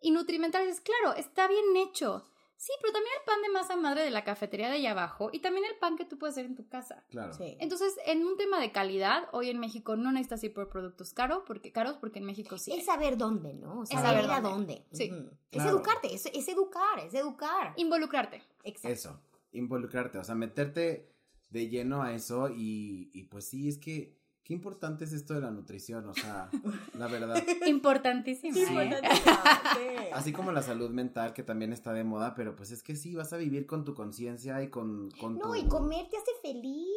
Y 0.00 0.10
nutrimental 0.10 0.66
es, 0.68 0.80
claro, 0.80 1.16
está 1.16 1.48
bien 1.48 1.76
hecho. 1.76 2.24
Sí, 2.56 2.72
pero 2.80 2.92
también 2.92 3.12
el 3.20 3.24
pan 3.24 3.40
de 3.42 3.48
masa 3.50 3.76
madre 3.76 4.02
de 4.02 4.10
la 4.10 4.24
cafetería 4.24 4.68
de 4.68 4.74
allá 4.78 4.90
abajo 4.90 5.30
y 5.32 5.38
también 5.38 5.64
el 5.64 5.76
pan 5.78 5.96
que 5.96 6.04
tú 6.04 6.18
puedes 6.18 6.34
hacer 6.34 6.46
en 6.46 6.56
tu 6.56 6.68
casa. 6.68 7.04
Claro. 7.08 7.32
Sí. 7.32 7.56
Entonces, 7.60 7.94
en 8.04 8.26
un 8.26 8.36
tema 8.36 8.58
de 8.60 8.72
calidad, 8.72 9.28
hoy 9.30 9.48
en 9.48 9.60
México 9.60 9.94
no 9.94 10.10
necesitas 10.10 10.42
ir 10.42 10.52
por 10.54 10.68
productos 10.68 11.12
caros, 11.12 11.44
porque, 11.46 11.70
caros 11.70 11.98
porque 11.98 12.18
en 12.18 12.24
México 12.24 12.58
sí. 12.58 12.72
Es 12.72 12.86
saber 12.86 13.16
dónde, 13.16 13.54
¿no? 13.54 13.80
O 13.80 13.86
sea, 13.86 13.98
Es 13.98 14.04
saber 14.04 14.24
ir 14.24 14.30
a 14.32 14.40
dónde. 14.40 14.74
dónde. 14.74 14.86
Sí. 14.90 15.04
Es 15.04 15.62
Claro. 15.62 15.70
educarte, 15.70 16.12
es, 16.12 16.26
es 16.26 16.48
educar, 16.48 16.98
es 16.98 17.14
educar. 17.14 17.74
Involucrarte. 17.76 18.42
Exacto. 18.64 18.88
Eso, 18.88 19.20
involucrarte, 19.52 20.18
o 20.18 20.24
sea, 20.24 20.34
meterte 20.34 21.08
de 21.50 21.68
lleno 21.68 22.02
a 22.02 22.12
eso 22.12 22.48
y, 22.50 23.08
y 23.14 23.22
pues 23.24 23.44
sí, 23.48 23.68
es 23.68 23.78
que 23.78 24.17
qué 24.48 24.54
importante 24.54 25.04
es 25.04 25.12
esto 25.12 25.34
de 25.34 25.42
la 25.42 25.50
nutrición, 25.50 26.08
o 26.08 26.14
sea, 26.14 26.48
la 26.98 27.06
verdad. 27.06 27.36
Importantísimo. 27.66 28.80
¿eh? 28.80 28.98
Así 30.14 30.32
como 30.32 30.52
la 30.52 30.62
salud 30.62 30.88
mental, 30.88 31.34
que 31.34 31.42
también 31.42 31.74
está 31.74 31.92
de 31.92 32.02
moda, 32.02 32.34
pero 32.34 32.56
pues 32.56 32.70
es 32.70 32.82
que 32.82 32.96
sí, 32.96 33.14
vas 33.14 33.34
a 33.34 33.36
vivir 33.36 33.66
con 33.66 33.84
tu 33.84 33.94
conciencia 33.94 34.62
y 34.62 34.70
con, 34.70 35.10
con 35.20 35.38
No, 35.38 35.48
tu... 35.50 35.54
y 35.54 35.68
comer 35.68 36.08
te 36.08 36.16
hace 36.16 36.30
feliz. 36.40 36.88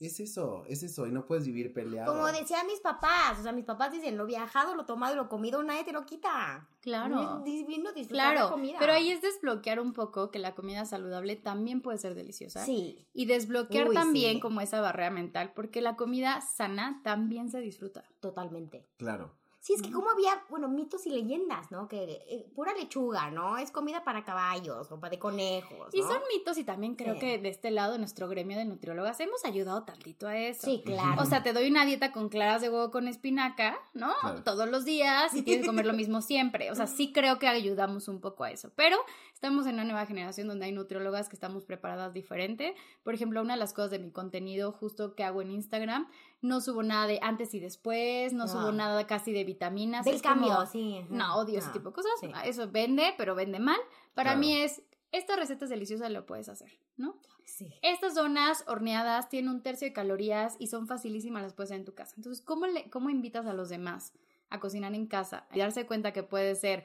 Es 0.00 0.20
eso, 0.20 0.64
es 0.66 0.82
eso, 0.82 1.06
y 1.06 1.12
no 1.12 1.26
puedes 1.26 1.46
vivir 1.46 1.72
peleado. 1.72 2.12
Como 2.12 2.26
decían 2.26 2.66
mis 2.66 2.80
papás, 2.80 3.38
o 3.38 3.42
sea, 3.42 3.52
mis 3.52 3.64
papás 3.64 3.92
dicen, 3.92 4.16
lo 4.16 4.26
viajado, 4.26 4.74
lo 4.74 4.86
tomado 4.86 5.14
y 5.14 5.16
lo 5.16 5.28
comido, 5.28 5.62
nadie 5.62 5.84
te 5.84 5.92
lo 5.92 6.04
quita. 6.06 6.68
Claro. 6.80 7.42
Vino 7.44 7.88
a 7.90 7.92
disfrutar 7.92 8.26
la 8.28 8.32
Claro, 8.34 8.50
comida. 8.50 8.76
pero 8.78 8.92
ahí 8.92 9.10
es 9.10 9.22
desbloquear 9.22 9.80
un 9.80 9.92
poco 9.92 10.30
que 10.30 10.38
la 10.38 10.54
comida 10.54 10.84
saludable 10.84 11.36
también 11.36 11.80
puede 11.80 11.98
ser 11.98 12.14
deliciosa. 12.14 12.64
Sí. 12.64 13.06
Y 13.14 13.26
desbloquear 13.26 13.88
Uy, 13.88 13.94
también 13.94 14.34
sí. 14.34 14.40
como 14.40 14.60
esa 14.60 14.80
barrera 14.80 15.10
mental, 15.10 15.52
porque 15.54 15.80
la 15.80 15.96
comida 15.96 16.40
sana 16.40 17.00
también 17.02 17.50
se 17.50 17.60
disfruta. 17.60 18.04
Totalmente. 18.20 18.86
Claro, 18.96 19.32
Sí, 19.64 19.72
es 19.72 19.80
que 19.80 19.90
como 19.90 20.10
había, 20.10 20.44
bueno, 20.50 20.68
mitos 20.68 21.06
y 21.06 21.08
leyendas, 21.08 21.70
¿no? 21.70 21.88
Que 21.88 22.22
eh, 22.28 22.46
pura 22.54 22.74
lechuga, 22.74 23.30
¿no? 23.30 23.56
Es 23.56 23.70
comida 23.70 24.04
para 24.04 24.22
caballos 24.22 24.92
o 24.92 25.00
para 25.00 25.12
de 25.12 25.18
conejos, 25.18 25.88
Y 25.94 26.02
son 26.02 26.18
mitos 26.30 26.58
y 26.58 26.64
también 26.64 26.96
creo 26.96 27.14
Sí. 27.14 27.20
que 27.20 27.38
de 27.38 27.48
este 27.48 27.70
lado, 27.70 27.94
de 27.94 27.98
nuestro 27.98 28.28
gremio 28.28 28.58
de 28.58 28.66
nutriólogas, 28.66 29.18
hemos 29.20 29.42
ayudado 29.46 29.84
tantito 29.84 30.28
a 30.28 30.36
eso. 30.36 30.66
Sí, 30.66 30.82
claro. 30.84 31.22
O 31.22 31.24
sea, 31.24 31.42
te 31.42 31.54
doy 31.54 31.70
una 31.70 31.86
dieta 31.86 32.12
con 32.12 32.28
claras 32.28 32.60
de 32.60 32.68
huevo 32.68 32.90
con 32.90 33.08
espinaca, 33.08 33.78
¿no? 33.94 34.12
Claro. 34.20 34.42
Todos 34.44 34.68
los 34.68 34.84
días 34.84 35.32
y 35.34 35.40
tienes 35.40 35.62
que 35.62 35.68
comer 35.68 35.86
lo 35.86 35.94
mismo 35.94 36.20
siempre. 36.20 36.70
O 36.70 36.74
sea, 36.74 36.86
sí 36.86 37.10
creo 37.14 37.38
que 37.38 37.48
ayudamos 37.48 38.08
un 38.08 38.20
poco 38.20 38.44
a 38.44 38.50
eso. 38.50 38.70
Pero 38.76 38.98
estamos 39.34 39.66
en 39.66 39.74
una 39.74 39.84
nueva 39.84 40.06
generación 40.06 40.48
donde 40.48 40.64
hay 40.66 40.72
nutriólogas 40.72 41.28
que 41.28 41.36
estamos 41.36 41.64
preparadas 41.66 42.14
diferente. 42.14 42.74
Por 43.02 43.12
ejemplo, 43.14 43.42
una 43.42 43.54
de 43.54 43.58
las 43.58 43.74
cosas 43.74 43.90
de 43.90 43.98
mi 43.98 44.10
contenido 44.10 44.72
justo 44.72 45.14
que 45.14 45.24
hago 45.24 45.42
en 45.42 45.50
Instagram, 45.50 46.08
no 46.40 46.60
subo 46.60 46.82
nada 46.82 47.06
de 47.06 47.18
antes 47.20 47.52
y 47.54 47.60
después, 47.60 48.32
no 48.32 48.44
No. 48.46 48.48
subo 48.52 48.72
nada 48.72 49.06
casi 49.06 49.32
de 49.32 49.44
vitaminas. 49.44 50.04
Del 50.06 50.14
es 50.14 50.22
como- 50.22 50.34
cambio, 50.48 50.66
sí. 50.66 50.98
ajá. 50.98 51.08
No, 51.10 51.36
odio 51.36 51.58
ese 51.58 51.66
No, 51.68 51.72
tipo 51.74 51.88
de 51.90 51.94
cosas. 51.94 52.12
sí. 52.20 52.30
Eso 52.44 52.70
vende, 52.70 53.12
pero 53.18 53.34
vende 53.34 53.58
mal. 53.58 53.78
Para 54.14 54.30
Claro. 54.30 54.40
mí 54.40 54.56
es, 54.56 54.82
esta 55.12 55.36
receta 55.36 55.64
es 55.66 55.70
deliciosa, 55.70 56.08
lo 56.08 56.24
puedes 56.26 56.48
hacer, 56.48 56.72
¿no? 56.96 57.20
Sí. 57.44 57.74
Estas 57.82 58.14
donas 58.14 58.64
horneadas 58.68 59.28
tienen 59.28 59.50
un 59.50 59.62
tercio 59.62 59.86
de 59.86 59.92
calorías 59.92 60.56
y 60.58 60.68
son 60.68 60.86
facilísimas, 60.86 61.42
las 61.42 61.52
puedes 61.52 61.70
hacer 61.70 61.80
en 61.80 61.84
tu 61.84 61.94
casa. 61.94 62.14
Entonces, 62.16 62.42
¿cómo, 62.42 62.66
le, 62.66 62.88
cómo 62.88 63.10
invitas 63.10 63.44
a 63.46 63.52
los 63.52 63.68
demás 63.68 64.14
a 64.48 64.58
cocinar 64.60 64.94
en 64.94 65.06
casa 65.06 65.46
y 65.52 65.58
darse 65.58 65.84
cuenta 65.86 66.12
que 66.12 66.22
puede 66.22 66.54
ser 66.54 66.84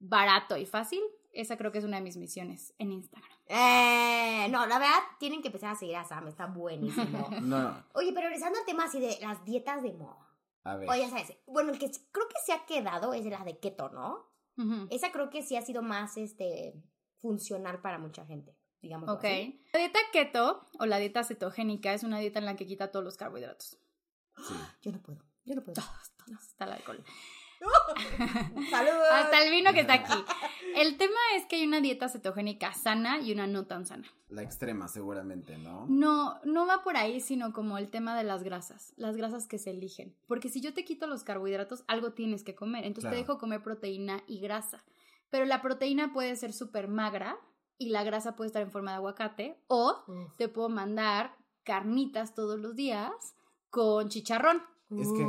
barato 0.00 0.56
y 0.56 0.66
fácil? 0.66 1.00
Esa 1.32 1.56
creo 1.56 1.70
que 1.70 1.78
es 1.78 1.84
una 1.84 1.98
de 1.98 2.02
mis 2.02 2.16
misiones 2.16 2.74
en 2.78 2.92
Instagram. 2.92 3.30
Eh, 3.46 4.48
no, 4.50 4.66
la 4.66 4.78
verdad, 4.78 4.98
tienen 5.18 5.42
que 5.42 5.48
empezar 5.48 5.70
a 5.70 5.76
seguir 5.76 5.96
a 5.96 6.04
Sam, 6.04 6.28
está 6.28 6.46
buenísimo. 6.46 7.28
no, 7.40 7.40
no, 7.40 7.84
Oye, 7.94 8.12
pero 8.12 8.26
regresando 8.28 8.58
al 8.58 8.64
tema 8.64 8.84
así 8.84 9.00
de 9.00 9.18
las 9.20 9.44
dietas 9.44 9.82
de 9.82 9.92
moda. 9.92 10.28
a 10.64 10.76
ver. 10.76 10.88
Oye, 10.88 11.00
ya 11.00 11.10
sabes, 11.10 11.36
bueno, 11.46 11.72
el 11.72 11.78
que 11.78 11.90
creo 12.10 12.28
que 12.28 12.36
se 12.44 12.52
ha 12.52 12.66
quedado 12.66 13.14
es 13.14 13.24
la 13.24 13.44
de 13.44 13.58
keto, 13.58 13.88
¿no? 13.90 14.28
Esa 14.90 15.10
creo 15.10 15.30
que 15.30 15.42
sí 15.42 15.56
ha 15.56 15.62
sido 15.62 15.80
más, 15.80 16.18
este, 16.18 16.74
funcional 17.20 17.80
para 17.80 17.98
mucha 17.98 18.26
gente, 18.26 18.56
digamos. 18.82 19.08
Ok. 19.08 19.24
La 19.72 19.78
dieta 19.78 19.98
keto 20.12 20.66
o 20.78 20.86
la 20.86 20.98
dieta 20.98 21.24
cetogénica 21.24 21.92
es 21.94 22.02
una 22.02 22.18
dieta 22.18 22.40
en 22.40 22.44
la 22.44 22.56
que 22.56 22.66
quita 22.66 22.90
todos 22.90 23.04
los 23.04 23.16
carbohidratos. 23.16 23.78
Sí. 24.36 24.54
Yo 24.82 24.92
no 24.92 25.00
puedo, 25.00 25.22
yo 25.44 25.54
no 25.54 25.62
puedo. 25.62 25.74
Todos, 25.80 26.12
todos, 26.16 26.38
hasta 26.38 26.64
el 26.64 26.72
alcohol. 26.72 27.04
Saludos. 28.70 29.06
Hasta 29.12 29.42
el 29.44 29.50
vino 29.50 29.72
que 29.72 29.80
está 29.80 29.94
aquí. 29.94 30.24
El 30.76 30.96
tema 30.96 31.18
es 31.36 31.46
que 31.46 31.56
hay 31.56 31.66
una 31.66 31.80
dieta 31.80 32.08
cetogénica 32.08 32.72
sana 32.74 33.20
y 33.20 33.32
una 33.32 33.46
no 33.46 33.66
tan 33.66 33.86
sana. 33.86 34.08
La 34.28 34.42
extrema, 34.42 34.88
seguramente, 34.88 35.58
¿no? 35.58 35.86
No, 35.88 36.38
no 36.44 36.66
va 36.66 36.82
por 36.82 36.96
ahí, 36.96 37.20
sino 37.20 37.52
como 37.52 37.78
el 37.78 37.90
tema 37.90 38.16
de 38.16 38.24
las 38.24 38.42
grasas, 38.42 38.92
las 38.96 39.16
grasas 39.16 39.46
que 39.46 39.58
se 39.58 39.70
eligen. 39.70 40.14
Porque 40.26 40.48
si 40.48 40.60
yo 40.60 40.72
te 40.72 40.84
quito 40.84 41.06
los 41.06 41.24
carbohidratos, 41.24 41.84
algo 41.88 42.12
tienes 42.12 42.44
que 42.44 42.54
comer. 42.54 42.84
Entonces 42.84 43.10
te 43.10 43.16
Claro. 43.16 43.26
dejo 43.26 43.38
comer 43.38 43.62
proteína 43.62 44.22
y 44.26 44.40
grasa. 44.40 44.84
Pero 45.30 45.44
la 45.44 45.60
proteína 45.62 46.12
puede 46.12 46.36
ser 46.36 46.52
súper 46.52 46.88
magra 46.88 47.36
y 47.78 47.90
la 47.90 48.04
grasa 48.04 48.36
puede 48.36 48.46
estar 48.48 48.62
en 48.62 48.70
forma 48.70 48.92
de 48.92 48.96
aguacate. 48.98 49.58
O 49.66 50.04
Uf. 50.06 50.36
te 50.36 50.48
puedo 50.48 50.68
mandar 50.68 51.36
carnitas 51.64 52.34
todos 52.34 52.58
los 52.58 52.74
días 52.76 53.10
con 53.70 54.08
chicharrón. 54.08 54.62
Es 54.96 55.08
que-. 55.12 55.26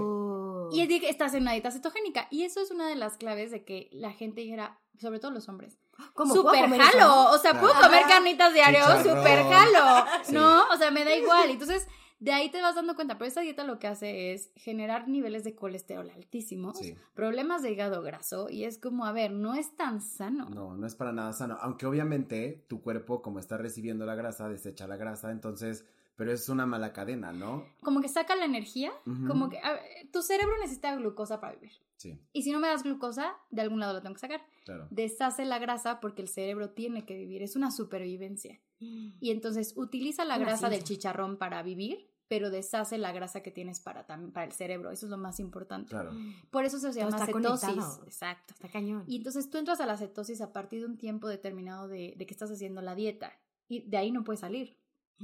Y 0.71 0.81
es 0.81 0.89
de 0.89 0.99
que 0.99 1.09
estás 1.09 1.33
en 1.33 1.43
una 1.43 1.51
dieta 1.53 1.71
cetogénica. 1.71 2.27
Y 2.31 2.43
eso 2.43 2.61
es 2.61 2.71
una 2.71 2.87
de 2.87 2.95
las 2.95 3.17
claves 3.17 3.51
de 3.51 3.63
que 3.63 3.89
la 3.91 4.11
gente 4.11 4.41
dijera, 4.41 4.79
sobre 4.99 5.19
todo 5.19 5.31
los 5.31 5.47
hombres, 5.49 5.77
¿Cómo 6.13 6.33
puedo 6.33 6.51
super 6.51 6.79
jalo. 6.79 7.31
O 7.31 7.37
sea, 7.37 7.59
puedo 7.59 7.73
comer 7.79 8.03
carnitas 8.07 8.53
diario, 8.53 8.81
super 9.03 9.43
jalo. 9.43 10.05
Sí. 10.23 10.33
No, 10.33 10.63
o 10.69 10.77
sea, 10.77 10.89
me 10.91 11.03
da 11.05 11.15
igual. 11.15 11.49
Entonces, 11.49 11.87
de 12.19 12.31
ahí 12.33 12.49
te 12.49 12.61
vas 12.61 12.75
dando 12.75 12.95
cuenta. 12.95 13.17
Pero 13.17 13.27
esta 13.27 13.41
dieta 13.41 13.63
lo 13.63 13.77
que 13.79 13.87
hace 13.87 14.33
es 14.33 14.51
generar 14.55 15.07
niveles 15.07 15.43
de 15.43 15.55
colesterol 15.55 16.09
altísimos, 16.09 16.77
Sí. 16.77 16.95
problemas 17.13 17.61
de 17.61 17.71
hígado 17.71 18.01
graso. 18.01 18.49
Y 18.49 18.63
es 18.63 18.77
como, 18.79 19.05
a 19.05 19.11
ver, 19.11 19.31
no 19.31 19.53
es 19.55 19.75
tan 19.75 20.01
sano. 20.01 20.49
No, 20.49 20.75
no 20.75 20.87
es 20.87 20.95
para 20.95 21.11
nada 21.11 21.33
sano. 21.33 21.57
Aunque 21.61 21.85
obviamente 21.85 22.65
tu 22.67 22.81
cuerpo, 22.81 23.21
como 23.21 23.39
está 23.39 23.57
recibiendo 23.57 24.05
la 24.05 24.15
grasa, 24.15 24.49
desecha 24.49 24.87
la 24.87 24.97
grasa, 24.97 25.31
entonces, 25.31 25.85
pero 26.21 26.33
es 26.33 26.49
una 26.49 26.67
mala 26.67 26.93
cadena, 26.93 27.31
¿no? 27.33 27.65
Como 27.81 27.99
que 27.99 28.07
saca 28.07 28.35
la 28.35 28.45
energía. 28.45 28.91
Como 29.27 29.49
que 29.49 29.57
a 29.57 29.73
ver, 29.73 29.81
tu 30.13 30.21
cerebro 30.21 30.55
necesita 30.61 30.95
glucosa 30.95 31.41
para 31.41 31.55
vivir. 31.55 31.71
Sí, 31.97 32.19
Y 32.31 32.43
si 32.43 32.51
no 32.51 32.59
me 32.59 32.67
das 32.67 32.83
glucosa, 32.83 33.33
de 33.49 33.63
algún 33.63 33.79
lado 33.79 33.93
la 33.93 34.01
tengo 34.03 34.13
que 34.13 34.19
sacar. 34.21 34.45
claro. 34.63 34.87
Deshace 34.91 35.45
la 35.45 35.57
grasa 35.57 35.99
porque 35.99 36.21
el 36.21 36.27
cerebro 36.27 36.69
tiene 36.69 37.05
que 37.07 37.15
vivir. 37.15 37.41
Es 37.41 37.55
una 37.55 37.71
supervivencia. 37.71 38.59
Y 38.77 39.31
entonces 39.31 39.73
utiliza 39.75 40.23
la 40.23 40.35
Una 40.35 40.45
grasa 40.45 40.69
del 40.69 40.83
chicharrón 40.83 41.37
para 41.37 41.63
vivir, 41.63 42.07
pero 42.27 42.51
deshace 42.51 42.99
la 42.99 43.11
grasa 43.13 43.41
que 43.41 43.49
tienes 43.49 43.79
para, 43.79 44.05
para 44.05 44.43
el 44.43 44.51
cerebro. 44.51 44.91
Eso 44.91 45.07
es 45.07 45.09
lo 45.09 45.17
más 45.17 45.39
importante. 45.39 45.89
Claro. 45.89 46.11
Por 46.51 46.65
eso 46.65 46.77
se 46.77 46.91
llama 46.93 47.17
está 47.17 47.25
cetosis. 47.25 47.67
conectado. 47.67 48.03
Exacto. 48.05 48.53
Está 48.53 48.69
cañón. 48.69 49.05
Y 49.07 49.15
entonces 49.15 49.49
tú 49.49 49.57
entras 49.57 49.81
a 49.81 49.87
la 49.87 49.97
cetosis 49.97 50.39
a 50.41 50.53
partir 50.53 50.81
de 50.81 50.85
un 50.85 50.97
tiempo 50.99 51.27
determinado 51.27 51.87
de, 51.87 52.13
de 52.15 52.25
que 52.27 52.33
estás 52.35 52.51
haciendo 52.51 52.79
la 52.83 52.93
dieta. 52.93 53.33
Y 53.67 53.89
de 53.89 53.97
ahí 53.97 54.11
no 54.11 54.23
puedes 54.23 54.41
salir. 54.41 54.77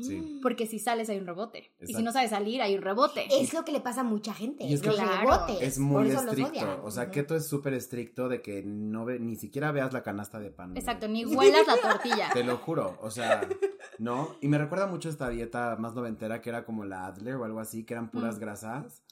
Sí. 0.04 0.40
Porque 0.42 0.68
si 0.68 0.80
sales 0.80 1.10
hay 1.10 1.18
un 1.18 1.26
rebote. 1.26 1.72
Y 1.82 1.94
si 1.94 2.04
no 2.04 2.12
sabes 2.12 2.30
salir 2.32 2.62
hay 2.62 2.76
un 2.76 2.82
rebote. 2.82 3.26
Es 3.32 3.54
lo 3.54 3.64
que 3.66 3.72
le 3.72 3.80
pasa 3.82 4.02
a 4.02 4.04
mucha 4.04 4.34
gente. 4.34 4.64
Y 4.66 4.74
es 4.74 4.82
que 4.82 4.90
Claro, 4.90 5.22
rebotes. 5.22 5.62
Es 5.62 5.80
muy 5.80 6.10
estricto. 6.10 6.82
O 6.84 6.92
sea, 6.92 7.12
keto 7.12 7.36
es 7.36 7.48
súper 7.48 7.74
estricto 7.74 8.30
de 8.30 8.42
que 8.42 8.64
no 8.64 9.06
ve, 9.06 9.20
ni 9.20 9.36
siquiera 9.36 9.72
veas 9.72 9.94
la 9.94 10.04
canasta 10.04 10.40
de 10.40 10.52
pan. 10.52 10.76
Exacto, 10.78 11.08
ni 11.08 11.26
huelas 11.26 11.66
la 11.68 11.78
tortilla. 11.82 12.30
Te 12.34 12.44
lo 12.44 12.58
juro, 12.58 12.98
o 13.02 13.10
sea, 13.12 13.48
¿no? 14.00 14.36
Y 14.42 14.48
me 14.48 14.58
recuerda 14.58 14.88
mucho 14.88 15.10
esta 15.10 15.30
dieta 15.30 15.76
más 15.80 15.94
noventera 15.96 16.42
que 16.42 16.50
era 16.50 16.66
como 16.66 16.86
la 16.86 17.06
Adler 17.08 17.36
o 17.36 17.44
algo 17.46 17.60
así, 17.60 17.84
que 17.86 17.94
eran 17.94 18.10
puras 18.12 18.38
Mm. 18.38 18.40
grasas. 18.40 19.04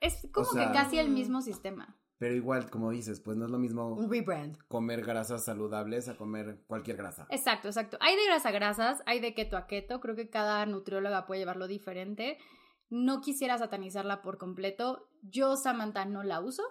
Es 0.00 0.26
como 0.32 0.48
O 0.48 0.52
sea- 0.52 0.66
que 0.66 0.72
casi 0.72 0.98
el 0.98 1.10
mismo 1.10 1.42
sistema. 1.42 1.96
Pero 2.22 2.36
igual, 2.36 2.70
como 2.70 2.92
dices, 2.92 3.18
pues 3.18 3.36
no 3.36 3.46
es 3.46 3.50
lo 3.50 3.58
mismo 3.58 3.94
Un 3.94 4.08
rebrand. 4.08 4.56
comer 4.68 5.04
grasas 5.04 5.44
saludables 5.44 6.08
a 6.08 6.16
comer 6.16 6.62
cualquier 6.68 6.96
grasa. 6.96 7.26
Exacto, 7.30 7.66
exacto. 7.66 7.96
Hay 8.00 8.14
de 8.14 8.24
grasa 8.26 8.50
a 8.50 8.52
grasas, 8.52 9.02
hay 9.06 9.18
de 9.18 9.34
keto 9.34 9.56
a 9.56 9.66
keto. 9.66 10.00
Creo 10.00 10.14
que 10.14 10.30
cada 10.30 10.64
nutrióloga 10.64 11.26
puede 11.26 11.40
llevarlo 11.40 11.66
diferente. 11.66 12.38
No 12.90 13.22
quisiera 13.22 13.58
satanizarla 13.58 14.22
por 14.22 14.38
completo. 14.38 15.08
Yo, 15.22 15.56
Samantha, 15.56 16.04
no 16.04 16.22
la 16.22 16.40
uso 16.40 16.62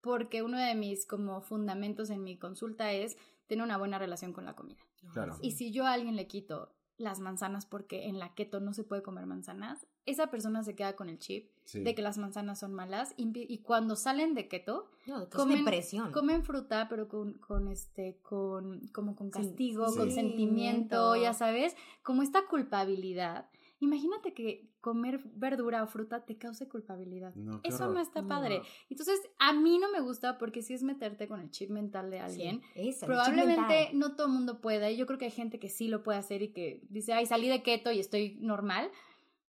porque 0.00 0.42
uno 0.42 0.58
de 0.58 0.74
mis 0.74 1.06
como 1.06 1.42
fundamentos 1.42 2.10
en 2.10 2.24
mi 2.24 2.36
consulta 2.36 2.90
es 2.90 3.16
tener 3.46 3.62
una 3.62 3.78
buena 3.78 4.00
relación 4.00 4.32
con 4.32 4.46
la 4.46 4.56
comida. 4.56 4.80
Claro. 5.12 5.36
Y 5.42 5.52
si 5.52 5.70
yo 5.70 5.86
a 5.86 5.92
alguien 5.92 6.16
le 6.16 6.26
quito 6.26 6.74
las 6.96 7.20
manzanas 7.20 7.66
porque 7.66 8.08
en 8.08 8.18
la 8.18 8.34
keto 8.34 8.58
no 8.58 8.72
se 8.72 8.82
puede 8.82 9.04
comer 9.04 9.26
manzanas, 9.26 9.86
esa 10.10 10.28
persona 10.30 10.62
se 10.64 10.74
queda 10.74 10.94
con 10.96 11.08
el 11.08 11.18
chip 11.18 11.48
Sí. 11.64 11.80
de 11.80 11.94
que 11.94 12.00
las 12.00 12.16
manzanas 12.16 12.58
son 12.60 12.72
malas 12.72 13.12
y, 13.18 13.30
y 13.34 13.58
cuando 13.58 13.94
salen 13.94 14.34
de 14.34 14.48
keto 14.48 14.88
No, 15.06 15.28
Comen- 15.28 15.58
depresión. 15.58 16.12
comen 16.12 16.42
fruta 16.42 16.86
pero 16.88 17.08
con, 17.08 17.34
con 17.34 17.68
este 17.68 18.18
con 18.22 18.88
como 18.88 19.14
con 19.14 19.30
castigo, 19.30 19.88
sí. 19.90 19.98
con 19.98 20.08
Sí. 20.08 20.14
sentimiento, 20.14 21.14
ya 21.16 21.34
sabes, 21.34 21.76
como 22.02 22.22
esta 22.22 22.46
culpabilidad. 22.46 23.50
Imagínate 23.80 24.34
que 24.34 24.66
comer 24.80 25.20
verdura 25.34 25.82
o 25.84 25.86
fruta 25.86 26.24
te 26.24 26.36
cause 26.36 26.66
culpabilidad. 26.68 27.32
No, 27.36 27.60
Eso 27.62 27.84
horror. 27.84 27.94
no 27.96 28.00
está 28.00 28.22
No. 28.22 28.28
padre. 28.28 28.62
Entonces, 28.90 29.20
a 29.38 29.52
mí 29.52 29.78
no 29.78 29.90
me 29.92 30.00
gusta 30.00 30.36
porque 30.38 30.62
si 30.62 30.74
es 30.74 30.82
meterte 30.82 31.28
con 31.28 31.40
el 31.40 31.50
chip 31.50 31.70
mental 31.70 32.10
de 32.10 32.18
alguien. 32.18 32.62
Eso, 32.74 33.06
Probablemente 33.06 33.90
no 33.94 34.16
todo 34.16 34.26
el 34.26 34.32
mundo 34.32 34.60
pueda. 34.60 34.90
y 34.90 34.96
Yo 34.96 35.06
creo 35.06 35.18
que 35.18 35.26
hay 35.26 35.30
gente 35.30 35.60
que 35.60 35.68
sí 35.68 35.86
lo 35.88 36.02
puede 36.02 36.18
hacer 36.18 36.42
y 36.42 36.48
que 36.52 36.80
dice, 36.88 37.12
ay, 37.12 37.26
salí 37.26 37.48
de 37.48 37.62
keto 37.62 37.92
y 37.92 38.00
estoy 38.00 38.36
normal. 38.40 38.90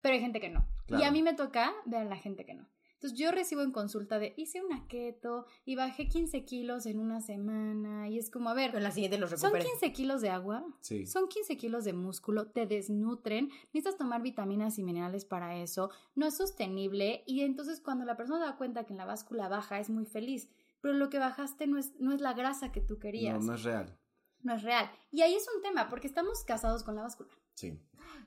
Pero 0.00 0.14
hay 0.14 0.20
gente 0.20 0.40
que 0.40 0.48
no. 0.48 0.66
Y 0.88 1.02
a 1.02 1.10
mí 1.10 1.22
me 1.22 1.34
toca 1.34 1.72
ver 1.86 2.00
a 2.02 2.04
la 2.04 2.16
gente 2.16 2.44
que 2.44 2.54
no. 2.54 2.66
Entonces 2.94 3.16
yo 3.16 3.30
recibo 3.30 3.62
en 3.62 3.70
consulta 3.70 4.18
de, 4.18 4.34
hice 4.36 4.60
una 4.60 4.88
keto 4.88 5.46
y 5.64 5.76
bajé 5.76 6.08
15 6.08 6.44
kilos 6.44 6.84
en 6.86 6.98
una 6.98 7.20
semana. 7.20 8.08
Y 8.08 8.18
es 8.18 8.28
como, 8.28 8.48
a 8.50 8.54
ver, 8.54 8.70
Pero 8.70 8.78
en 8.78 8.84
la 8.84 8.90
siguiente 8.90 9.18
los 9.18 9.30
son 9.30 9.38
recuperas. 9.52 9.68
15 9.68 9.92
kilos 9.92 10.20
de 10.20 10.30
agua, 10.30 10.64
Sí. 10.80 11.06
son 11.06 11.28
15 11.28 11.56
kilos 11.56 11.84
de 11.84 11.92
músculo, 11.92 12.48
te 12.48 12.66
desnutren, 12.66 13.50
necesitas 13.72 13.96
tomar 13.98 14.22
vitaminas 14.22 14.78
y 14.80 14.82
minerales 14.82 15.24
para 15.24 15.56
eso, 15.58 15.90
no 16.16 16.26
es 16.26 16.36
sostenible 16.36 17.22
y 17.24 17.42
entonces 17.42 17.80
cuando 17.80 18.04
la 18.04 18.16
persona 18.16 18.44
da 18.44 18.56
cuenta 18.56 18.84
que 18.84 18.94
en 18.94 18.98
la 18.98 19.04
báscula 19.04 19.48
baja 19.48 19.78
es 19.78 19.90
muy 19.90 20.04
feliz, 20.04 20.50
pero 20.80 20.92
lo 20.94 21.08
que 21.08 21.20
bajaste 21.20 21.68
no 21.68 21.78
es, 21.78 21.94
no 22.00 22.12
es 22.12 22.20
la 22.20 22.32
grasa 22.32 22.72
que 22.72 22.80
tú 22.80 22.98
querías, 22.98 23.34
No, 23.34 23.40
no, 23.40 23.46
no 23.46 23.54
es 23.54 23.62
real. 23.62 23.96
es 24.44 24.62
real. 24.64 24.90
Y 25.12 25.22
ahí 25.22 25.34
es 25.34 25.46
un 25.54 25.62
tema, 25.62 25.88
porque 25.88 26.08
estamos 26.08 26.42
casados 26.42 26.82
con 26.82 26.96
la 26.96 27.02
báscula. 27.02 27.30
Sí. 27.58 27.76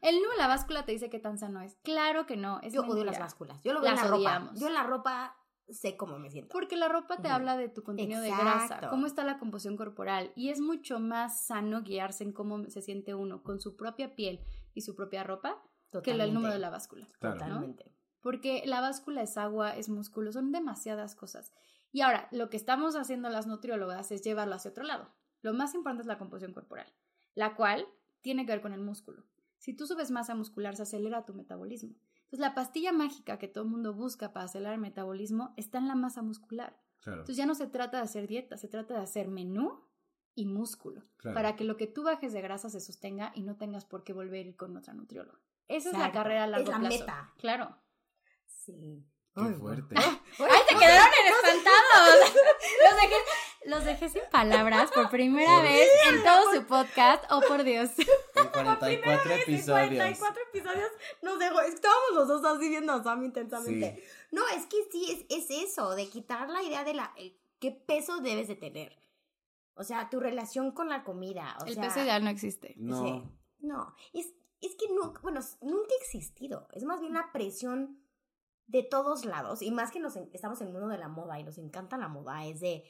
El 0.02 0.16
número 0.16 0.32
de 0.34 0.38
la 0.40 0.48
báscula 0.48 0.84
te 0.84 0.92
dice 0.92 1.10
qué 1.10 1.20
tan 1.20 1.38
sano 1.38 1.62
es. 1.62 1.78
Claro 1.84 2.26
que 2.26 2.36
no, 2.36 2.60
es 2.62 2.74
Yo 2.74 2.82
odio 2.82 2.96
mentira. 2.96 3.12
las 3.12 3.20
básculas. 3.20 3.62
Yo 3.64 3.72
lo 3.74 3.80
veo 3.82 3.90
en 3.92 3.96
Las 3.96 4.06
la 4.06 4.12
ropa. 4.12 4.52
Yo 4.56 4.68
en 4.68 4.74
la 4.74 4.84
ropa 4.84 5.38
sé 5.70 5.96
cómo 5.96 6.20
me 6.20 6.30
siento. 6.30 6.52
Porque 6.52 6.76
la 6.76 6.90
ropa 6.90 7.18
te 7.22 7.30
habla 7.30 7.56
de 7.56 7.70
tu 7.70 7.82
contenido 7.84 8.22
de 8.22 8.30
grasa, 8.30 8.90
cómo 8.90 9.06
está 9.08 9.24
la 9.24 9.40
composición 9.40 9.78
corporal 9.78 10.34
y 10.36 10.50
es 10.50 10.60
mucho 10.60 11.00
más 11.00 11.46
sano 11.46 11.82
guiarse 11.84 12.26
en 12.26 12.34
cómo 12.34 12.70
se 12.70 12.82
siente 12.82 13.16
uno 13.16 13.42
con 13.42 13.62
su 13.62 13.78
propia 13.78 14.16
piel 14.16 14.42
y 14.74 14.82
su 14.82 14.96
propia 14.96 15.24
ropa 15.24 15.62
que 15.92 15.98
el 15.98 16.04
Totalmente. 16.04 16.34
número 16.34 16.54
de 16.54 16.60
la 16.60 16.70
báscula. 16.70 17.08
Claro. 17.20 17.36
¿no? 17.36 17.46
Totalmente. 17.46 17.96
Porque 18.22 18.64
la 18.66 18.82
báscula 18.82 19.22
es 19.22 19.38
agua, 19.38 19.76
es 19.76 19.88
músculo, 19.88 20.32
son 20.32 20.52
demasiadas 20.52 21.16
cosas. 21.16 21.54
Y 21.94 22.02
ahora, 22.02 22.28
lo 22.32 22.50
que 22.50 22.58
estamos 22.58 22.96
haciendo 22.96 23.30
las 23.30 23.48
nutriólogas 23.48 24.12
es 24.12 24.24
llevarlo 24.24 24.56
hacia 24.56 24.72
otro 24.72 24.84
lado. 24.84 25.10
Lo 25.42 25.54
más 25.54 25.74
importante 25.74 26.02
es 26.02 26.08
la 26.08 26.18
composición 26.18 26.54
corporal, 26.54 26.94
la 27.34 27.56
cual 27.56 27.88
tiene 28.22 28.46
que 28.46 28.52
ver 28.54 28.62
con 28.62 28.74
el 28.74 28.82
músculo. 28.82 29.24
Si 29.58 29.74
tú 29.76 29.86
subes 29.86 30.10
masa 30.12 30.34
muscular, 30.36 30.76
se 30.76 30.84
acelera 30.84 31.26
tu 31.26 31.34
metabolismo. 31.34 31.92
Entonces, 32.24 32.40
la 32.40 32.56
pastilla 32.56 32.92
mágica 32.92 33.38
que 33.38 33.48
todo 33.48 33.64
el 33.64 33.70
mundo 33.70 33.94
busca 33.94 34.34
para 34.34 34.46
acelerar 34.46 34.74
el 34.76 34.82
metabolismo 34.82 35.54
está 35.58 35.78
en 35.78 35.88
la 35.88 35.96
masa 35.96 36.22
muscular. 36.22 36.80
Claro. 37.02 37.20
Entonces, 37.22 37.38
ya 37.38 37.46
no 37.46 37.56
se 37.56 37.68
trata 37.68 37.98
de 37.98 38.04
hacer 38.04 38.28
dieta, 38.28 38.58
se 38.58 38.68
trata 38.68 38.96
de 38.96 39.02
hacer 39.02 39.28
menú 39.28 39.80
y 40.34 40.46
músculo. 40.46 41.04
claro. 41.18 41.36
Para 41.36 41.56
que 41.56 41.64
lo 41.66 41.78
que 41.78 41.88
tú 41.88 42.04
bajes 42.04 42.32
de 42.34 42.42
grasa 42.42 42.70
se 42.70 42.80
sostenga 42.80 43.32
y 43.36 43.44
no 43.44 43.58
tengas 43.58 43.86
por 43.86 44.04
qué 44.04 44.14
volver 44.14 44.46
a 44.46 44.50
ir 44.50 44.56
con 44.56 44.76
otra 44.78 44.94
nutrióloga. 44.94 45.40
Esa 45.68 45.92
es 45.92 45.98
la 45.98 46.12
carrera 46.12 46.46
a 46.46 46.48
largo 46.48 46.64
Es 46.72 46.72
la 46.72 46.80
plazo. 46.80 47.00
meta. 47.00 47.34
Claro. 47.38 47.78
Sí. 48.48 49.06
Qué 49.36 49.42
Ay, 49.42 49.54
fuerte. 49.54 49.96
¡Ay, 49.98 50.62
te 50.70 50.76
quedaron 50.76 51.08
espantados! 51.26 52.34
Los 52.84 53.02
dejé, 53.02 53.16
los 53.66 53.84
dejé 53.86 54.10
sin 54.10 54.22
palabras 54.32 54.92
por 54.92 55.10
primera 55.10 55.54
Por 55.56 55.64
vez 55.64 55.90
en 56.10 56.24
todo 56.24 56.54
su 56.54 56.66
podcast. 56.66 57.24
Oh, 57.30 57.42
por 57.48 57.64
Dios. 57.64 57.92
En 58.36 58.48
44 58.50 59.34
episodios. 59.34 59.90
44 59.90 60.42
episodios 60.54 60.90
nos 61.22 61.40
dejó. 61.40 61.62
Estábamos 61.62 62.12
los 62.16 62.28
dos 62.28 62.46
así 62.46 62.70
viendo 62.70 62.94
a 62.94 63.04
Sam 63.04 63.24
intensamente. 63.24 63.96
Sí. 63.98 64.04
No, 64.32 64.42
es 64.56 64.66
que 64.66 64.78
sí, 64.92 65.26
es, 65.30 65.46
es 65.50 65.64
eso, 65.70 65.96
de 65.96 66.10
quitar 66.10 66.50
la 66.50 66.64
idea 66.64 66.84
de 66.84 66.94
la 66.94 67.14
qué 67.60 67.72
peso 67.72 68.20
debes 68.22 68.48
de 68.48 68.56
tener. 68.56 68.98
O 69.76 69.84
sea, 69.84 70.10
tu 70.10 70.20
relación 70.20 70.72
con 70.72 70.90
la 70.90 71.04
comida. 71.04 71.58
O 71.62 71.66
El 71.66 71.76
sea, 71.76 71.84
peso 71.84 72.02
ideal 72.02 72.24
no 72.24 72.30
existe. 72.30 72.74
No. 72.78 73.04
Sí. 73.04 73.24
No, 73.60 73.96
es, 74.14 74.34
es 74.60 74.76
que 74.76 74.88
nunca, 74.94 75.22
bueno, 75.22 75.40
nunca 75.62 75.94
ha 75.94 76.04
existido. 76.04 76.68
Es 76.74 76.84
más 76.84 77.00
bien 77.00 77.14
la 77.14 77.32
presión 77.32 78.02
de 78.66 78.84
todos 78.84 79.26
lados. 79.26 79.62
Y 79.62 79.70
más 79.72 79.92
que 79.92 80.00
nos 80.00 80.16
en- 80.16 80.30
estamos 80.34 80.60
en 80.62 80.68
el 80.68 80.74
mundo 80.74 80.88
de 80.88 80.98
la 80.98 81.08
moda 81.10 81.40
y 81.40 81.44
nos 81.44 81.58
encanta 81.58 81.98
la 81.98 82.08
moda, 82.08 82.46
es 82.46 82.60
de 82.60 82.84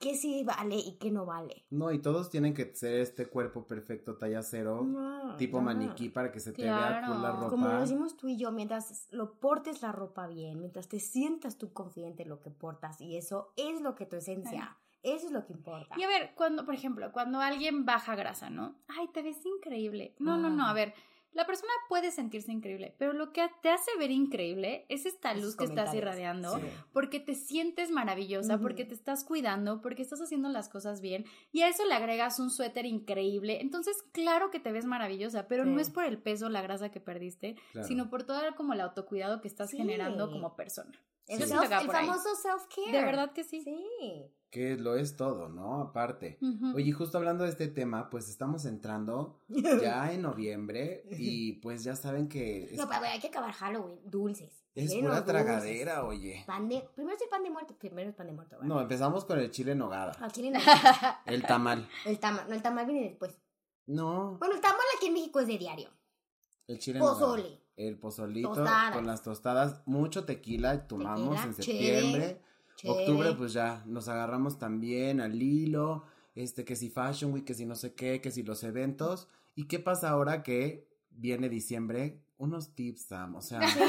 qué 0.00 0.16
sí 0.16 0.42
vale 0.44 0.76
y 0.76 0.96
qué 0.98 1.10
no 1.10 1.26
vale. 1.26 1.64
No, 1.70 1.92
y 1.92 2.00
todos 2.00 2.30
tienen 2.30 2.54
que 2.54 2.74
ser 2.74 3.00
este 3.00 3.26
cuerpo 3.26 3.66
perfecto, 3.66 4.16
talla 4.16 4.42
cero, 4.42 4.82
No, 4.84 5.36
tipo 5.36 5.58
no. 5.58 5.64
maniquí 5.64 6.08
para 6.08 6.32
que 6.32 6.40
se 6.40 6.52
te 6.52 6.64
vea 6.64 7.02
con 7.06 7.22
la 7.22 7.32
ropa. 7.32 7.48
Como 7.50 7.68
lo 7.68 7.80
decimos 7.80 8.16
tú 8.16 8.26
y 8.28 8.36
yo, 8.36 8.50
mientras 8.50 9.06
lo 9.12 9.34
portes 9.38 9.82
la 9.82 9.92
ropa 9.92 10.26
bien, 10.26 10.58
mientras 10.58 10.88
te 10.88 10.98
sientas 10.98 11.58
tú 11.58 11.72
confiante 11.72 12.22
en 12.24 12.30
lo 12.30 12.40
que 12.40 12.50
portas, 12.50 13.00
y 13.00 13.16
eso 13.16 13.52
es 13.56 13.80
lo 13.82 13.94
que 13.94 14.06
tu 14.06 14.16
esencia, 14.16 14.76
eso 15.02 15.26
es 15.26 15.32
lo 15.32 15.44
que 15.46 15.52
importa. 15.52 15.94
Y 15.98 16.02
a 16.02 16.08
ver, 16.08 16.32
cuando, 16.34 16.64
por 16.64 16.74
ejemplo, 16.74 17.12
cuando 17.12 17.40
alguien 17.40 17.84
baja 17.84 18.14
grasa, 18.16 18.50
¿no? 18.50 18.74
Ay, 18.88 19.08
te 19.12 19.22
ves 19.22 19.38
increíble. 19.44 20.14
No, 20.18 20.36
no, 20.38 20.50
no, 20.50 20.64
a 20.66 20.70
Ah. 20.70 20.74
ver. 20.74 20.94
La 21.32 21.46
persona 21.46 21.70
puede 21.88 22.10
sentirse 22.10 22.50
increíble, 22.50 22.94
pero 22.98 23.12
lo 23.12 23.32
que 23.32 23.48
te 23.62 23.70
hace 23.70 23.90
ver 23.98 24.10
increíble 24.10 24.84
es 24.88 25.06
esta 25.06 25.30
Esos 25.30 25.44
luz 25.44 25.56
que 25.56 25.64
estás 25.64 25.94
irradiando, 25.94 26.58
Sí. 26.58 26.64
porque 26.92 27.20
te 27.20 27.34
sientes 27.36 27.90
maravillosa, 27.90 28.58
porque 28.58 28.84
te 28.84 28.94
estás 28.94 29.24
cuidando, 29.24 29.80
porque 29.80 30.02
estás 30.02 30.20
haciendo 30.20 30.48
las 30.48 30.68
cosas 30.68 31.00
bien, 31.00 31.24
y 31.52 31.62
a 31.62 31.68
eso 31.68 31.84
le 31.84 31.94
agregas 31.94 32.40
un 32.40 32.50
suéter 32.50 32.84
increíble. 32.84 33.60
Entonces, 33.60 33.96
claro 34.12 34.50
que 34.50 34.58
te 34.58 34.72
ves 34.72 34.86
maravillosa, 34.86 35.46
pero 35.46 35.64
no 35.64 35.78
es 35.80 35.88
por 35.90 36.04
el 36.04 36.18
peso, 36.18 36.48
la 36.48 36.62
grasa 36.62 36.90
que 36.90 37.00
perdiste, 37.00 37.54
Claro. 37.72 37.86
sino 37.86 38.10
por 38.10 38.24
todo 38.24 38.44
el- 38.44 38.54
como 38.56 38.72
el 38.72 38.80
autocuidado 38.80 39.40
que 39.40 39.48
estás 39.48 39.70
Sí. 39.70 39.76
generando 39.76 40.30
como 40.30 40.56
persona. 40.56 40.92
el, 41.28 41.38
self- 41.48 41.80
el 41.82 41.86
famoso 41.88 42.34
self-care. 42.34 42.90
De 42.90 43.04
verdad 43.04 43.32
que 43.32 43.44
sí. 43.44 43.62
Sí. 43.62 44.32
Que 44.50 44.76
lo 44.76 44.96
es 44.96 45.16
todo, 45.16 45.48
¿no? 45.48 45.80
Aparte. 45.80 46.36
Ujú. 46.42 46.74
Oye, 46.74 46.88
y 46.88 46.92
justo 46.92 47.18
hablando 47.18 47.44
de 47.44 47.50
este 47.50 47.68
tema, 47.68 48.10
pues 48.10 48.28
estamos 48.28 48.64
entrando 48.64 49.38
ya 49.48 50.12
en 50.12 50.22
noviembre 50.22 51.04
y 51.10 51.52
pues 51.60 51.84
ya 51.84 51.94
saben 51.94 52.28
que 52.28 52.64
es, 52.64 52.76
No, 52.76 52.88
pero 52.88 53.04
hay 53.04 53.20
que 53.20 53.28
acabar 53.28 53.52
Halloween. 53.52 54.00
Dulces. 54.04 54.52
es 54.74 54.92
pura 54.92 55.06
dulces. 55.20 55.24
tragadera, 55.26 56.04
oye. 56.04 56.42
Pan 56.48 56.68
de, 56.68 56.80
primero 56.96 57.16
es 57.16 57.22
el 57.22 57.28
pan 57.28 57.44
de 57.44 57.50
muerto. 57.50 57.76
Primero 57.78 58.10
es 58.10 58.16
pan 58.16 58.26
de 58.26 58.32
muerto. 58.32 58.56
¿verdad? 58.56 58.68
No, 58.68 58.80
empezamos 58.80 59.24
con 59.24 59.38
el 59.38 59.50
chile 59.52 59.72
en 59.72 59.78
nogada, 59.78 60.16
en 60.36 60.56
el, 60.56 60.62
el 61.26 61.42
tamal. 61.46 61.88
el 62.04 62.18
tamal. 62.18 62.46
No, 62.48 62.54
el 62.54 62.62
tamal 62.62 62.86
viene 62.86 63.08
después. 63.08 63.38
No, 63.86 64.36
Bueno, 64.38 64.54
el 64.56 64.60
tamal 64.60 64.80
aquí 64.96 65.06
en 65.06 65.14
México 65.14 65.38
es 65.40 65.46
de 65.46 65.58
diario. 65.58 65.90
el 66.66 66.78
chile 66.80 66.98
en 66.98 67.04
nogada. 67.04 67.20
Pozole. 67.20 67.60
El 67.76 67.98
pozolito 67.98 68.48
Tostadas. 68.52 68.94
con 68.94 69.06
las 69.06 69.22
tostadas, 69.22 69.82
mucho 69.86 70.24
tequila 70.24 70.86
tomamos 70.88 71.36
Tequila, 71.36 71.44
en 71.44 71.54
septiembre. 71.54 72.42
Octubre, 72.84 73.32
pues 73.34 73.52
ya 73.52 73.82
nos 73.86 74.08
agarramos 74.08 74.58
también 74.58 75.20
al 75.20 75.40
hilo, 75.42 76.04
este, 76.34 76.64
que 76.64 76.76
si 76.76 76.90
Fashion 76.90 77.32
Week, 77.32 77.44
que 77.44 77.54
si 77.54 77.66
no 77.66 77.74
sé 77.74 77.94
qué, 77.94 78.20
que 78.20 78.30
si 78.30 78.42
los 78.42 78.62
eventos. 78.64 79.28
¿Y 79.54 79.66
qué 79.66 79.78
pasa 79.78 80.10
ahora 80.10 80.42
que 80.42 80.88
viene 81.10 81.48
diciembre? 81.48 82.22
Unos 82.38 82.74
tips, 82.74 83.02
Sam, 83.02 83.34
o 83.36 83.42
sea, 83.42 83.60
Sí. 83.68 83.80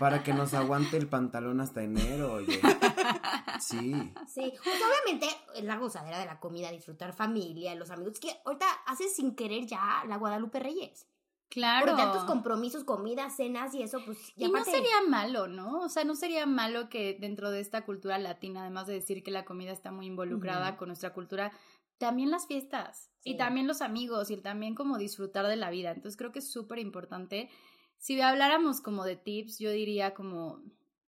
para 0.00 0.22
que 0.22 0.32
nos 0.32 0.54
aguante 0.54 0.96
el 0.96 1.06
pantalón 1.08 1.60
hasta 1.60 1.82
enero, 1.82 2.34
oye. 2.34 2.60
Sí, 3.60 3.92
Sí, 4.28 4.52
pues 4.62 4.76
obviamente 4.76 5.26
la 5.62 5.76
gozadera 5.78 6.18
de 6.20 6.26
la 6.26 6.38
comida, 6.38 6.70
disfrutar 6.70 7.12
familia, 7.12 7.74
los 7.74 7.90
amigos. 7.90 8.20
Que 8.20 8.30
ahorita 8.44 8.66
haces 8.86 9.14
sin 9.16 9.34
querer 9.34 9.66
ya 9.66 10.04
la 10.08 10.16
Guadalupe 10.16 10.60
Reyes. 10.60 11.06
Claro. 11.50 11.86
Por 11.86 11.96
tantos 11.96 12.24
compromisos, 12.24 12.84
comidas, 12.84 13.36
cenas 13.36 13.74
y 13.74 13.82
eso, 13.82 14.00
pues. 14.04 14.18
Y 14.36 14.48
no 14.50 14.62
sería 14.64 15.00
malo, 15.08 15.48
¿no? 15.48 15.80
O 15.80 15.88
sea, 15.88 16.04
no 16.04 16.14
sería 16.14 16.44
malo 16.44 16.88
que 16.90 17.16
dentro 17.18 17.50
de 17.50 17.60
esta 17.60 17.84
cultura 17.86 18.18
latina, 18.18 18.62
además 18.62 18.86
de 18.86 18.94
decir 18.94 19.22
que 19.22 19.30
la 19.30 19.44
comida 19.44 19.72
está 19.72 19.90
muy 19.90 20.06
involucrada 20.06 20.76
con 20.76 20.88
nuestra 20.88 21.14
cultura, 21.14 21.52
también 21.96 22.30
las 22.30 22.46
fiestas 22.46 23.10
Sí. 23.20 23.30
y 23.30 23.36
también 23.36 23.66
los 23.66 23.82
amigos 23.82 24.30
y 24.30 24.36
también 24.36 24.76
como 24.76 24.96
disfrutar 24.98 25.46
de 25.48 25.56
la 25.56 25.70
vida. 25.70 25.90
Entonces 25.90 26.16
creo 26.16 26.30
que 26.30 26.38
es 26.38 26.52
súper 26.52 26.78
importante. 26.78 27.50
Si 27.96 28.20
habláramos 28.20 28.80
como 28.80 29.04
de 29.04 29.16
tips, 29.16 29.58
yo 29.58 29.72
diría 29.72 30.14
como, 30.14 30.62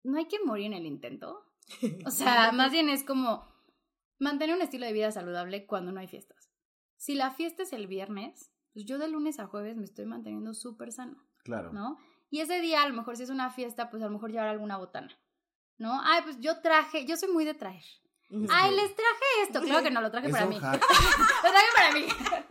no 0.03 0.17
hay 0.17 0.25
que 0.25 0.43
morir 0.43 0.67
en 0.67 0.73
el 0.73 0.85
intento. 0.87 1.45
O 2.05 2.09
sea, 2.11 2.51
más 2.53 2.71
bien 2.71 2.89
es 2.89 3.03
como 3.03 3.45
mantener 4.17 4.55
un 4.55 4.61
estilo 4.61 4.85
de 4.87 4.93
vida 4.93 5.11
saludable 5.11 5.67
cuando 5.67 5.91
no 5.91 5.99
hay 5.99 6.07
fiestas. 6.07 6.49
Si 6.97 7.13
la 7.15 7.31
fiesta 7.31 7.63
es 7.63 7.73
el 7.73 7.85
viernes, 7.87 8.51
pues 8.73 8.85
yo 8.85 8.97
de 8.97 9.07
lunes 9.07 9.39
a 9.39 9.47
jueves 9.47 9.75
me 9.77 9.83
estoy 9.85 10.05
manteniendo 10.05 10.53
súper 10.53 10.91
sano, 10.91 11.17
Claro. 11.43 11.71
¿no? 11.73 11.97
Y 12.29 12.39
ese 12.39 12.61
día, 12.61 12.81
a 12.83 12.87
lo 12.87 12.93
mejor 12.95 13.17
si 13.17 13.23
es 13.23 13.29
una 13.29 13.49
fiesta, 13.49 13.89
pues 13.89 14.01
a 14.03 14.05
lo 14.05 14.11
mejor 14.13 14.31
llevar 14.31 14.47
alguna 14.47 14.77
botana, 14.77 15.09
¿no? 15.77 15.99
Ay, 16.03 16.21
pues 16.23 16.39
yo 16.39 16.61
traje, 16.61 17.05
yo 17.05 17.17
soy 17.17 17.29
muy 17.31 17.43
de 17.45 17.53
traer. 17.53 17.83
Ay, 18.49 18.73
les 18.73 18.95
traje 18.95 19.25
esto. 19.43 19.61
Claro 19.61 19.83
que 19.83 19.91
no, 19.91 19.99
lo 19.99 20.09
traje 20.09 20.27
Es 20.27 20.31
para 20.33 20.45
mí. 20.45 20.57
hack. 20.57 20.81
Lo 21.43 21.49
traje 21.49 21.67
para 21.75 21.93
mí. 21.93 22.05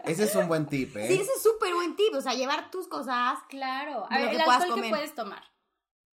Ese 0.04 0.24
es 0.24 0.36
un 0.36 0.46
buen 0.46 0.66
tip, 0.66 0.94
¿eh? 0.94 1.08
Sí, 1.08 1.14
ese 1.14 1.32
es 1.34 1.42
súper 1.42 1.72
buen 1.72 1.96
tip. 1.96 2.12
O 2.14 2.20
sea, 2.20 2.34
llevar 2.34 2.70
tus 2.70 2.86
cosas. 2.86 3.38
Claro. 3.48 4.04
A 4.10 4.18
ver, 4.18 4.34
el 4.34 4.40
alcohol 4.42 4.82
que 4.82 4.90
puedes 4.90 5.14
tomar. 5.14 5.42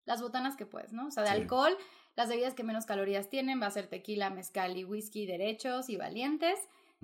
Las 0.06 0.20
botanas 0.20 0.56
que 0.56 0.66
puedes, 0.66 0.94
¿no? 0.94 1.06
O 1.06 1.12
sea, 1.12 1.22
de 1.22 1.30
Sí. 1.30 1.36
alcohol, 1.36 1.78
las 2.16 2.28
bebidas 2.28 2.56
que 2.56 2.64
menos 2.64 2.88
calorías 2.88 3.30
tienen 3.30 3.62
va 3.62 3.68
a 3.68 3.72
ser 3.72 3.86
tequila, 3.88 4.32
mezcal 4.32 4.76
y 4.78 4.84
whisky 4.84 5.28
derechos 5.28 5.90
y 5.90 5.96
valientes. 5.98 6.58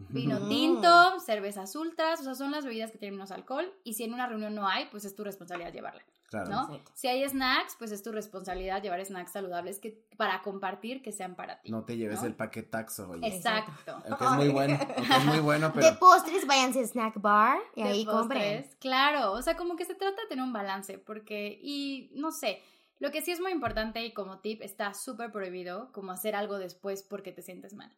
Vino 0.09 0.47
tinto, 0.47 1.19
cervezas 1.19 1.75
ultras, 1.75 2.19
o 2.21 2.23
sea, 2.23 2.35
son 2.35 2.51
las 2.51 2.63
bebidas 2.63 2.91
que 2.91 2.99
tienen 2.99 3.15
menos 3.15 3.31
alcohol. 3.31 3.73
Y 3.83 3.95
si 3.95 4.03
en 4.03 4.13
una 4.13 4.27
reunión 4.27 4.53
no 4.53 4.67
hay, 4.67 4.85
pues 4.91 5.05
es 5.05 5.15
tu 5.15 5.23
responsabilidad 5.23 5.73
llevarla, 5.73 6.03
Claro. 6.29 6.49
¿no? 6.51 6.61
Exacto. 6.65 6.91
Si 6.93 7.07
hay 7.07 7.27
snacks, 7.27 7.75
pues 7.79 7.91
es 7.91 8.03
tu 8.03 8.11
responsabilidad 8.11 8.83
llevar 8.83 9.03
snacks 9.03 9.31
saludables 9.31 9.79
que, 9.79 10.05
para 10.15 10.43
compartir 10.43 11.01
que 11.01 11.11
sean 11.11 11.35
para 11.35 11.61
ti. 11.61 11.71
No 11.71 11.83
te 11.83 11.97
lleves 11.97 12.21
¿no? 12.21 12.27
el 12.27 12.35
paquetaxo, 12.35 13.09
oye. 13.09 13.27
Exacto. 13.27 14.03
Es 14.05 14.31
muy 14.31 14.49
bueno, 14.49 14.77
es 14.97 15.25
muy 15.25 15.39
bueno, 15.39 15.69
De 15.69 15.73
pero 15.81 15.97
postres, 15.97 16.45
váyanse 16.45 16.81
a 16.81 16.83
snack 16.87 17.19
bar 17.19 17.57
y 17.75 17.81
de 17.81 17.89
ahí 17.89 18.05
compren. 18.05 18.69
Claro, 18.79 19.31
o 19.31 19.41
sea, 19.41 19.57
como 19.57 19.75
que 19.75 19.85
se 19.85 19.95
trata 19.95 20.21
de 20.21 20.27
tener 20.27 20.43
un 20.43 20.53
balance, 20.53 20.99
porque, 20.99 21.59
y 21.59 22.11
no 22.13 22.31
sé, 22.31 22.61
lo 22.99 23.09
que 23.09 23.21
sí 23.21 23.31
es 23.31 23.39
muy 23.39 23.51
importante 23.51 24.05
y 24.05 24.13
como 24.13 24.39
tip, 24.39 24.61
está 24.61 24.93
súper 24.93 25.31
prohibido 25.31 25.91
como 25.91 26.11
hacer 26.11 26.35
algo 26.35 26.59
después 26.59 27.01
porque 27.01 27.31
te 27.31 27.41
sientes 27.41 27.73
mal. 27.73 27.91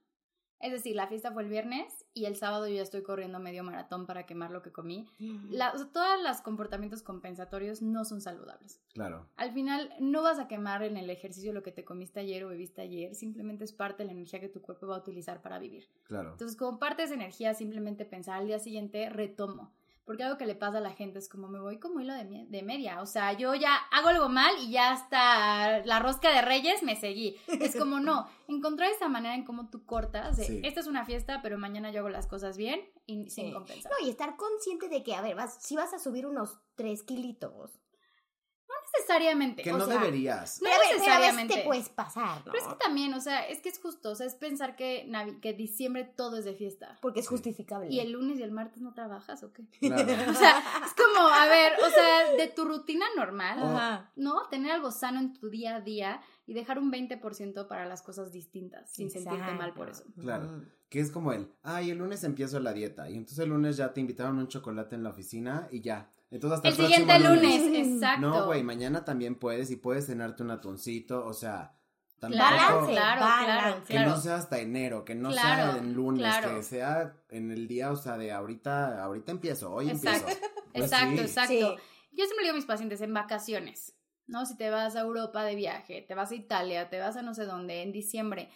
Es 0.60 0.72
decir, 0.72 0.95
la 0.95 1.07
fiesta 1.07 1.32
fue 1.32 1.43
el 1.43 1.49
viernes 1.49 2.05
y 2.14 2.26
el 2.26 2.36
sábado 2.36 2.68
yo 2.68 2.76
ya 2.76 2.82
estoy 2.82 3.01
corriendo 3.01 3.39
medio 3.39 3.64
maratón 3.64 4.05
para 4.05 4.26
quemar 4.26 4.51
lo 4.51 4.62
que 4.62 4.72
comí. 4.72 5.07
La, 5.49 5.72
o 5.72 5.78
sea, 5.78 5.88
todos 5.91 6.22
los 6.22 6.41
comportamientos 6.41 7.01
compensatorios 7.01 7.82
no 7.82 8.03
son 8.05 8.22
saludables. 8.22 8.82
claro. 8.93 9.28
Al 9.38 9.53
final 9.53 9.93
no 9.99 10.22
vas 10.22 10.39
a 10.39 10.47
quemar 10.47 10.84
en 10.84 10.97
el 10.97 11.10
ejercicio 11.10 11.53
lo 11.53 11.64
que 11.64 11.72
te 11.72 11.86
comiste 11.86 12.20
ayer 12.20 12.43
o 12.43 12.49
bebiste 12.49 12.82
ayer, 12.82 13.16
simplemente 13.16 13.64
es 13.64 13.72
parte 13.74 14.03
de 14.03 14.07
la 14.07 14.12
energía 14.12 14.39
que 14.39 14.49
tu 14.49 14.62
cuerpo 14.62 14.88
va 14.88 14.97
a 14.97 14.99
utilizar 14.99 15.41
para 15.41 15.60
vivir. 15.60 15.88
Claro. 16.03 16.32
Entonces, 16.32 16.57
como 16.57 16.78
parte 16.78 17.01
de 17.01 17.05
esa 17.05 17.16
energía, 17.16 17.53
simplemente 17.53 18.05
pensar 18.05 18.39
al 18.39 18.47
día 18.47 18.60
siguiente, 18.60 19.10
retomo. 19.10 19.72
Porque 20.10 20.24
algo 20.24 20.39
que 20.39 20.47
le 20.47 20.55
pasa 20.55 20.80
a 20.80 20.82
la 20.82 20.89
gente 20.89 21.20
es 21.20 21.30
como 21.30 21.47
me 21.49 21.60
voy 21.60 21.78
como 21.78 21.99
hilo 21.99 22.16
de, 22.16 22.64
media. 22.64 22.99
O 22.99 23.05
sea, 23.05 23.34
yo 23.34 23.53
ya 23.53 23.76
hago 23.91 24.07
algo 24.07 24.28
mal 24.28 24.55
y 24.60 24.72
ya 24.72 24.89
hasta 24.89 25.86
la 25.86 25.99
rosca 25.99 26.34
de 26.34 26.41
reyes 26.41 26.82
me 26.82 26.95
seguí. 26.95 27.38
Es 27.45 27.76
como 27.76 27.99
no, 27.99 28.26
encontrar 28.47 28.89
esa 28.89 29.07
manera 29.07 29.36
en 29.36 29.45
cómo 29.45 29.70
tú 29.70 29.86
cortas 29.86 30.36
de 30.38 30.45
Sí. 30.45 30.62
esta 30.64 30.80
es 30.80 30.88
una 30.88 31.05
fiesta, 31.05 31.41
pero 31.43 31.60
mañana 31.60 31.91
yo 31.91 31.99
hago 31.99 32.10
las 32.10 32.26
cosas 32.26 32.57
bien 32.57 32.82
y 33.05 33.30
sin 33.30 33.53
compensar. 33.53 33.91
No, 33.91 34.03
y 34.03 34.10
estar 34.10 34.36
consciente 34.36 34.89
de 34.89 35.03
que, 35.03 35.14
a 35.14 35.22
ver, 35.22 35.36
vas, 35.36 35.62
si 35.62 35.76
vas 35.76 35.93
a 35.93 35.99
subir 35.99 36.26
unos 36.26 36.57
3 36.74 37.03
kilitos. 37.03 37.80
Necesariamente. 38.97 39.61
Que 39.63 39.71
o 39.73 39.77
no 39.77 39.85
sea, 39.85 39.95
deberías. 39.99 40.61
No 40.61 40.69
pero, 40.69 40.79
ver, 40.79 40.87
pero 40.87 40.89
a 40.89 40.99
veces 40.99 41.07
necesariamente. 41.07 41.55
te 41.55 41.63
puedes 41.63 41.89
pasar, 41.89 42.37
¿no? 42.45 42.51
Pero 42.51 42.57
es 42.57 42.63
que 42.73 42.75
también, 42.83 43.13
o 43.13 43.19
sea, 43.21 43.47
es 43.47 43.61
que 43.61 43.69
es 43.69 43.79
justo, 43.79 44.11
o 44.11 44.15
sea, 44.15 44.25
es 44.27 44.35
pensar 44.35 44.75
que, 44.75 45.05
Navi- 45.09 45.39
que 45.39 45.53
diciembre 45.53 46.03
todo 46.03 46.37
es 46.37 46.45
de 46.45 46.53
fiesta. 46.53 46.97
Porque 47.01 47.19
es 47.21 47.25
Sí. 47.25 47.29
justificable. 47.29 47.87
¿Y 47.89 47.99
el 47.99 48.11
lunes 48.11 48.39
y 48.39 48.43
el 48.43 48.51
martes 48.51 48.81
no 48.81 48.93
trabajas 48.93 49.43
o 49.43 49.51
qué? 49.53 49.63
Claro. 49.79 50.03
O 50.29 50.33
sea, 50.33 50.59
es 50.85 50.93
como, 50.93 51.27
a 51.27 51.45
ver, 51.47 51.73
o 51.85 51.89
sea, 51.89 52.31
de 52.37 52.47
tu 52.47 52.65
rutina 52.65 53.05
normal, 53.15 53.59
Ajá. 53.63 54.11
¿no? 54.15 54.47
Tener 54.49 54.71
algo 54.71 54.91
sano 54.91 55.19
en 55.19 55.33
tu 55.33 55.49
día 55.49 55.75
a 55.77 55.81
día 55.81 56.21
y 56.45 56.53
dejar 56.53 56.79
un 56.79 56.91
20% 56.91 57.67
para 57.67 57.85
las 57.85 58.01
cosas 58.01 58.31
distintas, 58.31 58.91
sin 58.91 59.09
sentirte 59.11 59.53
mal 59.53 59.73
por 59.73 59.89
eso. 59.89 60.03
Claro. 60.19 60.63
Que 60.89 60.99
es 60.99 61.11
como 61.11 61.33
el, 61.33 61.51
ay, 61.61 61.91
el 61.91 61.99
lunes 61.99 62.23
empiezo 62.23 62.59
la 62.59 62.73
dieta. 62.73 63.09
Y 63.09 63.15
entonces 63.15 63.39
el 63.39 63.49
lunes 63.49 63.77
ya 63.77 63.93
te 63.93 64.01
invitaron 64.01 64.39
un 64.39 64.47
chocolate 64.47 64.95
en 64.95 65.03
la 65.03 65.11
oficina 65.11 65.67
y 65.71 65.81
ya. 65.81 66.09
Entonces 66.32 66.57
hasta 66.57 66.67
El 66.69 66.73
el, 66.73 66.77
próximo 66.77 66.99
siguiente 67.11 67.27
lunes, 67.27 67.61
lunes. 67.65 67.88
exacto. 67.88 68.27
No, 68.27 68.45
güey, 68.45 68.63
mañana 68.63 69.03
también 69.05 69.36
puedes 69.36 69.71
y 69.71 69.75
puedes 69.77 70.05
cenarte 70.07 70.43
un 70.43 70.51
atuncito, 70.51 71.25
o 71.25 71.34
sea, 71.34 71.75
tampoco 72.19 72.43
Balance, 72.43 72.91
claro, 72.91 73.21
balance. 73.21 73.45
claro, 73.45 73.84
que 73.86 73.93
claro. 73.93 74.09
no 74.11 74.17
sea 74.17 74.36
hasta 74.36 74.59
enero, 74.59 75.05
que 75.05 75.15
no 75.15 75.32
Claro, 75.32 75.71
sea 75.73 75.82
en 75.82 75.93
lunes, 75.93 76.21
claro. 76.21 76.55
que 76.55 76.63
sea 76.63 77.15
en 77.30 77.51
el 77.51 77.67
día, 77.67 77.91
o 77.91 77.95
sea, 77.95 78.17
de 78.17 78.32
ahorita, 78.32 79.03
ahorita 79.03 79.32
empiezo, 79.32 79.71
hoy 79.73 79.89
Exacto, 79.89 80.27
empiezo. 80.30 80.47
Pues 80.73 80.84
Exacto, 80.84 81.15
sí. 81.15 81.21
exacto. 81.21 81.53
Sí. 81.53 81.61
Yo 82.11 82.25
siempre 82.25 82.38
le 82.38 82.43
digo 82.43 82.53
a 82.53 82.57
mis 82.57 82.65
pacientes 82.65 83.01
en 83.01 83.11
vacaciones, 83.13 83.95
¿no? 84.27 84.45
Si 84.45 84.55
te 84.55 84.69
vas 84.69 84.95
a 84.95 84.99
Europa 85.01 85.43
de 85.43 85.55
viaje, 85.55 86.03
te 86.07 86.13
vas 86.13 86.30
a 86.30 86.36
Italia, 86.36 86.89
te 86.91 86.99
vas 86.99 87.17
a 87.17 87.23
no 87.23 87.34
sé 87.34 87.45
dónde, 87.45 87.82
en 87.82 87.91
diciembre, 87.91 88.49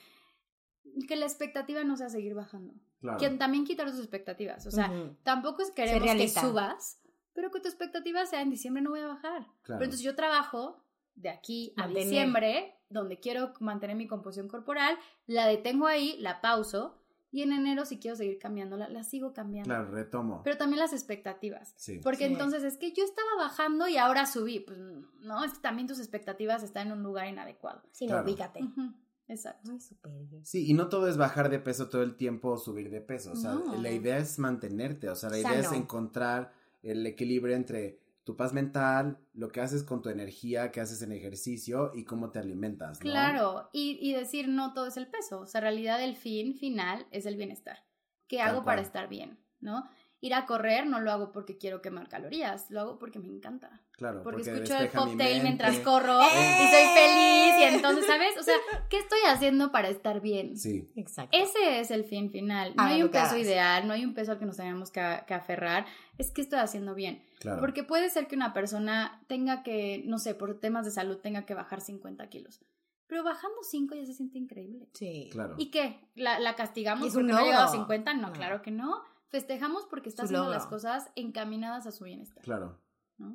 que 1.07 1.15
la 1.15 1.25
expectativa 1.25 1.83
no 1.83 1.97
sea 1.97 2.09
seguir 2.09 2.35
bajando. 2.35 2.75
Claro. 3.01 3.17
Que 3.17 3.29
también 3.31 3.65
quitar 3.65 3.89
tus 3.89 3.97
expectativas. 3.99 4.65
O 4.67 4.71
sea, 4.71 4.91
tampoco 5.23 5.63
es 5.63 5.71
queremos 5.71 6.11
que 6.11 6.27
subas, 6.29 6.99
pero 7.33 7.51
que 7.51 7.59
tu 7.59 7.67
expectativa 7.67 8.25
sea 8.25 8.41
en 8.41 8.49
diciembre 8.49 8.81
no 8.81 8.91
voy 8.91 9.01
a 9.01 9.07
bajar. 9.07 9.41
Claro. 9.63 9.79
Pero 9.79 9.83
entonces 9.85 10.01
yo 10.01 10.15
trabajo 10.15 10.83
de 11.15 11.29
aquí 11.29 11.73
a 11.77 11.81
Mantener. 11.83 12.03
diciembre, 12.05 12.75
donde 12.89 13.19
quiero 13.19 13.53
mantener 13.59 13.95
mi 13.95 14.07
composición 14.07 14.47
corporal, 14.47 14.97
la 15.27 15.47
detengo 15.47 15.87
ahí, 15.87 16.15
la 16.19 16.41
pauso, 16.41 16.99
y 17.31 17.41
en 17.41 17.51
enero 17.51 17.85
si 17.85 17.97
quiero 17.97 18.15
seguir 18.15 18.37
cambiándola, 18.37 18.87
la 18.89 19.03
sigo 19.03 19.33
cambiando. 19.33 19.67
Claro, 19.67 19.89
retomo. 19.91 20.41
Pero 20.43 20.57
también 20.57 20.79
las 20.79 20.93
expectativas. 20.93 21.73
sí. 21.77 21.99
Porque 22.03 22.27
Sí. 22.27 22.31
entonces 22.33 22.63
es 22.63 22.77
que 22.77 22.91
yo 22.93 23.03
estaba 23.03 23.29
bajando 23.39 23.87
y 23.87 23.97
ahora 23.97 24.27
subí. 24.27 24.59
Pues 24.59 24.77
no, 24.77 25.43
es 25.43 25.53
que 25.53 25.59
también 25.59 25.87
tus 25.87 25.97
expectativas 25.99 26.61
están 26.61 26.87
en 26.87 26.93
un 26.93 27.03
lugar 27.03 27.27
inadecuado. 27.27 27.81
Sí, 27.91 28.05
no, 28.05 28.11
Claro. 28.11 28.25
ubícate. 28.25 28.63
Ujú, 28.63 28.93
Exacto. 29.27 29.71
Ay, 29.71 29.79
súper 29.81 30.11
bien. 30.29 30.45
Sí, 30.45 30.69
y 30.69 30.73
no 30.75 30.89
todo 30.89 31.07
es 31.07 31.17
bajar 31.17 31.49
de 31.49 31.57
peso 31.57 31.89
todo 31.89 32.03
el 32.03 32.15
tiempo 32.17 32.49
o 32.49 32.57
subir 32.57 32.91
de 32.91 33.01
peso. 33.01 33.31
O 33.31 33.35
sea, 33.35 33.53
No. 33.53 33.77
la 33.81 33.89
idea 33.89 34.17
es 34.17 34.37
mantenerte. 34.37 35.09
O 35.09 35.15
sea, 35.15 35.29
la 35.31 35.39
idea 35.39 35.59
es 35.59 35.71
encontrar 35.71 36.51
el 36.83 37.05
equilibrio 37.07 37.55
entre 37.55 37.99
tu 38.23 38.37
paz 38.37 38.53
mental, 38.53 39.17
lo 39.33 39.49
que 39.49 39.59
haces 39.59 39.83
con 39.83 40.01
tu 40.01 40.09
energía, 40.09 40.71
que 40.71 40.79
haces 40.79 41.01
en 41.01 41.11
ejercicio 41.11 41.91
y 41.93 42.05
cómo 42.05 42.31
te 42.31 42.39
alimentas. 42.39 42.99
¿no? 42.99 43.11
Claro, 43.11 43.69
y, 43.73 43.97
y 44.01 44.13
decir 44.13 44.47
no 44.47 44.73
todo 44.73 44.87
es 44.87 44.97
el 44.97 45.07
peso. 45.07 45.41
O 45.41 45.47
sea, 45.47 45.59
en 45.59 45.63
realidad 45.63 46.01
el 46.01 46.15
fin 46.15 46.55
final 46.55 47.05
es 47.11 47.25
el 47.25 47.35
bienestar. 47.35 47.79
¿Qué 48.27 48.39
hago 48.39 48.63
para 48.63 48.81
estar 48.81 49.09
bien? 49.09 49.39
¿No? 49.59 49.89
Ir 50.23 50.33
a 50.33 50.45
correr 50.45 50.87
no 50.87 51.01
lo 51.01 51.11
hago 51.11 51.31
porque 51.33 51.57
quiero 51.57 51.81
quemar 51.81 52.07
calorías, 52.07 52.71
lo 52.71 52.79
hago 52.79 52.97
porque 52.99 53.19
me 53.19 53.27
encanta. 53.27 53.81
Claro, 53.91 54.23
Porque, 54.23 54.43
porque, 54.43 54.53
escucho 54.63 54.77
el 54.77 54.89
cocktail 54.89 55.43
mientras 55.43 55.77
corro 55.79 56.19
¡Eh! 56.21 56.25
y 56.63 56.67
soy 56.67 56.85
feliz 56.95 57.53
y 57.59 57.75
entonces, 57.75 58.05
¿sabes? 58.05 58.37
O 58.39 58.43
sea, 58.43 58.55
¿qué 58.89 58.99
estoy 58.99 59.19
haciendo 59.27 59.71
para 59.73 59.89
estar 59.89 60.21
bien? 60.21 60.57
Sí, 60.57 60.89
Exacto. 60.95 61.37
Ese 61.37 61.81
es 61.81 61.91
el 61.91 62.05
fin 62.05 62.31
final. 62.31 62.73
No 62.75 62.83
Haga 62.83 62.93
hay 62.95 63.03
un 63.03 63.09
peso 63.09 63.25
hagas. 63.25 63.37
ideal, 63.37 63.85
no 63.87 63.93
hay 63.93 64.05
un 64.05 64.13
peso 64.13 64.31
al 64.31 64.39
que 64.39 64.45
nos 64.45 64.55
tengamos 64.57 64.91
que, 64.91 65.01
que 65.27 65.33
aferrar. 65.33 65.85
Es 66.17 66.31
que 66.31 66.41
estoy 66.41 66.59
haciendo 66.59 66.95
bien. 66.95 67.21
claro. 67.39 67.59
Porque 67.59 67.83
puede 67.83 68.09
ser 68.09 68.27
que 68.27 68.35
una 68.35 68.53
persona 68.53 69.21
tenga 69.27 69.61
que, 69.61 70.03
no 70.05 70.19
sé, 70.19 70.35
por 70.35 70.57
temas 70.59 70.85
de 70.85 70.91
salud 70.91 71.17
tenga 71.17 71.45
que 71.45 71.53
bajar 71.53 71.81
50 71.81 72.29
kilos. 72.29 72.61
Pero 73.07 73.23
bajando 73.25 73.57
5 73.61 73.93
ya 73.95 74.05
se 74.05 74.13
siente 74.13 74.37
increíble. 74.39 74.87
Sí. 74.93 75.29
Claro. 75.33 75.55
¿Y 75.57 75.69
qué? 75.69 75.99
¿La, 76.15 76.39
la 76.39 76.55
castigamos 76.55 77.13
porque 77.13 77.27
no 77.31 77.37
ha 77.37 77.41
llegado 77.43 77.63
a 77.63 77.65
logro. 77.65 77.79
50? 77.81 78.13
No, 78.15 78.21
No. 78.29 78.33
claro 78.33 78.61
que 78.61 78.71
no. 78.71 79.03
Festejamos 79.33 79.87
porque 79.89 80.09
está 80.09 80.23
haciendo 80.25 80.47
las 80.47 80.67
cosas 80.67 81.09
encaminadas 81.15 81.87
a 81.87 81.91
su 81.91 82.03
bienestar. 82.03 82.43
Claro. 82.43 82.77
¿no? 83.17 83.33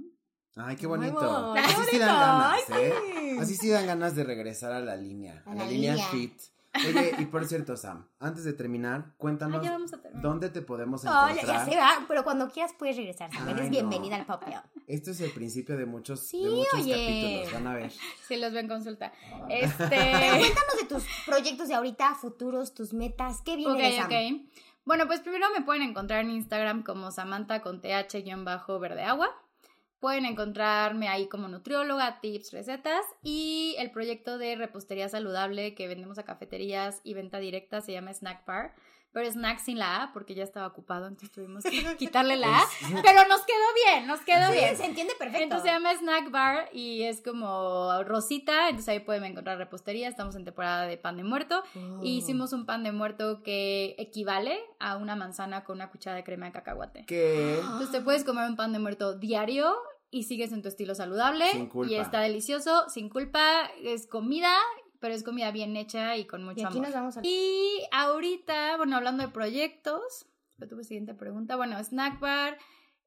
Ay, 0.55 0.77
qué 0.77 0.87
bonito. 0.87 1.55
Así 1.55 1.75
sí 1.91 1.99
dan 1.99 2.09
ganas, 2.21 2.71
Ay, 2.71 2.85
¿eh? 2.85 2.95
sí. 3.33 3.39
Así 3.41 3.57
sí 3.57 3.69
dan 3.69 3.85
ganas 3.89 4.15
de 4.15 4.23
regresar 4.23 4.71
a 4.71 4.79
la 4.79 4.95
línea, 4.97 5.43
a, 5.45 5.57
la, 5.57 5.67
línea, 5.67 5.97
fit. 6.13 6.41
Oye, 6.77 7.15
y 7.19 7.25
por 7.27 7.45
cierto, 7.47 7.77
Sam, 7.77 8.07
antes 8.21 8.45
de 8.45 8.53
terminar, 8.53 9.15
cuéntanos 9.17 9.59
Ah, 9.61 9.65
ya 9.65 9.71
vamos 9.73 9.93
a 9.93 9.97
terminar. 10.01 10.23
dónde 10.23 10.51
te 10.51 10.63
podemos 10.63 11.03
Oh, 11.05 11.07
ya, 11.09 11.33
encontrar. 11.33 11.67
ya 11.67 11.73
se 11.73 11.77
va, 11.77 12.05
pero 12.07 12.23
cuando 12.23 12.49
quieras 12.49 12.73
puedes 12.79 12.97
regresar. 12.97 13.33
Sam. 13.33 13.43
Ay, 13.49 13.55
Eres 13.55 13.65
no. 13.65 13.71
bienvenida 13.71 14.15
al 14.15 14.27
papel. 14.27 14.55
Esto 14.87 15.11
es 15.11 15.21
el 15.21 15.33
principio 15.33 15.77
de 15.77 15.87
muchos, 15.87 16.29
Sí, 16.29 16.45
de 16.45 16.51
muchos 16.51 16.75
oye. 16.75 16.93
capítulos, 16.93 17.53
van 17.55 17.67
a 17.67 17.75
ver. 17.75 17.93
Si 18.29 18.37
los 18.37 18.53
ven 18.53 18.69
consulta. 18.69 19.13
Pero 19.31 19.47
Este. 19.49 19.77
cuéntanos 19.89 20.77
de 20.81 20.87
tus 20.89 21.05
proyectos 21.27 21.67
de 21.69 21.75
ahorita, 21.75 22.15
futuros, 22.15 22.73
tus 22.75 22.93
metas. 22.93 23.43
¿Qué 23.45 23.57
viene 23.57 23.73
Ok, 23.73 23.79
de 23.79 23.97
Sam? 23.97 24.07
ok. 24.07 24.53
Bueno, 24.89 25.07
pues 25.07 25.21
primero 25.21 25.45
me 25.55 25.63
pueden 25.63 25.83
encontrar 25.83 26.25
en 26.25 26.31
Instagram 26.31 26.83
como 26.83 27.11
Samantha 27.11 27.61
con 27.61 27.83
th-verde 27.83 29.03
agua. 29.03 29.29
Pueden 30.01 30.25
encontrarme 30.25 31.09
ahí 31.09 31.29
como 31.29 31.47
nutrióloga, 31.47 32.21
tips, 32.23 32.53
recetas 32.55 33.05
y 33.23 33.77
el 33.77 33.91
proyecto 33.91 34.39
de 34.39 34.57
repostería 34.57 35.11
saludable 35.11 35.75
que 35.75 35.89
vendemos 35.89 36.19
a 36.19 36.25
cafeterías 36.25 37.03
y 37.05 37.13
venta 37.13 37.39
directa 37.39 37.83
se 37.83 37.93
llama 37.93 38.15
Snack 38.15 38.47
Bar. 38.47 38.75
Pero 39.13 39.31
snack 39.31 39.59
sin 39.59 39.79
la 39.79 40.03
A 40.03 40.13
porque 40.13 40.35
ya 40.35 40.45
estaba 40.45 40.67
ocupado, 40.67 41.07
entonces 41.07 41.33
tuvimos 41.33 41.65
que 41.65 41.71
quitarle 41.99 42.37
la 42.37 42.59
A, 42.59 42.63
pero 43.03 43.27
nos 43.29 43.41
quedó 43.43 43.67
bien, 43.87 44.07
nos 44.07 44.21
quedó 44.21 44.47
Sí, 44.49 44.59
bien. 44.59 44.77
se 44.77 44.85
entiende 44.85 45.15
perfecto. 45.19 45.43
Entonces 45.45 45.65
se 45.71 45.75
llama 45.75 45.95
Snack 45.95 46.31
Bar 46.31 46.69
y 46.73 47.03
es 47.05 47.23
como 47.23 48.03
rosita, 48.05 48.69
entonces 48.69 48.89
ahí 48.91 49.01
pueden 49.01 49.25
encontrar 49.25 49.59
repostería, 49.59 50.09
estamos 50.09 50.35
en 50.37 50.45
temporada 50.45 50.87
de 50.87 50.97
pan 50.99 51.17
de 51.17 51.25
muerto 51.25 51.63
Oh. 51.75 52.01
y 52.03 52.19
hicimos 52.19 52.53
un 52.53 52.67
pan 52.67 52.83
de 52.85 52.93
muerto 52.93 53.43
que 53.43 53.95
equivale 53.99 54.59
a 54.79 54.97
una 54.97 55.17
manzana 55.17 55.65
con 55.65 55.77
una 55.77 55.91
cuchara 55.91 56.17
de 56.17 56.25
crema 56.25 56.47
de 56.47 56.53
cacahuate. 56.53 57.05
¿Qué? 57.07 57.59
Entonces 57.59 57.91
te 57.91 58.01
puedes 58.01 58.25
comer 58.25 58.49
un 58.49 58.57
pan 58.57 58.73
de 58.73 58.79
muerto 58.79 59.15
diario 59.19 59.75
y 60.11 60.23
sigues 60.25 60.53
en 60.53 60.63
tu 60.63 60.69
estilo 60.69 60.95
saludable 60.95 61.47
Sin 61.51 61.67
culpa. 61.67 61.93
y 61.93 61.97
está 61.97 62.21
delicioso, 62.21 62.89
sin 62.89 63.09
culpa, 63.09 63.71
es 63.83 64.07
comida, 64.07 64.55
pero 65.01 65.15
es 65.15 65.23
comida 65.23 65.51
bien 65.51 65.77
hecha 65.77 66.17
y 66.17 66.25
con 66.27 66.45
mucho 66.45 66.61
Y 66.61 66.65
aquí 66.65 66.79
amor. 66.79 66.87
nos 66.89 66.95
vamos 66.95 67.17
a... 67.17 67.21
Y 67.23 67.83
ahorita, 67.93 68.77
bueno, 68.77 68.97
hablando 68.97 69.23
de 69.25 69.29
proyectos, 69.31 70.27
yo 70.59 70.69
tuve 70.69 70.85
siguiente 70.85 71.15
pregunta. 71.15 71.57
Bueno, 71.57 71.83
Snack 71.83 72.19
Bar, 72.21 72.59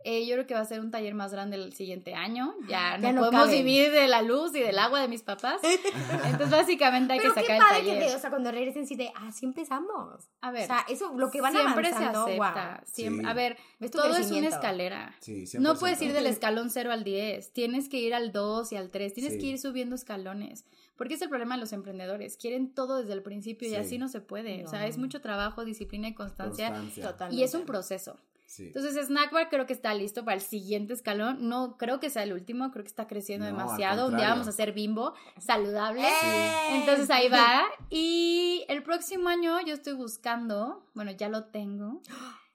eh, 0.04 0.26
yo 0.26 0.34
creo 0.36 0.48
que 0.48 0.54
va 0.56 0.62
a 0.62 0.66
ser 0.66 0.80
un 0.80 0.90
taller 0.90 1.14
más 1.14 1.32
grande 1.32 1.58
el 1.58 1.74
siguiente 1.74 2.16
año. 2.16 2.56
Ya 2.68 2.98
no, 2.98 3.04
Ya 3.04 3.12
no 3.14 3.22
podemos 3.22 3.46
caben. 3.48 3.64
vivir 3.66 3.92
de 3.92 4.08
la 4.08 4.22
luz 4.22 4.56
y 4.56 4.62
del 4.62 4.80
agua 4.80 5.02
de 5.02 5.08
mis 5.10 5.22
papás. 5.22 5.60
Entonces, 6.26 6.50
básicamente 6.50 7.14
hay 7.14 7.20
Pero 7.20 7.34
que 7.34 7.42
qué 7.42 7.48
sacar 7.48 7.58
el 7.58 7.62
padre 7.64 7.82
que, 7.84 7.88
taller. 8.00 8.10
te- 8.10 8.16
o 8.16 8.20
sea, 8.20 8.30
cuando 8.30 8.52
regresen, 8.52 8.88
sí 8.88 8.96
de, 8.96 9.12
así 9.16 9.46
empezamos. 9.46 10.30
A 10.42 10.52
ver, 10.52 10.64
o 10.64 10.68
sea, 10.68 10.86
eso, 10.90 11.14
lo 11.16 11.30
que 11.30 11.42
van 11.42 11.52
siempre 11.54 11.90
avanzando, 11.90 12.26
se 12.26 12.36
wow. 12.36 12.44
acepta. 12.46 12.84
siempre- 12.86 13.24
Sí. 13.26 13.30
A 13.30 13.34
ver, 13.34 13.58
tu 13.80 13.90
todo 13.90 14.16
es 14.16 14.32
una 14.32 14.48
escalera. 14.48 15.14
Sí, 15.20 15.44
100%. 15.46 15.60
No 15.60 15.76
puedes 15.78 16.02
ir 16.02 16.14
del 16.14 16.26
escalón 16.26 16.70
0 16.70 16.92
al 16.92 17.04
10, 17.04 17.52
tienes 17.54 17.90
que 17.90 17.98
ir 17.98 18.14
al 18.16 18.32
2 18.32 18.72
y 18.72 18.78
al 18.78 18.90
3, 18.92 19.14
tienes 19.14 19.34
Sí. 19.34 19.40
que 19.40 19.46
ir 19.48 19.60
subiendo 19.60 19.96
escalones, 19.96 20.66
porque 21.02 21.16
es 21.16 21.22
el 21.24 21.30
problema 21.30 21.56
de 21.56 21.62
los 21.62 21.74
emprendedores, 21.74 22.38
quieren 22.38 22.76
todo 22.76 22.98
desde 23.02 23.14
el 23.14 23.24
principio 23.24 23.68
y 23.68 23.72
Sí. 23.72 23.76
así 23.76 23.98
no 23.98 24.08
se 24.08 24.22
puede, 24.22 24.64
o 24.66 24.68
sea, 24.68 24.86
es 24.86 25.00
mucho 25.00 25.20
trabajo, 25.20 25.66
disciplina 25.66 26.08
y 26.10 26.14
constancia, 26.14 26.68
Constancia. 26.68 27.04
Totalmente. 27.12 27.42
y 27.42 27.44
es 27.44 27.56
un 27.56 27.66
proceso. 27.66 28.18
Sí. 28.46 28.68
Entonces 28.68 29.08
Snack 29.08 29.32
Bar 29.32 29.50
creo 29.50 29.66
que 29.66 29.74
está 29.74 29.96
listo 29.96 30.24
para 30.24 30.36
el 30.36 30.42
siguiente 30.42 30.94
escalón, 30.94 31.50
no 31.50 31.76
creo 31.80 32.00
que 32.00 32.12
sea 32.12 32.22
el 32.22 32.34
último, 32.34 32.70
creo 32.70 32.84
que 32.84 32.90
está 32.90 33.08
creciendo 33.08 33.50
No, 33.50 33.58
demasiado, 33.58 34.10
un 34.10 34.18
día 34.18 34.28
vamos 34.30 34.46
a 34.46 34.52
hacer 34.52 34.74
bimbo 34.74 35.16
saludable. 35.40 36.04
¡Eh! 36.04 36.76
Entonces 36.76 37.10
ahí 37.10 37.30
va. 37.30 37.64
Y 37.90 38.64
el 38.68 38.84
próximo 38.84 39.28
año 39.30 39.60
yo 39.66 39.74
estoy 39.74 39.94
buscando, 39.94 40.86
bueno, 40.94 41.10
ya 41.12 41.30
lo 41.30 41.46
tengo. 41.46 42.02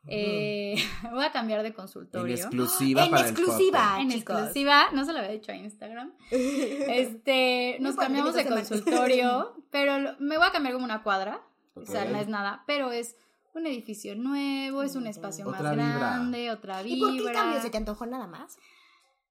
Eh, 0.08 0.76
voy 1.12 1.24
a 1.24 1.32
cambiar 1.32 1.62
de 1.62 1.68
En 1.68 1.74
consultorio. 1.74 2.34
exclusiva 2.34 3.04
En 3.04 3.10
para 3.10 3.28
exclusiva. 3.28 3.96
el 3.96 4.02
En 4.02 4.10
chicos. 4.10 4.36
exclusiva, 4.36 4.86
no 4.92 5.04
se 5.04 5.12
lo 5.12 5.18
había 5.18 5.30
dicho 5.32 5.52
a 5.52 5.56
Instagram. 5.56 6.12
Este, 6.30 7.76
No 7.80 7.88
nos 7.90 7.96
cambiamos 7.96 8.34
de 8.34 8.46
consultorio, 8.46 9.54
pero 9.70 10.16
me 10.18 10.36
voy 10.38 10.46
a 10.46 10.50
cambiar 10.52 10.74
como 10.74 10.84
una 10.84 11.02
cuadra. 11.02 11.40
O 11.74 11.84
sea, 11.84 12.04
no 12.06 12.18
es 12.18 12.28
nada, 12.28 12.64
pero 12.66 12.90
es 12.92 13.16
un 13.54 13.66
edificio 13.66 14.14
nuevo, 14.16 14.82
es 14.82 14.96
un 14.96 15.06
espacio 15.06 15.46
Otra 15.46 15.62
más 15.62 15.70
vibra. 15.72 15.98
grande, 15.98 16.50
otra 16.50 16.82
¿Y 16.82 16.94
vibra. 16.94 17.08
por 17.08 17.16
qué 17.22 17.28
el 17.28 17.32
cambio? 17.34 17.60
¿Se 17.62 17.70
te 17.70 17.76
antojó 17.78 18.06
nada 18.06 18.26
más? 18.26 18.56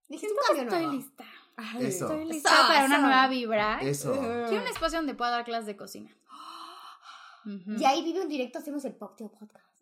Que 0.09 0.17
cambio 0.47 0.63
estoy 0.63 0.79
nuevo. 0.81 0.93
lista. 0.93 1.25
Ay, 1.57 1.85
Eso. 1.85 2.05
Estoy 2.05 2.21
Eso, 2.21 2.31
lista 2.33 2.49
para 2.67 2.85
una 2.85 2.97
nueva 2.99 3.27
vibra. 3.27 3.79
Eso. 3.81 4.13
Quiero 4.49 4.61
un 4.63 4.67
espacio 4.67 4.99
donde 4.99 5.15
pueda 5.15 5.31
dar 5.31 5.45
clases 5.45 5.65
de 5.67 5.75
cocina. 5.75 6.11
Y 7.79 7.83
ahí 7.85 8.03
vive 8.03 8.21
un 8.21 8.27
directo, 8.27 8.57
hacemos 8.59 8.83
el 8.85 8.93
Podcast. 8.95 9.35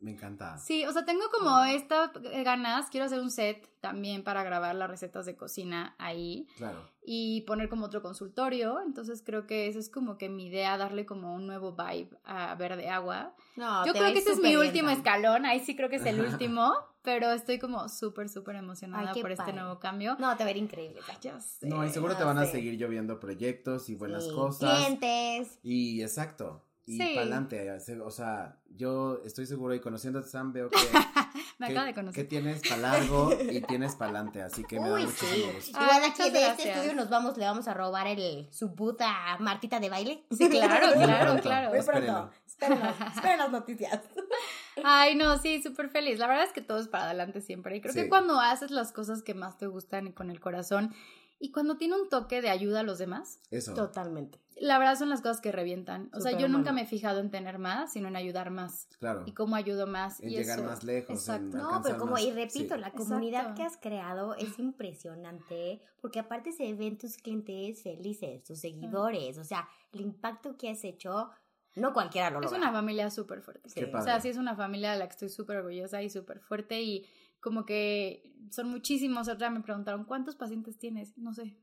Me 0.04 0.12
encanta. 0.12 0.58
Sí, 0.58 0.86
o 0.86 0.92
sea, 0.92 1.06
tengo 1.06 1.24
como 1.32 1.64
estas 1.64 2.12
ganas, 2.44 2.90
quiero 2.90 3.06
hacer 3.06 3.22
un 3.22 3.32
set 3.32 3.70
también 3.80 4.24
para 4.24 4.44
grabar 4.44 4.76
las 4.76 4.90
recetas 4.90 5.26
de 5.26 5.36
cocina 5.38 5.96
ahí 5.98 6.46
Claro. 6.58 6.90
y 7.06 7.42
poner 7.42 7.70
como 7.70 7.86
otro 7.86 8.02
consultorio, 8.02 8.82
entonces 8.82 9.24
creo 9.26 9.48
que 9.48 9.68
eso 9.68 9.80
es 9.80 9.90
como 9.90 10.18
que 10.18 10.28
mi 10.28 10.48
idea, 10.48 10.78
darle 10.78 11.06
como 11.06 11.34
un 11.34 11.48
nuevo 11.48 11.72
vibe 11.74 12.10
a 12.26 12.54
Verde 12.56 12.90
Agua. 12.90 13.34
No, 13.56 13.86
Yo 13.86 13.94
te 13.94 14.00
creo 14.00 14.12
que 14.12 14.12
ir 14.12 14.18
este 14.20 14.32
es 14.34 14.38
mi 14.40 14.50
bien, 14.50 14.60
último 14.60 14.90
escalón, 14.90 15.46
ahí 15.46 15.62
sí 15.62 15.74
creo 15.76 15.90
que 15.90 15.96
es 15.96 16.06
el 16.06 16.20
último, 16.50 16.74
pero 17.02 17.32
estoy 17.32 17.58
como 17.60 17.88
súper, 17.88 18.28
súper 18.28 18.58
emocionada 18.58 19.12
Ay, 19.16 19.22
por 19.22 19.32
este 19.32 19.54
nuevo 19.54 19.80
cambio. 19.80 20.18
No, 20.20 20.36
te 20.36 20.44
va 20.44 20.50
a 20.50 20.52
ir 20.52 20.58
increíble. 20.58 21.00
Ya 21.22 21.40
sé. 21.40 21.68
No, 21.68 21.86
y 21.86 21.90
seguro 21.90 22.18
te 22.18 22.24
van 22.26 22.38
a 22.40 22.46
seguir 22.46 22.78
lloviendo 22.78 23.20
proyectos 23.22 23.88
y 23.90 23.96
buenas 23.96 24.26
Sí, 24.26 24.34
cosas. 24.34 24.76
Clientes. 24.86 25.60
Y 25.64 26.02
exacto. 26.02 26.62
Y 26.86 26.98
Sí. 26.98 27.10
para 27.16 27.22
adelante. 27.22 27.72
O 28.02 28.12
sea, 28.12 28.58
yo 28.76 29.22
estoy 29.26 29.46
seguro 29.46 29.74
y 29.74 29.80
conociendo 29.80 30.20
a 30.20 30.24
Sam 30.24 30.52
veo 30.52 30.70
que, 30.70 30.78
Me 31.60 31.68
que, 31.68 31.74
acaba 31.74 31.86
de 31.86 31.94
que 31.94 32.00
conocer. 32.00 32.28
tienes 32.28 32.62
para 32.68 32.78
largo 32.82 33.32
y 33.52 33.62
tienes 33.62 33.96
para 33.96 34.12
adelante. 34.12 34.42
Así 34.42 34.64
que 34.66 34.80
me 34.80 34.90
da 34.90 34.96
Uy, 34.96 35.08
sí. 35.08 35.44
gusto. 35.56 35.80
Igual 35.82 36.04
aquí 36.04 36.30
de 36.30 36.48
este 36.48 36.72
estudio 36.72 36.94
nos 36.94 37.10
vamos, 37.10 37.38
le 37.38 37.46
vamos 37.46 37.68
a 37.68 37.74
robar 37.74 38.08
el, 38.08 38.48
su 38.52 38.70
boot 38.70 39.00
a 39.02 39.38
Martita 39.40 39.80
de 39.80 39.90
baile. 39.90 40.24
Sí, 40.38 40.50
claro, 40.50 40.88
Muy 40.96 41.06
claro, 41.06 41.26
pronto. 41.26 41.42
claro. 41.44 41.70
Muy 41.70 41.82
pronto. 41.86 42.32
Esperen, 42.48 42.80
esperen 43.16 43.38
las 43.40 43.52
noticias. 43.52 44.00
Ay, 44.84 45.16
no, 45.16 45.38
sí, 45.38 45.62
súper 45.62 45.90
feliz. 45.90 46.20
La 46.20 46.28
verdad 46.28 46.44
es 46.46 46.52
que 46.52 46.62
todo 46.62 46.80
es 46.80 46.88
para 46.88 47.06
adelante 47.06 47.40
siempre. 47.42 47.78
Y 47.78 47.82
creo 47.82 47.94
Sí. 47.94 48.02
que 48.02 48.10
cuando 48.10 48.40
haces 48.40 48.72
las 48.72 48.92
cosas 48.92 49.22
que 49.24 49.34
más 49.34 49.58
te 49.58 49.68
gustan 49.68 50.08
y 50.08 50.14
con 50.14 50.30
el 50.32 50.40
corazón 50.40 50.94
y 51.46 51.52
cuando 51.52 51.76
tiene 51.78 51.96
un 52.00 52.08
toque 52.08 52.42
de 52.42 52.50
ayuda 52.50 52.80
a 52.80 52.84
los 52.84 52.98
demás, 52.98 53.40
Eso. 53.52 53.74
Totalmente. 53.74 54.40
la 54.56 54.78
verdad 54.78 54.98
son 54.98 55.10
las 55.10 55.20
cosas 55.22 55.42
que 55.42 55.52
revientan. 55.52 56.10
O 56.14 56.22
sea, 56.22 56.38
yo 56.38 56.48
nunca 56.48 56.72
me 56.72 56.84
he 56.84 56.86
fijado 56.86 57.20
en 57.20 57.30
tener 57.32 57.60
más, 57.60 57.92
sino 57.92 58.08
en 58.08 58.16
ayudar 58.16 58.50
más. 58.50 58.88
Claro. 59.00 59.24
Y 59.26 59.34
cómo 59.34 59.56
ayudo 59.58 59.86
más. 59.88 60.22
En 60.22 60.30
y 60.30 60.36
llegar 60.38 60.60
eso- 60.60 60.68
más 60.70 60.84
lejos. 60.86 61.10
en 61.10 61.16
Exacto. 61.18 61.58
No, 61.58 61.82
pero 61.84 61.98
como, 61.98 62.14
más. 62.14 62.22
y 62.24 62.32
repito, 62.32 62.76
Sí. 62.76 62.80
la 62.82 62.92
comunidad 62.92 63.42
Exacto. 63.42 63.56
que 63.58 63.64
has 63.64 63.78
creado 63.78 64.36
es 64.36 64.58
impresionante, 64.60 65.82
porque 66.02 66.20
aparte 66.20 66.52
se 66.52 66.74
ven 66.74 66.98
tus 66.98 67.18
clientes 67.18 67.82
felices, 67.84 68.44
tus 68.44 68.60
seguidores, 68.60 69.38
o 69.38 69.44
sea, 69.44 69.68
el 69.92 70.02
impacto 70.02 70.56
que 70.58 70.70
has 70.70 70.84
hecho, 70.84 71.30
no 71.76 71.92
cualquiera 71.94 72.30
lo 72.30 72.40
Es 72.40 72.46
logra. 72.46 72.60
una 72.60 72.72
familia 72.72 73.10
súper 73.10 73.42
fuerte. 73.42 73.70
Qué 73.74 73.92
O 73.94 74.02
sea, 74.02 74.22
sí 74.22 74.30
es 74.30 74.38
una 74.38 74.56
familia 74.56 74.94
de 74.94 75.00
la 75.00 75.08
que 75.08 75.14
estoy 75.14 75.30
súper 75.30 75.58
orgullosa 75.58 76.02
y 76.04 76.10
súper 76.10 76.40
fuerte 76.40 76.82
y 76.82 77.06
como 77.40 77.66
que 77.66 78.32
son 78.52 78.70
muchísimos. 78.70 79.28
Otra 79.28 79.50
me 79.50 79.62
preguntaron, 79.62 80.06
¿cuántos 80.06 80.36
pacientes 80.36 80.78
tienes? 80.78 81.18
No 81.18 81.34
sé. 81.34 81.56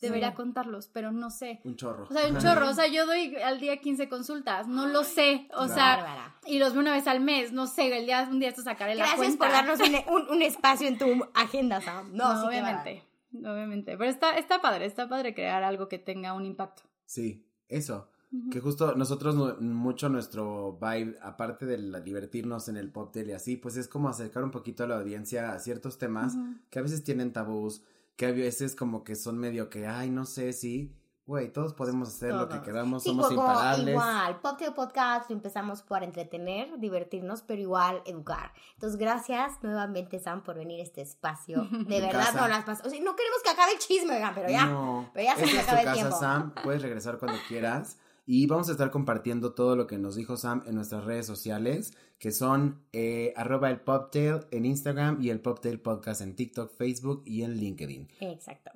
Debería 0.00 0.30
Sí. 0.30 0.34
contarlos, 0.36 0.88
pero 0.88 1.12
no 1.12 1.30
sé. 1.30 1.60
Un 1.64 1.76
chorro. 1.76 2.04
O 2.10 2.12
sea, 2.12 2.26
un 2.28 2.36
chorro. 2.38 2.68
O 2.68 2.74
sea, 2.74 2.88
yo 2.88 3.06
doy 3.06 3.36
al 3.36 3.58
día 3.60 3.78
15 3.80 4.08
consultas. 4.08 4.66
No 4.68 4.86
lo 4.86 5.02
sé. 5.04 5.46
O 5.52 5.58
Claro. 5.66 5.74
sea, 5.74 5.96
Bárbara. 5.96 6.34
y 6.46 6.58
los 6.58 6.72
veo 6.72 6.82
una 6.82 6.92
vez 6.92 7.06
al 7.06 7.20
mes. 7.20 7.52
No 7.52 7.66
sé, 7.66 7.96
el 7.96 8.04
día, 8.04 8.28
un 8.30 8.38
día 8.40 8.48
esto 8.50 8.62
sacaré 8.62 8.96
la 8.96 9.06
Gracias 9.06 9.36
cuenta. 9.36 9.44
por 9.44 9.52
darnos 9.52 9.80
un, 9.80 10.14
un- 10.14 10.28
un 10.30 10.42
espacio 10.42 10.88
en 10.88 10.98
tu 10.98 11.06
agenda, 11.34 11.80
Sam. 11.80 12.10
No, 12.12 12.34
No, 12.34 12.40
sí, 12.40 12.46
obviamente. 12.48 13.02
Obviamente. 13.32 13.96
Pero 13.96 14.10
está, 14.10 14.36
está 14.36 14.60
padre. 14.60 14.84
Está 14.86 15.08
padre 15.08 15.32
crear 15.34 15.62
algo 15.62 15.88
que 15.88 15.98
tenga 15.98 16.34
un 16.34 16.44
impacto. 16.44 16.82
Sí, 17.06 17.46
eso. 17.68 18.10
Que 18.50 18.60
justo 18.60 18.94
nosotros 18.96 19.60
mucho 19.60 20.08
nuestro 20.08 20.78
vibe, 20.80 21.18
aparte 21.22 21.66
de 21.66 21.78
la- 21.78 22.00
divertirnos 22.00 22.68
en 22.68 22.76
el 22.76 22.90
pop 22.90 23.14
y 23.16 23.32
así, 23.32 23.56
pues 23.56 23.76
es 23.76 23.88
como 23.88 24.08
acercar 24.08 24.42
un 24.44 24.50
poquito 24.50 24.84
a 24.84 24.86
la 24.86 24.96
audiencia 24.96 25.52
a 25.52 25.58
ciertos 25.58 25.98
temas 25.98 26.34
Ujú. 26.34 26.54
que 26.70 26.78
a 26.78 26.82
veces 26.82 27.04
tienen 27.04 27.32
tabús, 27.32 27.82
que 28.16 28.26
a 28.26 28.32
veces 28.32 28.74
como 28.76 29.04
que 29.04 29.14
son 29.16 29.38
medio 29.38 29.68
que, 29.70 29.86
ay, 29.86 30.10
no 30.10 30.24
sé 30.24 30.52
si, 30.52 30.94
güey, 31.26 31.52
todos 31.52 31.72
podemos 31.74 32.08
hacer 32.08 32.32
lo 32.34 32.48
que 32.48 32.54
Todos. 32.56 32.66
queramos, 32.66 33.02
Sí, 33.02 33.08
somos 33.08 33.28
como 33.28 33.40
imparables. 33.42 33.88
igual, 33.88 34.40
Podcast 34.74 35.30
lo 35.30 35.36
empezamos 35.36 35.82
por 35.82 36.02
entretener, 36.02 36.78
divertirnos, 36.78 37.42
pero 37.42 37.60
igual 37.62 38.02
educar. 38.04 38.52
Entonces, 38.74 38.98
gracias 38.98 39.52
nuevamente, 39.62 40.18
Sam, 40.18 40.42
por 40.42 40.56
venir 40.56 40.80
a 40.80 40.82
este 40.82 41.00
espacio. 41.02 41.66
De 41.88 42.00
verdad, 42.00 42.26
casa. 42.26 42.40
no 42.40 42.48
las 42.48 42.64
pas- 42.66 42.84
O 42.86 42.90
sea, 42.90 43.00
no 43.00 43.16
queremos 43.16 43.42
que 43.42 43.50
acabe 43.50 43.72
el 43.72 43.78
chisme, 43.78 44.14
oigan, 44.16 44.34
pero 44.34 44.48
ya. 44.50 44.66
No, 44.66 45.08
pero 45.14 45.24
ya 45.24 45.36
se 45.36 45.46
tu 45.46 45.58
acaba 45.58 45.78
el 45.80 45.84
casa, 45.86 45.94
tiempo. 45.94 46.16
Sam, 46.18 46.52
puedes 46.62 46.82
regresar 46.82 47.18
cuando 47.18 47.38
quieras. 47.48 47.98
Y 48.26 48.46
vamos 48.46 48.68
a 48.68 48.72
estar 48.72 48.90
compartiendo 48.90 49.52
todo 49.52 49.76
lo 49.76 49.86
que 49.86 49.98
nos 49.98 50.16
dijo 50.16 50.36
Sam 50.36 50.62
en 50.66 50.76
nuestras 50.76 51.04
redes 51.04 51.26
sociales, 51.26 51.92
que 52.18 52.30
son 52.30 52.82
eh, 52.92 53.34
arroba 53.36 53.70
el 53.70 53.80
Poptail 53.80 54.46
en 54.50 54.64
Instagram 54.64 55.20
y 55.20 55.30
el 55.30 55.40
Poptail 55.40 55.80
Podcast 55.80 56.22
en 56.22 56.34
TikTok, 56.34 56.70
Facebook 56.72 57.22
y 57.26 57.42
en 57.42 57.56
LinkedIn. 57.58 58.08
Exacto. 58.20 58.70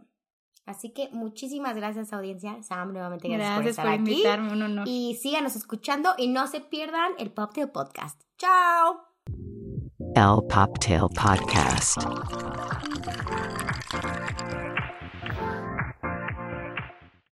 Así 0.67 0.91
que 0.91 1.09
muchísimas 1.13 1.75
gracias, 1.77 2.13
audiencia. 2.13 2.63
Sam, 2.63 2.93
nuevamente 2.93 3.27
gracias, 3.27 3.49
Gracias 3.49 3.77
por 3.77 3.85
por, 3.85 3.93
estar 3.93 4.03
aquí. 4.03 4.13
invitarme. 4.13 4.53
Un 4.53 4.63
honor. 4.63 4.85
Y 4.87 5.15
síganos 5.15 5.57
escuchando 5.57 6.11
y 6.19 6.29
no 6.29 6.47
se 6.47 6.61
pierdan 6.61 7.13
el 7.19 7.31
Poptail 7.31 7.71
Podcast. 7.71 8.21
¡Chao! 8.37 9.01
El 10.15 10.47
Poptail 10.47 11.07
Podcast. 11.15 11.97